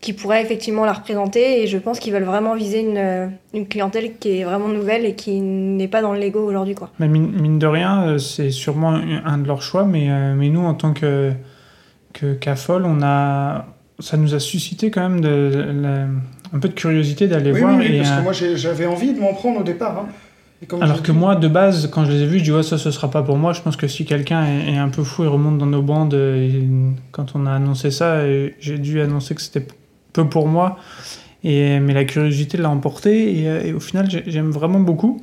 qui 0.00 0.12
pourrait 0.12 0.40
effectivement 0.40 0.84
la 0.84 0.92
représenter. 0.92 1.60
Et 1.62 1.66
je 1.66 1.76
pense 1.76 1.98
qu'ils 1.98 2.12
veulent 2.12 2.22
vraiment 2.22 2.54
viser 2.54 2.80
une, 2.80 2.96
euh, 2.96 3.26
une 3.52 3.66
clientèle 3.66 4.12
qui 4.20 4.38
est 4.38 4.44
vraiment 4.44 4.68
nouvelle 4.68 5.04
et 5.04 5.14
qui 5.14 5.40
n'est 5.40 5.88
pas 5.88 6.00
dans 6.02 6.12
le 6.12 6.20
Lego 6.20 6.40
aujourd'hui, 6.46 6.76
quoi. 6.76 6.90
Mais 7.00 7.08
mine, 7.08 7.58
de 7.58 7.66
rien, 7.66 8.04
euh, 8.04 8.18
c'est 8.18 8.50
sûrement 8.50 8.90
un 9.24 9.38
de 9.38 9.48
leurs 9.48 9.62
choix, 9.62 9.84
mais, 9.84 10.06
euh, 10.08 10.34
mais 10.36 10.48
nous, 10.50 10.64
en 10.64 10.74
tant 10.74 10.92
que, 10.92 11.32
que 12.12 12.36
on 12.84 13.02
a, 13.02 13.66
ça 14.00 14.16
nous 14.16 14.34
a 14.34 14.40
suscité 14.40 14.90
quand 14.90 15.08
même 15.08 15.20
de, 15.20 16.06
un 16.52 16.58
peu 16.58 16.68
de 16.68 16.74
curiosité 16.74 17.28
d'aller 17.28 17.52
Oui, 17.52 17.60
voir. 17.60 17.76
oui, 17.78 17.86
oui, 17.88 17.94
et, 17.94 17.98
parce 17.98 18.10
euh, 18.10 18.16
que 18.18 18.22
moi 18.22 18.32
j'avais 18.32 18.86
envie 18.86 19.12
de 19.14 19.20
m'en 19.20 19.32
prendre 19.34 19.60
au 19.60 19.62
départ. 19.62 19.98
hein. 19.98 20.08
Et 20.62 20.66
comme 20.66 20.82
alors 20.82 21.02
que 21.02 21.10
dit- 21.12 21.16
moi, 21.18 21.36
de 21.36 21.48
base, 21.48 21.88
quand 21.90 22.04
je 22.04 22.12
les 22.12 22.22
ai 22.22 22.26
vus, 22.26 22.38
je 22.40 22.44
dis 22.44 22.52
ouais, 22.52 22.62
ça, 22.62 22.76
ce 22.76 22.90
sera 22.90 23.10
pas 23.10 23.22
pour 23.22 23.38
moi. 23.38 23.52
Je 23.54 23.62
pense 23.62 23.76
que 23.76 23.86
si 23.88 24.04
quelqu'un 24.04 24.44
est, 24.44 24.72
est 24.74 24.76
un 24.76 24.90
peu 24.90 25.02
fou 25.04 25.24
et 25.24 25.26
remonte 25.26 25.56
dans 25.56 25.64
nos 25.66 25.80
bandes, 25.82 26.12
euh, 26.14 26.36
et 26.46 26.68
quand 27.12 27.34
on 27.34 27.46
a 27.46 27.52
annoncé 27.52 27.90
ça, 27.90 28.26
et 28.26 28.54
j'ai 28.60 28.76
dû 28.78 29.00
annoncer 29.00 29.34
que 29.34 29.40
c'était 29.40 29.66
peu 30.12 30.28
pour 30.28 30.48
moi. 30.48 30.76
Et, 31.44 31.80
mais 31.80 31.94
la 31.94 32.04
curiosité 32.04 32.58
l'a 32.58 32.68
emporté, 32.68 33.40
et, 33.40 33.48
euh, 33.48 33.64
et 33.64 33.72
au 33.72 33.80
final, 33.80 34.10
j'ai- 34.10 34.24
j'aime 34.26 34.50
vraiment 34.50 34.80
beaucoup. 34.80 35.22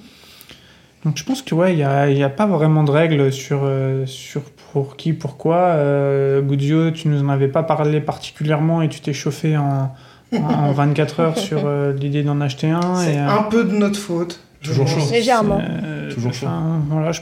Donc 1.06 1.18
je 1.18 1.24
pense 1.24 1.44
que 1.44 1.54
ouais, 1.54 1.74
il 1.74 1.78
n'y 1.78 1.84
a, 1.84 2.10
il 2.10 2.18
y 2.18 2.24
a 2.24 2.30
pas 2.30 2.48
vraiment 2.48 2.84
de 2.84 2.90
règles 2.90 3.32
sur, 3.32 3.62
euh, 3.64 4.08
sur 4.08 4.42
pour 4.84 4.96
qui, 4.98 5.14
pourquoi. 5.14 5.56
Euh, 5.58 6.42
Goudio, 6.42 6.92
tu 6.92 7.08
nous 7.08 7.22
en 7.24 7.30
avais 7.30 7.48
pas 7.48 7.64
parlé 7.64 8.00
particulièrement 8.02 8.82
et 8.82 8.90
tu 8.90 9.00
t'es 9.02 9.14
chauffé 9.14 9.58
en, 9.58 9.92
en, 10.36 10.38
en 10.38 10.72
24 10.72 11.20
heures 11.20 11.38
sur 11.48 11.62
euh, 11.66 11.94
l'idée 11.94 12.24
d'en 12.24 12.42
acheter 12.42 12.70
un. 12.70 12.96
C'est 12.98 13.14
et, 13.16 13.18
euh, 13.18 13.28
un 13.30 13.44
peu 13.44 13.64
de 13.64 13.72
notre 13.72 14.00
faute. 14.00 14.40
je 14.62 14.70
Toujours 14.70 14.88
chaud. 14.88 15.00
Légèrement. 15.12 15.60
euh, 15.62 16.12
Toujours 16.12 16.34
chaud. 16.34 16.46
enfin, 16.48 16.82
voilà, 16.90 17.12
je- 17.12 17.22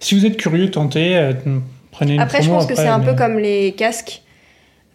Si 0.00 0.18
vous 0.18 0.26
êtes 0.26 0.36
curieux, 0.36 0.70
tentez. 0.70 1.16
euh, 1.16 1.32
prenez 1.90 2.14
une 2.14 2.20
Après, 2.20 2.42
je 2.42 2.48
pense 2.50 2.66
que 2.66 2.74
c'est 2.74 2.88
un 2.88 3.00
peu 3.00 3.14
comme 3.14 3.38
les 3.38 3.72
casques. 3.72 4.22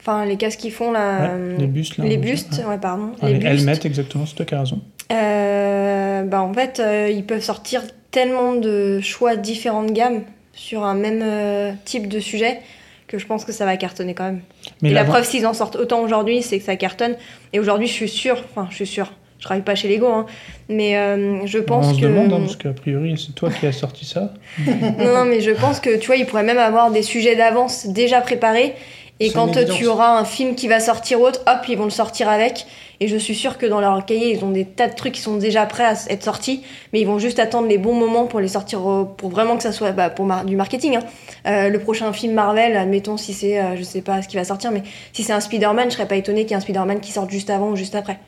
Enfin, 0.02 0.26
les 0.26 0.38
casques 0.38 0.60
qu'ils 0.60 0.72
font 0.72 0.92
là. 0.92 1.20
Ouais, 1.22 1.28
euh, 1.32 1.58
les 1.58 1.68
bustes, 1.68 1.98
là. 1.98 2.06
les 2.06 2.18
bustes, 2.18 2.62
ouais. 2.63 2.70
ouais, 2.72 2.78
pardon. 2.78 3.12
Enfin, 3.15 3.28
les 3.28 3.34
les 3.34 3.39
bustes. 3.39 3.60
helmets, 3.60 3.80
exactement, 3.84 4.26
c'est 4.26 4.36
toi 4.36 4.46
qui 4.46 4.56
as 4.56 4.60
raison. 4.62 4.82
Euh, 5.12 6.24
bah, 6.24 6.42
en 6.42 6.54
fait, 6.54 6.80
euh, 6.80 7.10
ils 7.13 7.26
peuvent 7.26 7.42
sortir 7.44 7.82
tellement 8.12 8.54
de 8.56 9.00
choix 9.02 9.36
différents 9.36 9.84
de 9.84 9.92
gamme 9.92 10.22
sur 10.60 10.84
un 10.84 10.93
même 10.93 11.22
euh, 11.24 11.72
type 11.86 12.10
de 12.10 12.19
sujet 12.19 12.60
que 13.08 13.17
je 13.17 13.26
pense 13.26 13.45
que 13.45 13.54
ça 13.54 13.65
va 13.65 13.78
cartonner 13.78 14.13
quand 14.13 14.26
même. 14.26 14.41
Mais 14.82 14.89
et 14.89 14.93
la 14.93 15.06
preuve, 15.06 15.24
s'ils 15.24 15.48
en 15.48 15.54
sortent 15.54 15.78
autant 15.78 16.02
aujourd'hui, 16.02 16.43
c'est 16.43 16.60
que 16.60 16.65
ça 16.65 16.76
cartonne. 16.76 17.15
Et 17.54 17.60
aujourd'hui, 17.60 17.88
je 17.88 17.93
suis 17.93 18.10
sûre, 18.10 18.43
enfin, 18.52 18.67
je 18.69 18.76
suis 18.76 18.86
sûre, 18.86 19.12
je 19.39 19.45
travaille 19.45 19.63
pas 19.63 19.74
chez 19.74 19.88
Lego, 19.88 20.08
hein, 20.08 20.26
mais 20.67 20.98
euh, 20.98 21.45
je 21.45 21.60
pense 21.60 21.88
on 21.88 21.93
se 21.95 22.02
que. 22.02 22.06
demande, 22.06 22.34
hein, 22.34 22.39
parce 22.41 22.58
qu'a 22.58 22.74
priori, 22.74 23.15
c'est 23.17 23.34
toi 23.34 23.50
qui 23.50 23.65
as 23.65 23.72
sorti 23.72 24.06
ça. 24.06 24.34
Non, 24.67 25.13
non, 25.13 25.26
mais 25.26 25.39
je 25.39 25.52
pense 25.52 25.80
que 25.80 25.98
tu 25.98 26.08
vois, 26.08 26.17
ils 26.17 26.26
pourraient 26.26 26.43
même 26.43 26.60
avoir 26.60 26.91
des 26.91 27.04
sujets 27.04 27.38
d'avance 27.38 27.88
déjà 27.88 28.19
préparés. 28.19 28.76
Et 29.22 29.32
quand 29.32 29.52
tu 29.65 29.88
auras 29.88 30.19
un 30.19 30.26
film 30.26 30.56
qui 30.56 30.67
va 30.67 30.80
sortir 30.80 31.22
autre, 31.22 31.41
hop, 31.48 31.67
ils 31.67 31.78
vont 31.78 31.86
le 31.86 31.89
sortir 31.89 32.30
avec. 32.30 32.65
Et 33.02 33.08
je 33.08 33.16
suis 33.16 33.36
sûre 33.36 33.58
que 33.58 33.66
dans 33.66 33.80
leur 33.80 34.06
cahier, 34.06 34.36
ils 34.36 34.44
ont 34.44 34.50
des 34.52 34.66
tas 34.66 34.88
de 34.90 34.94
trucs 34.94 35.14
qui 35.14 35.22
sont 35.22 35.38
déjà 35.38 35.66
prêts 35.66 35.86
à 35.86 35.94
être 36.10 36.24
sortis, 36.24 36.64
mais 36.92 37.00
ils 37.00 37.06
vont 37.08 37.18
juste 37.18 37.40
attendre 37.40 37.68
les 37.70 37.78
bons 37.78 37.94
moments 37.98 38.26
pour 38.26 38.42
les 38.42 38.50
sortir, 38.50 38.86
au- 38.86 39.06
pour 39.06 39.30
vraiment 39.30 39.56
que 39.56 39.64
ça 39.64 39.72
soit 39.72 39.94
bah, 39.94 40.10
pour 40.10 40.26
mar- 40.26 40.44
du 40.44 40.56
marketing. 40.58 40.98
hein. 40.98 41.04
Euh, 41.48 41.70
le 41.70 41.80
prochain 41.80 42.12
film 42.12 42.34
Marvel, 42.34 42.76
admettons 42.76 43.16
si 43.16 43.32
c'est, 43.34 43.58
euh, 43.60 43.78
je 43.78 43.84
sais 43.84 44.02
pas 44.02 44.22
ce 44.22 44.28
qui 44.28 44.36
va 44.36 44.44
sortir, 44.44 44.72
mais 44.72 44.84
si 45.14 45.24
c'est 45.24 45.32
un 45.32 45.40
Spider-Man, 45.40 45.86
je 45.90 45.96
serais 45.96 46.08
pas 46.10 46.18
étonnée 46.18 46.42
qu'il 46.42 46.52
y 46.52 46.54
ait 46.54 46.58
un 46.58 46.60
Spider-Man 46.60 47.00
qui 47.00 47.12
sorte 47.14 47.30
juste 47.32 47.50
avant 47.50 47.70
ou 47.70 47.76
juste 47.78 47.96
après. 47.96 48.20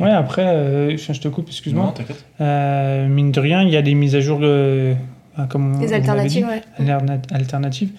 Ouais, 0.00 0.10
après, 0.10 0.46
euh, 0.46 0.96
je 0.96 1.12
je 1.12 1.20
te 1.20 1.28
coupe, 1.28 1.44
Non, 1.46 1.50
excuse-moi. 1.50 1.92
t'inquiète. 1.94 2.24
Euh, 2.40 3.06
mine 3.06 3.32
de 3.32 3.38
rien, 3.40 3.62
il 3.62 3.68
y 3.70 3.76
a 3.76 3.82
des 3.82 3.94
mises 3.94 4.16
à 4.16 4.20
jour, 4.20 4.38
euh, 4.42 4.94
ah, 5.36 5.46
comme 5.48 5.66
on- 5.76 5.78
Les 5.78 5.78
on 5.78 5.80
l'avait 5.82 5.94
alternatives, 5.96 6.46
dit, 6.46 6.50
ouais. 6.50 6.62
alterna- 6.84 7.20
alternatives. 7.32 7.90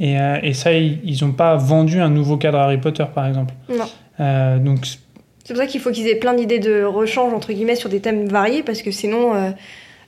Et, 0.00 0.18
euh, 0.20 0.38
et 0.42 0.54
ça, 0.54 0.72
ils 0.72 1.00
ils 1.04 1.24
ont 1.24 1.32
pas 1.32 1.56
vendu 1.56 2.00
un 2.00 2.08
nouveau 2.10 2.36
cadre 2.36 2.58
Harry 2.58 2.78
Potter, 2.78 3.04
par 3.12 3.26
exemple. 3.26 3.52
Non. 3.68 3.84
Euh, 4.20 4.58
donc, 4.58 4.86
C'est 5.48 5.54
pour 5.54 5.62
ça 5.62 5.66
qu'il 5.66 5.80
faut 5.80 5.90
qu'ils 5.90 6.06
aient 6.08 6.16
plein 6.16 6.34
d'idées 6.34 6.58
de 6.58 6.82
rechange, 6.82 7.32
entre 7.32 7.54
guillemets, 7.54 7.74
sur 7.74 7.88
des 7.88 8.00
thèmes 8.00 8.28
variés, 8.28 8.62
parce 8.62 8.82
que 8.82 8.90
sinon. 8.90 9.34
euh, 9.34 9.50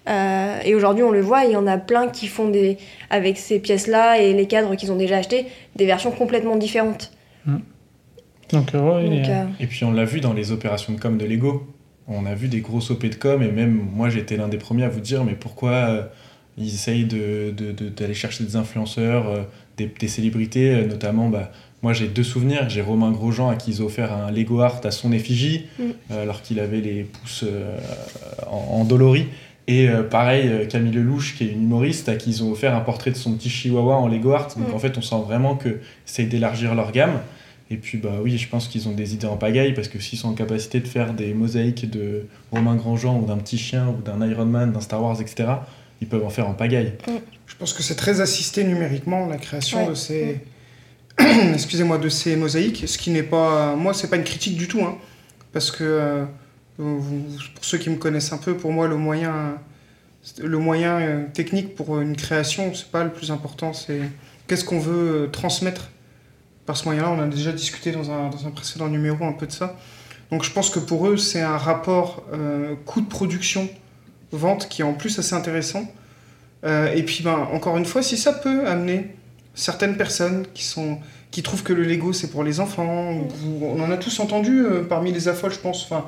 euh, 0.08 0.58
et 0.66 0.74
aujourd'hui, 0.74 1.02
on 1.02 1.10
le 1.10 1.22
voit, 1.22 1.44
il 1.46 1.52
y 1.52 1.56
en 1.56 1.66
a 1.66 1.78
plein 1.78 2.08
qui 2.08 2.26
font 2.26 2.48
des, 2.50 2.76
avec 3.08 3.38
ces 3.38 3.58
pièces-là 3.58 4.20
et 4.20 4.34
les 4.34 4.46
cadres 4.46 4.74
qu'ils 4.74 4.92
ont 4.92 4.96
déjà 4.96 5.16
achetés, 5.16 5.46
des 5.76 5.86
versions 5.86 6.10
complètement 6.10 6.56
différentes. 6.56 7.10
donc, 7.46 8.68
ouais, 8.74 8.80
Donc, 8.80 9.12
et, 9.12 9.30
euh, 9.30 9.44
Et 9.60 9.66
puis 9.66 9.84
on 9.84 9.92
l'a 9.92 10.04
vu 10.04 10.20
dans 10.20 10.32
les 10.34 10.52
opérations 10.52 10.92
de 10.92 11.00
com 11.00 11.16
de 11.16 11.24
Lego. 11.24 11.66
On 12.08 12.26
a 12.26 12.34
vu 12.34 12.48
des 12.48 12.60
grosses 12.60 12.90
OP 12.90 13.06
de 13.06 13.14
com 13.14 13.42
et 13.42 13.50
même 13.52 13.78
moi 13.94 14.08
j'étais 14.10 14.36
l'un 14.36 14.48
des 14.48 14.58
premiers 14.58 14.84
à 14.84 14.88
vous 14.88 15.00
dire 15.00 15.24
mais 15.24 15.34
pourquoi 15.34 15.70
euh, 15.72 16.02
ils 16.58 16.66
essayent 16.74 17.04
de- 17.04 17.50
de- 17.56 17.70
de- 17.72 17.88
d'aller 17.88 18.14
chercher 18.14 18.42
des 18.44 18.56
influenceurs, 18.56 19.28
euh, 19.28 19.42
des, 19.76 19.86
des 19.86 20.08
célébrités, 20.08 20.70
euh, 20.74 20.86
notamment 20.86 21.28
bah, 21.28 21.52
moi 21.82 21.92
j'ai 21.92 22.08
deux 22.08 22.22
souvenirs. 22.24 22.68
J'ai 22.68 22.82
Romain 22.82 23.10
Grosjean 23.10 23.48
à 23.48 23.56
qui 23.56 23.70
ils 23.70 23.82
ont 23.82 23.86
offert 23.86 24.12
un 24.12 24.30
Lego 24.30 24.60
Art 24.60 24.80
à 24.84 24.90
son 24.90 25.12
effigie 25.12 25.66
Mm. 25.78 25.82
euh, 26.12 26.22
alors 26.22 26.42
qu'il 26.42 26.60
avait 26.60 26.80
les 26.80 27.04
pouces 27.04 27.44
euh, 27.46 27.76
en, 28.46 28.80
en 28.80 28.84
doloris. 28.84 29.26
Et 29.66 29.88
euh, 29.88 30.02
pareil, 30.02 30.48
euh, 30.48 30.66
Camille 30.66 30.92
Lelouch, 30.92 31.36
qui 31.36 31.44
est 31.44 31.48
une 31.52 31.62
humoriste, 31.62 32.08
à 32.08 32.16
qui 32.16 32.30
ils 32.30 32.42
ont 32.42 32.50
offert 32.50 32.74
un 32.74 32.80
portrait 32.80 33.12
de 33.12 33.16
son 33.16 33.34
petit 33.34 33.50
chihuahua 33.50 33.96
en 33.96 34.08
Lego 34.08 34.32
Art. 34.32 34.48
Donc 34.56 34.70
Mm. 34.70 34.74
en 34.74 34.78
fait, 34.78 34.98
on 34.98 35.02
sent 35.02 35.22
vraiment 35.26 35.54
que 35.54 35.78
c'est 36.04 36.24
d'élargir 36.24 36.74
leur 36.74 36.90
gamme. 36.92 37.20
Et 37.72 37.76
puis, 37.76 37.98
bah 37.98 38.14
oui, 38.20 38.36
je 38.36 38.48
pense 38.48 38.66
qu'ils 38.66 38.88
ont 38.88 38.92
des 38.92 39.14
idées 39.14 39.28
en 39.28 39.36
pagaille 39.36 39.74
parce 39.74 39.86
que 39.86 40.00
s'ils 40.00 40.18
sont 40.18 40.28
en 40.30 40.32
capacité 40.32 40.80
de 40.80 40.88
faire 40.88 41.14
des 41.14 41.34
mosaïques 41.34 41.88
de 41.88 42.24
Romain 42.50 42.74
Grandjean 42.74 43.20
ou 43.20 43.26
d'un 43.26 43.36
petit 43.36 43.58
chien 43.58 43.86
ou 43.96 44.02
d'un 44.02 44.28
Iron 44.28 44.44
Man, 44.46 44.72
d'un 44.72 44.80
Star 44.80 45.00
Wars, 45.00 45.20
etc., 45.20 45.48
ils 46.00 46.08
peuvent 46.08 46.24
en 46.26 46.30
faire 46.30 46.48
en 46.48 46.54
pagaille. 46.54 46.94
Je 47.46 47.54
pense 47.54 47.72
que 47.72 47.84
c'est 47.84 47.94
très 47.94 48.20
assisté 48.20 48.64
numériquement 48.64 49.26
la 49.26 49.36
création 49.36 49.84
Ouais. 49.84 49.90
de 49.90 49.94
ces 49.94 50.40
excusez-moi 51.54 51.98
de 51.98 52.08
ces 52.08 52.36
mosaïques, 52.36 52.84
ce 52.86 52.98
qui 52.98 53.10
n'est 53.10 53.22
pas 53.22 53.74
moi 53.76 53.94
c'est 53.94 54.08
pas 54.08 54.16
une 54.16 54.24
critique 54.24 54.56
du 54.56 54.68
tout 54.68 54.80
hein, 54.80 54.96
parce 55.52 55.70
que 55.70 55.84
euh, 55.84 56.24
pour 56.76 57.64
ceux 57.64 57.78
qui 57.78 57.90
me 57.90 57.96
connaissent 57.96 58.32
un 58.32 58.38
peu 58.38 58.56
pour 58.56 58.72
moi 58.72 58.88
le 58.88 58.96
moyen 58.96 59.58
le 60.38 60.58
moyen 60.58 61.00
euh, 61.00 61.24
technique 61.32 61.74
pour 61.74 62.00
une 62.00 62.16
création 62.16 62.74
c'est 62.74 62.90
pas 62.90 63.04
le 63.04 63.10
plus 63.10 63.30
important 63.30 63.72
c'est 63.72 64.00
qu'est-ce 64.46 64.64
qu'on 64.64 64.80
veut 64.80 65.24
euh, 65.24 65.26
transmettre. 65.28 65.90
Par 66.66 66.76
ce 66.76 66.84
moyen-là 66.84 67.10
on 67.10 67.20
a 67.20 67.26
déjà 67.26 67.52
discuté 67.52 67.92
dans 67.92 68.10
un, 68.10 68.30
précédent 68.54 68.88
numéro 68.88 69.24
un 69.24 69.32
peu 69.32 69.46
de 69.46 69.52
ça. 69.52 69.76
Donc 70.30 70.44
je 70.44 70.52
pense 70.52 70.70
que 70.70 70.78
pour 70.78 71.08
eux 71.08 71.16
c'est 71.16 71.40
un 71.40 71.56
rapport 71.56 72.24
euh, 72.32 72.74
coût 72.86 73.00
de 73.00 73.08
production 73.08 73.68
vente 74.32 74.68
qui 74.68 74.82
est 74.82 74.84
en 74.84 74.92
plus 74.92 75.18
assez 75.18 75.34
intéressant. 75.34 75.90
Euh, 76.64 76.92
et 76.92 77.02
puis, 77.02 77.22
ben, 77.22 77.48
encore 77.52 77.76
une 77.76 77.84
fois, 77.84 78.02
si 78.02 78.16
ça 78.16 78.32
peut 78.32 78.66
amener 78.66 79.14
certaines 79.54 79.96
personnes 79.96 80.44
qui, 80.54 80.64
sont, 80.64 80.98
qui 81.30 81.42
trouvent 81.42 81.62
que 81.62 81.72
le 81.72 81.82
Lego 81.82 82.12
c'est 82.12 82.28
pour 82.30 82.44
les 82.44 82.60
enfants, 82.60 83.12
ou 83.44 83.64
on 83.64 83.80
en 83.82 83.90
a 83.90 83.96
tous 83.96 84.20
entendu 84.20 84.64
euh, 84.64 84.82
parmi 84.82 85.12
les 85.12 85.28
affoles, 85.28 85.52
je 85.52 85.58
pense, 85.58 85.84
enfin, 85.84 86.04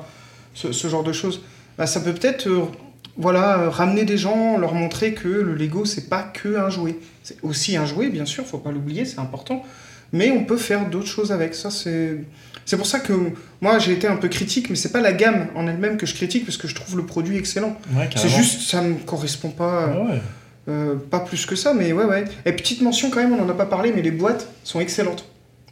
ce, 0.53 0.71
ce 0.71 0.87
genre 0.87 1.03
de 1.03 1.13
choses, 1.13 1.41
bah, 1.77 1.87
ça 1.87 1.99
peut 1.99 2.13
peut-être 2.13 2.47
euh, 2.47 2.63
voilà, 3.17 3.59
euh, 3.59 3.69
ramener 3.69 4.05
des 4.05 4.17
gens, 4.17 4.57
leur 4.57 4.73
montrer 4.73 5.13
que 5.13 5.27
le 5.27 5.53
Lego 5.55 5.85
c'est 5.85 6.09
pas 6.09 6.23
que 6.23 6.57
un 6.57 6.69
jouet. 6.69 6.97
C'est 7.23 7.37
aussi 7.43 7.77
un 7.77 7.85
jouet, 7.85 8.09
bien 8.09 8.25
sûr, 8.25 8.45
faut 8.45 8.57
pas 8.57 8.71
l'oublier, 8.71 9.05
c'est 9.05 9.19
important, 9.19 9.63
mais 10.11 10.31
on 10.31 10.43
peut 10.45 10.57
faire 10.57 10.89
d'autres 10.89 11.07
choses 11.07 11.31
avec. 11.31 11.53
Ça, 11.55 11.69
c'est. 11.71 12.17
C'est 12.65 12.77
pour 12.77 12.85
ça 12.85 13.01
que 13.01 13.11
moi 13.59 13.77
j'ai 13.77 13.91
été 13.91 14.07
un 14.07 14.15
peu 14.15 14.29
critique, 14.29 14.69
mais 14.69 14.77
c'est 14.77 14.93
pas 14.93 15.01
la 15.01 15.11
gamme 15.11 15.47
en 15.53 15.67
elle-même 15.67 15.97
que 15.97 16.05
je 16.05 16.13
critique 16.13 16.45
parce 16.45 16.55
que 16.55 16.69
je 16.69 16.75
trouve 16.75 16.95
le 16.95 17.05
produit 17.05 17.35
excellent. 17.35 17.77
Ouais, 17.93 18.09
C'est 18.15 18.29
juste 18.29 18.61
ça 18.61 18.81
me 18.81 18.93
correspond 18.95 19.49
pas. 19.49 19.87
ouais. 19.87 20.21
Euh, 20.69 20.95
pas 20.95 21.19
plus 21.19 21.45
que 21.45 21.55
ça, 21.55 21.73
mais 21.73 21.91
ouais, 21.93 22.05
ouais. 22.05 22.23
Et 22.45 22.51
petite 22.53 22.81
mention 22.81 23.09
quand 23.09 23.19
même, 23.21 23.33
on 23.33 23.43
n'en 23.43 23.49
a 23.49 23.53
pas 23.55 23.65
parlé, 23.65 23.91
mais 23.95 24.01
les 24.01 24.11
boîtes 24.11 24.47
sont 24.63 24.79
excellentes. 24.79 25.25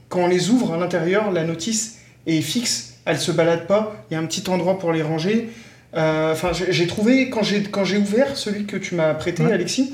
Quand 0.10 0.22
on 0.22 0.28
les 0.28 0.50
ouvre 0.50 0.74
à 0.74 0.78
l'intérieur, 0.78 1.32
la 1.32 1.44
notice 1.44 1.98
est 2.28 2.42
fixe, 2.42 2.96
elle 3.06 3.18
se 3.20 3.32
balade 3.32 3.68
pas, 3.68 3.96
il 4.10 4.14
y 4.14 4.18
a 4.18 4.20
un 4.20 4.26
petit 4.26 4.50
endroit 4.50 4.78
pour 4.80 4.92
les 4.92 5.02
ranger. 5.02 5.50
Euh, 5.96 6.32
Enfin, 6.34 6.52
j'ai 6.54 6.72
j'ai 6.72 6.88
trouvé, 6.88 7.30
quand 7.30 7.44
j'ai 7.44 7.64
quand 7.64 7.84
j'ai 7.86 7.98
ouvert 7.98 8.36
celui 8.38 8.66
que 8.66 8.78
tu 8.78 8.96
m'as 8.96 9.14
prêté, 9.14 9.44
Ouais. 9.44 9.54
Alexis, 9.54 9.94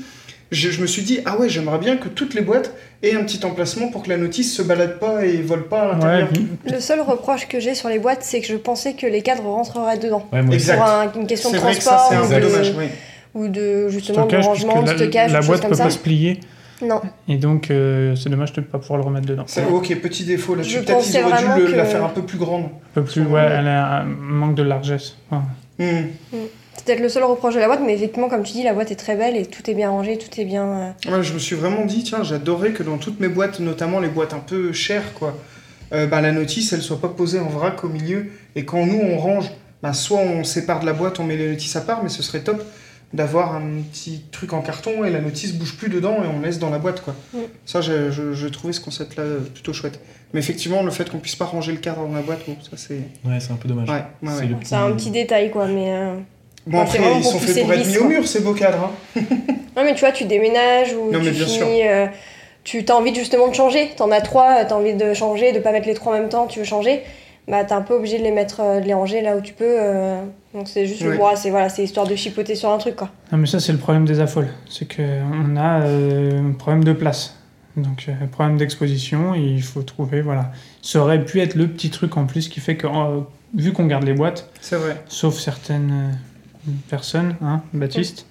je, 0.50 0.70
je 0.70 0.80
me 0.80 0.86
suis 0.86 1.02
dit, 1.02 1.20
ah 1.26 1.36
ouais, 1.38 1.48
j'aimerais 1.48 1.78
bien 1.78 1.96
que 1.96 2.08
toutes 2.08 2.34
les 2.34 2.40
boîtes 2.40 2.72
aient 3.02 3.14
un 3.14 3.22
petit 3.24 3.44
emplacement 3.44 3.88
pour 3.88 4.02
que 4.04 4.08
la 4.08 4.16
notice 4.16 4.54
se 4.56 4.62
balade 4.62 4.98
pas 4.98 5.24
et 5.26 5.42
vole 5.42 5.68
pas 5.68 5.82
à 5.82 5.92
l'intérieur. 5.92 6.28
Le 6.64 6.80
seul 6.80 7.00
reproche 7.00 7.46
que 7.48 7.60
j'ai 7.60 7.74
sur 7.74 7.88
les 7.88 7.98
boîtes, 7.98 8.22
c'est 8.22 8.40
que 8.40 8.46
je 8.46 8.56
pensais 8.56 8.94
que 8.94 9.06
les 9.06 9.22
cadres 9.22 9.44
rentreraient 9.44 9.98
dedans. 9.98 10.26
Ouais, 10.32 10.40
moi 10.42 10.54
aussi. 10.56 10.64
Exact. 10.70 10.76
Pour 10.78 10.86
un- 10.86 11.12
une 11.20 11.26
question 11.26 11.50
de 11.50 11.56
C'est 11.56 11.60
vrai 11.62 11.74
que 11.76 11.82
ça, 11.82 11.90
transport 11.96 12.24
c'est 12.26 12.34
un 12.36 12.40
peu 12.40 12.46
dommage. 12.48 12.74
oui. 12.78 12.86
Ou 13.34 13.48
de 13.48 13.88
justement 13.88 14.24
de 14.24 14.28
stockage, 14.28 14.46
rangement, 14.46 14.74
de 14.74 14.78
puisque 14.80 14.98
la, 14.98 15.04
stockage, 15.04 15.32
la 15.32 15.40
boîte 15.40 15.46
choses 15.46 15.56
peut 15.56 15.68
comme 15.68 15.78
pas 15.78 15.84
ça. 15.84 15.90
se 15.90 15.98
plier. 15.98 16.40
Non. 16.80 17.00
Et 17.26 17.36
donc, 17.38 17.70
euh, 17.72 18.14
c'est 18.14 18.28
dommage 18.30 18.52
de 18.52 18.60
ne 18.60 18.66
pas 18.66 18.78
pouvoir 18.78 18.98
le 19.00 19.04
remettre 19.04 19.26
dedans. 19.26 19.42
C'est- 19.46 19.64
Ok, 19.66 19.92
petit 20.00 20.24
défaut 20.24 20.54
là-dessus. 20.54 20.74
Je 20.76 20.78
Peut-être 20.80 21.00
qu'ils 21.02 21.12
pensais 21.12 21.24
auraient 21.24 21.38
dû 21.38 21.44
vraiment 21.44 21.56
le- 21.70 21.76
la 21.76 21.82
que- 21.82 21.88
faire 21.88 22.04
un 22.04 22.08
peu 22.08 22.22
plus 22.22 22.38
grande. 22.38 22.64
Un 22.66 22.68
peu 22.94 23.02
plus, 23.02 23.22
ouais, 23.22 23.40
elle 23.42 23.66
a 23.66 24.02
un 24.02 24.04
manque 24.04 24.54
de 24.54 24.62
largesse. 24.62 25.16
Ouais. 25.32 25.38
Hmm. 25.80 26.06
C'est 26.74 26.84
peut-être 26.84 27.00
le 27.00 27.08
seul 27.08 27.24
reproche 27.24 27.54
de 27.56 27.58
la 27.60 27.66
boîte, 27.66 27.80
mais 27.84 27.94
effectivement, 27.94 28.28
comme 28.28 28.44
tu 28.44 28.52
dis, 28.52 28.62
la 28.62 28.72
boîte 28.74 28.92
est 28.92 28.96
très 28.96 29.16
belle 29.16 29.36
et 29.36 29.44
tout 29.46 29.68
est 29.68 29.74
bien 29.74 29.90
rangé, 29.90 30.16
tout 30.18 30.40
est 30.40 30.44
bien. 30.44 30.64
euh, 31.08 31.16
Ouais, 31.16 31.22
je 31.24 31.32
me 31.34 31.40
suis 31.40 31.56
vraiment 31.56 31.84
dit, 31.84 32.04
tiens, 32.04 32.22
j'adorais 32.22 32.70
que 32.70 32.84
dans 32.84 32.98
toutes 32.98 33.18
mes 33.18 33.28
boîtes, 33.28 33.58
notamment 33.58 33.98
les 33.98 34.08
boîtes 34.08 34.32
un 34.32 34.38
peu 34.38 34.72
chères, 34.72 35.12
quoi, 35.14 35.36
euh, 35.92 36.06
bah, 36.06 36.20
la 36.20 36.30
notice, 36.30 36.72
elle 36.72 36.82
soit 36.82 37.00
pas 37.00 37.08
posée 37.08 37.40
en 37.40 37.48
vrac 37.48 37.82
au 37.82 37.88
milieu. 37.88 38.28
Et 38.54 38.64
quand 38.64 38.86
nous, 38.86 39.00
on 39.02 39.18
range, 39.18 39.50
bah, 39.82 39.92
soit 39.92 40.20
on 40.20 40.44
sépare 40.44 40.78
de 40.78 40.86
la 40.86 40.92
boîte, 40.92 41.18
on 41.18 41.24
met 41.24 41.36
les 41.36 41.48
notices 41.50 41.74
à 41.74 41.80
part, 41.80 42.04
mais 42.04 42.08
ce 42.08 42.22
serait 42.22 42.40
top 42.40 42.62
d'avoir 43.12 43.54
un 43.56 43.62
petit 43.90 44.22
truc 44.32 44.52
en 44.52 44.60
carton 44.60 45.04
et 45.04 45.10
la 45.10 45.20
notice 45.20 45.52
bouge 45.54 45.76
plus 45.76 45.88
dedans 45.88 46.16
et 46.22 46.26
on 46.26 46.40
laisse 46.40 46.58
dans 46.58 46.70
la 46.70 46.78
boîte, 46.78 47.00
quoi. 47.02 47.14
Mm. 47.32 47.38
Ça, 47.64 47.80
je, 47.80 48.10
je, 48.10 48.34
je 48.34 48.48
trouvais 48.48 48.72
ce 48.72 48.80
concept-là 48.80 49.22
euh, 49.22 49.40
plutôt 49.40 49.72
chouette. 49.72 49.98
Mais 50.34 50.40
effectivement, 50.40 50.82
le 50.82 50.90
fait 50.90 51.08
qu'on 51.10 51.18
puisse 51.18 51.36
pas 51.36 51.46
ranger 51.46 51.72
le 51.72 51.78
cadre 51.78 52.06
dans 52.06 52.12
la 52.14 52.20
boîte, 52.20 52.40
bon, 52.46 52.56
ça 52.62 52.76
c'est... 52.76 53.00
Ouais, 53.24 53.40
c'est 53.40 53.52
un 53.52 53.56
peu 53.56 53.66
dommage. 53.68 53.88
Ouais, 53.88 53.94
ouais, 53.96 54.02
C'est 54.34 54.40
ouais. 54.42 54.46
le 54.48 54.56
C'est 54.62 54.74
un 54.74 54.92
petit 54.92 55.10
détail, 55.10 55.50
quoi, 55.50 55.66
mais. 55.66 55.90
euh, 55.90 56.16
Bon, 56.66 56.80
après, 56.80 56.98
ils 57.16 57.24
sont 57.24 57.38
faits 57.38 57.62
pour 57.62 57.72
être 57.72 57.80
vis, 57.86 57.92
mis 57.92 57.98
au 57.98 58.04
mur, 58.08 58.28
ces 58.28 58.40
beaux 58.40 58.52
cadres. 58.52 58.90
hein. 59.16 59.22
Non, 59.76 59.84
mais 59.84 59.94
tu 59.94 60.00
vois, 60.00 60.12
tu 60.12 60.24
déménages 60.24 60.92
ou 60.92 61.10
Non, 61.10 61.20
mais 61.22 61.30
tu 61.32 61.44
sûr. 61.46 61.64
finis. 61.66 61.86
euh, 61.88 62.06
tu 62.64 62.84
as 62.86 62.94
envie 62.96 63.14
justement 63.14 63.48
de 63.48 63.54
changer. 63.54 63.90
T'en 63.96 64.10
as 64.10 64.20
trois, 64.20 64.64
t'as 64.66 64.74
envie 64.74 64.92
de 64.92 65.14
changer, 65.14 65.52
de 65.52 65.60
pas 65.60 65.72
mettre 65.72 65.86
les 65.86 65.94
trois 65.94 66.12
en 66.14 66.18
même 66.18 66.28
temps, 66.28 66.46
tu 66.46 66.58
veux 66.58 66.64
changer. 66.66 67.02
Bah, 67.48 67.64
t'es 67.64 67.72
un 67.72 67.80
peu 67.82 67.94
obligé 67.94 68.18
de 68.18 68.24
les 68.24 68.30
mettre, 68.30 68.60
euh, 68.60 68.80
de 68.80 68.84
les 68.86 68.92
ranger 68.94 69.22
là 69.22 69.36
où 69.36 69.40
tu 69.40 69.54
peux. 69.54 69.64
euh, 69.66 70.20
donc 70.54 70.68
c'est 70.68 70.86
juste, 70.86 71.02
Ouais. 71.02 71.16
bon, 71.16 71.24
c'est 71.34 71.50
voilà, 71.50 71.68
c'est 71.68 71.82
histoire 71.82 72.06
de 72.06 72.14
chipoter 72.14 72.54
sur 72.54 72.70
un 72.70 72.78
truc, 72.78 72.96
quoi. 72.96 73.10
Non, 73.32 73.38
mais 73.38 73.46
ça, 73.46 73.58
c'est 73.60 73.72
le 73.72 73.78
problème 73.78 74.04
des 74.04 74.20
affoles. 74.20 74.48
C'est 74.68 74.86
qu'on 74.94 75.56
a 75.56 75.82
euh, 75.82 76.50
un 76.50 76.52
problème 76.52 76.84
de 76.84 76.92
place. 76.92 77.34
Donc, 77.76 78.06
euh, 78.08 78.26
problème 78.26 78.56
d'exposition, 78.58 79.34
et 79.34 79.40
il 79.40 79.62
faut 79.62 79.82
trouver, 79.82 80.20
voilà. 80.20 80.52
Ça 80.82 81.00
aurait 81.00 81.24
pu 81.24 81.40
être 81.40 81.54
le 81.54 81.68
petit 81.68 81.90
truc 81.90 82.16
en 82.16 82.26
plus 82.26 82.48
qui 82.48 82.60
fait 82.60 82.76
que, 82.76 82.86
euh, 82.86 83.20
vu 83.56 83.72
qu'on 83.72 83.86
garde 83.86 84.04
les 84.04 84.14
boîtes, 84.14 84.50
C'est 84.60 84.76
vrai. 84.76 84.96
sauf 85.08 85.38
certaines 85.38 86.18
personnes, 86.88 87.36
hein, 87.40 87.62
Baptiste, 87.72 88.26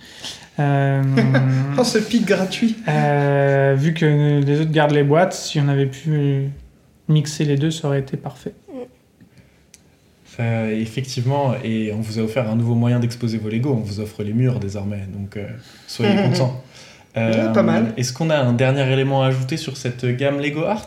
euh, 0.59 1.01
Oh, 1.79 1.83
ce 1.83 1.97
pic 1.97 2.25
gratuit. 2.25 2.75
euh, 2.87 3.73
vu 3.77 3.93
que 3.93 4.41
les 4.41 4.59
autres 4.61 4.71
gardent 4.71 4.91
les 4.91 5.03
boîtes, 5.03 5.33
si 5.33 5.59
on 5.59 5.69
avait 5.69 5.85
pu 5.87 6.49
mixer 7.07 7.45
les 7.45 7.55
deux, 7.55 7.71
ça 7.71 7.87
aurait 7.87 7.99
été 7.99 8.17
parfait. 8.17 8.53
Euh, 10.39 10.69
effectivement, 10.79 11.53
et 11.63 11.91
on 11.93 11.99
vous 12.01 12.19
a 12.19 12.21
offert 12.21 12.47
un 12.49 12.55
nouveau 12.55 12.75
moyen 12.75 12.99
d'exposer 12.99 13.37
vos 13.39 13.49
Lego. 13.49 13.71
On 13.71 13.83
vous 13.83 13.99
offre 13.99 14.21
les 14.23 14.33
murs 14.33 14.59
désormais, 14.59 15.01
donc 15.17 15.35
euh, 15.37 15.47
soyez 15.87 16.15
contents. 16.23 16.61
Euh, 17.17 17.47
pas 17.53 17.63
mal. 17.63 17.93
Est-ce 17.97 18.13
qu'on 18.13 18.29
a 18.29 18.37
un 18.37 18.53
dernier 18.53 18.87
élément 18.93 19.23
à 19.23 19.27
ajouter 19.27 19.57
sur 19.57 19.77
cette 19.77 20.05
gamme 20.05 20.39
Lego 20.39 20.63
Art? 20.65 20.85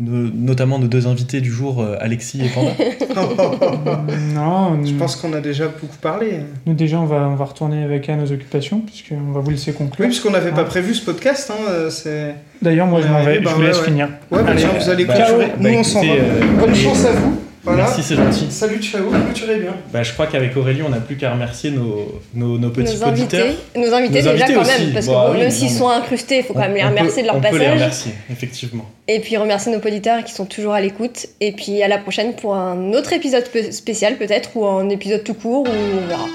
No- 0.00 0.30
Notamment 0.34 0.78
nos 0.78 0.86
deux 0.86 1.06
invités 1.06 1.42
du 1.42 1.50
jour, 1.52 1.82
euh, 1.82 1.96
Alexis 2.00 2.40
et 2.42 2.48
Panda. 2.48 2.70
non, 4.34 4.82
Je 4.84 4.94
pense 4.94 5.16
qu'on 5.16 5.34
a 5.34 5.40
déjà 5.42 5.68
beaucoup 5.68 5.98
parlé. 6.00 6.40
nous 6.66 6.72
déjà, 6.72 6.98
on 6.98 7.04
va, 7.04 7.28
on 7.28 7.34
va 7.34 7.44
retourner 7.44 7.82
avec 7.84 8.08
à 8.08 8.16
nos 8.16 8.32
occupations, 8.32 8.80
puisqu'on 8.80 9.32
va 9.32 9.40
vous 9.40 9.50
laisser 9.50 9.70
Oui, 9.72 9.76
conclure. 9.76 10.06
puisqu'on 10.06 10.30
n'avait 10.30 10.50
pas 10.50 10.62
Ah. 10.62 10.64
prévu 10.64 10.94
ce 10.94 11.04
podcast. 11.04 11.50
Hein, 11.52 11.62
euh. 11.68 12.32
D'ailleurs, 12.62 12.86
moi, 12.86 13.02
je 13.02 13.08
m'en 13.08 13.22
vais, 13.22 13.34
je 13.40 13.44
bah 13.44 13.52
vous 13.54 13.60
laisse 13.62 13.78
ouais. 13.80 13.84
finir. 13.84 14.08
Ouais, 14.30 14.42
bah 14.42 14.50
Allez, 14.52 14.60
tiens, 14.62 14.70
vous 14.80 14.88
allez 14.88 15.04
bah, 15.04 15.14
clôturer. 15.14 15.46
bah, 15.48 15.54
Nous, 15.70 15.78
on 15.78 15.84
s'en 15.84 16.00
va. 16.00 16.06
euh, 16.12 16.40
Bonne 16.58 16.74
chance 16.74 17.04
à 17.04 17.12
vous. 17.12 17.38
Voilà. 17.64 17.84
Merci, 17.84 18.02
c'est 18.02 18.16
gentil. 18.16 18.46
Salut, 18.50 18.82
ciao, 18.82 19.08
clôturez 19.08 19.56
bien? 19.60 19.74
Bah, 19.92 20.02
je 20.02 20.12
crois 20.12 20.26
qu'avec 20.26 20.56
Aurélie, 20.56 20.82
on 20.82 20.88
n'a 20.88 20.98
plus 20.98 21.16
qu'à 21.16 21.30
remercier 21.32 21.70
nos, 21.70 22.20
nos, 22.34 22.58
nos 22.58 22.70
petits 22.70 22.96
nos 22.96 23.04
invités, 23.04 23.40
auditeurs. 23.42 23.54
nos 23.76 23.94
invités 23.94 24.22
Nos 24.22 24.32
déjà 24.32 24.44
invités 24.44 24.54
quand 24.54 24.60
aussi. 24.62 24.80
même, 24.84 24.92
parce 24.92 25.06
que 25.06 25.10
Bah 25.12 25.24
bon, 25.28 25.32
oui, 25.34 25.38
même 25.38 25.50
s'ils 25.50 25.70
sont 25.70 25.88
incrustés, 25.88 26.38
il 26.38 26.42
faut 26.44 26.54
quand 26.54 26.60
même 26.60 26.74
les 26.74 26.82
On- 26.82 26.88
remercier 26.88 27.22
peut- 27.22 27.22
de 27.22 27.26
leur 27.26 27.36
on 27.36 27.40
peut 27.40 27.46
les 27.52 27.58
passage. 27.58 27.74
remercier, 27.74 28.12
effectivement. 28.32 28.90
Et 29.06 29.20
puis 29.20 29.36
remercier 29.36 29.70
nos 29.70 29.78
auditeurs 29.78 30.24
qui 30.24 30.32
sont 30.32 30.44
toujours 30.46 30.72
à 30.72 30.80
l'écoute. 30.80 31.26
Et 31.40 31.52
puis 31.52 31.80
à 31.84 31.88
la 31.88 31.98
prochaine 31.98 32.34
pour 32.34 32.56
un 32.56 32.92
autre 32.94 33.12
épisode 33.12 33.44
spécial 33.70 34.16
peut-être, 34.16 34.56
ou 34.56 34.66
un 34.66 34.88
épisode 34.88 35.22
tout 35.22 35.34
court, 35.34 35.62
ou 35.62 36.02
on 36.02 36.06
verra. 36.08 36.26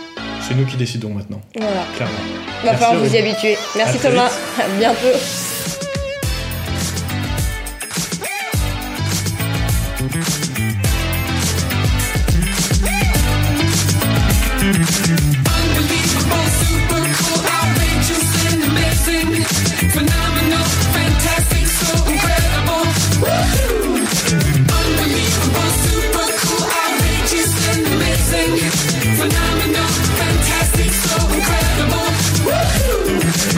C'est 0.48 0.56
nous 0.56 0.66
qui 0.66 0.78
décidons 0.78 1.10
maintenant, 1.10 1.42
Voilà. 1.58 1.84
clairement. 1.98 2.14
Va 2.64 2.74
falloir 2.74 3.04
vous 3.04 3.14
y 3.14 3.18
habituer. 3.18 3.58
Merci 3.76 3.98
À 3.98 4.10
Thomas, 4.10 4.32
à 4.60 4.80
bientôt. 4.80 5.18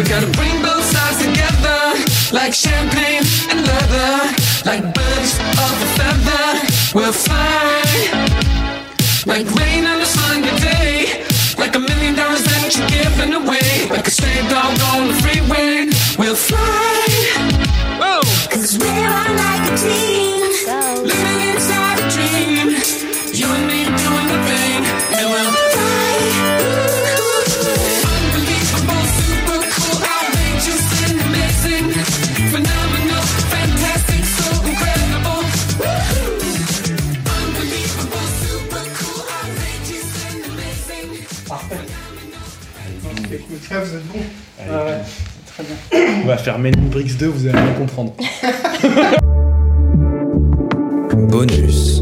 Gotta 0.10 0.32
bring 0.32 0.60
both 0.63 0.84
sides 0.84 1.19
together, 1.24 1.80
like 2.34 2.52
champagne 2.52 3.22
and 3.52 3.62
leather, 3.62 4.12
like 4.65 4.82
birds 4.91 5.38
of 5.38 5.74
a 5.86 5.89
feather. 5.98 6.45
We'll 6.95 7.13
fly. 7.13 7.84
Like 9.28 9.45
rain 9.54 9.86
on 9.86 10.02
a 10.02 10.06
Sunday 10.06 10.58
day. 10.58 11.26
Like 11.60 11.76
a 11.76 11.80
million 11.80 12.15
dollars 12.15 12.43
that 12.43 12.76
you're 12.76 12.89
giving 12.89 13.34
away. 13.36 13.88
Like 13.91 14.08
a 14.08 14.12
stray 14.12 14.41
dog 14.50 14.80
on 14.93 15.10
the 15.10 15.13
freeway. 15.22 15.89
We'll 16.17 16.36
fly. 16.36 17.06
Whoa! 18.02 18.22
Cause 18.50 18.80
we're 18.80 18.88
on 18.89 19.36
like 19.38 19.72
a 19.72 19.78
team. 19.78 20.18
Écoutez, 43.71 43.86
vous 43.86 43.95
êtes 43.95 44.08
bons. 44.08 44.19
Allez, 44.60 44.71
Ah 44.73 44.86
ouais, 44.86 44.97
très 45.45 45.63
bien. 45.63 46.21
On 46.23 46.27
va 46.27 46.38
faire 46.38 46.58
Men 46.58 46.73
in 46.75 46.89
Bricks 46.89 47.17
2, 47.17 47.27
vous 47.27 47.47
allez 47.47 47.62
bien 47.62 47.73
comprendre. 47.73 48.13
Bonus. 51.29 51.98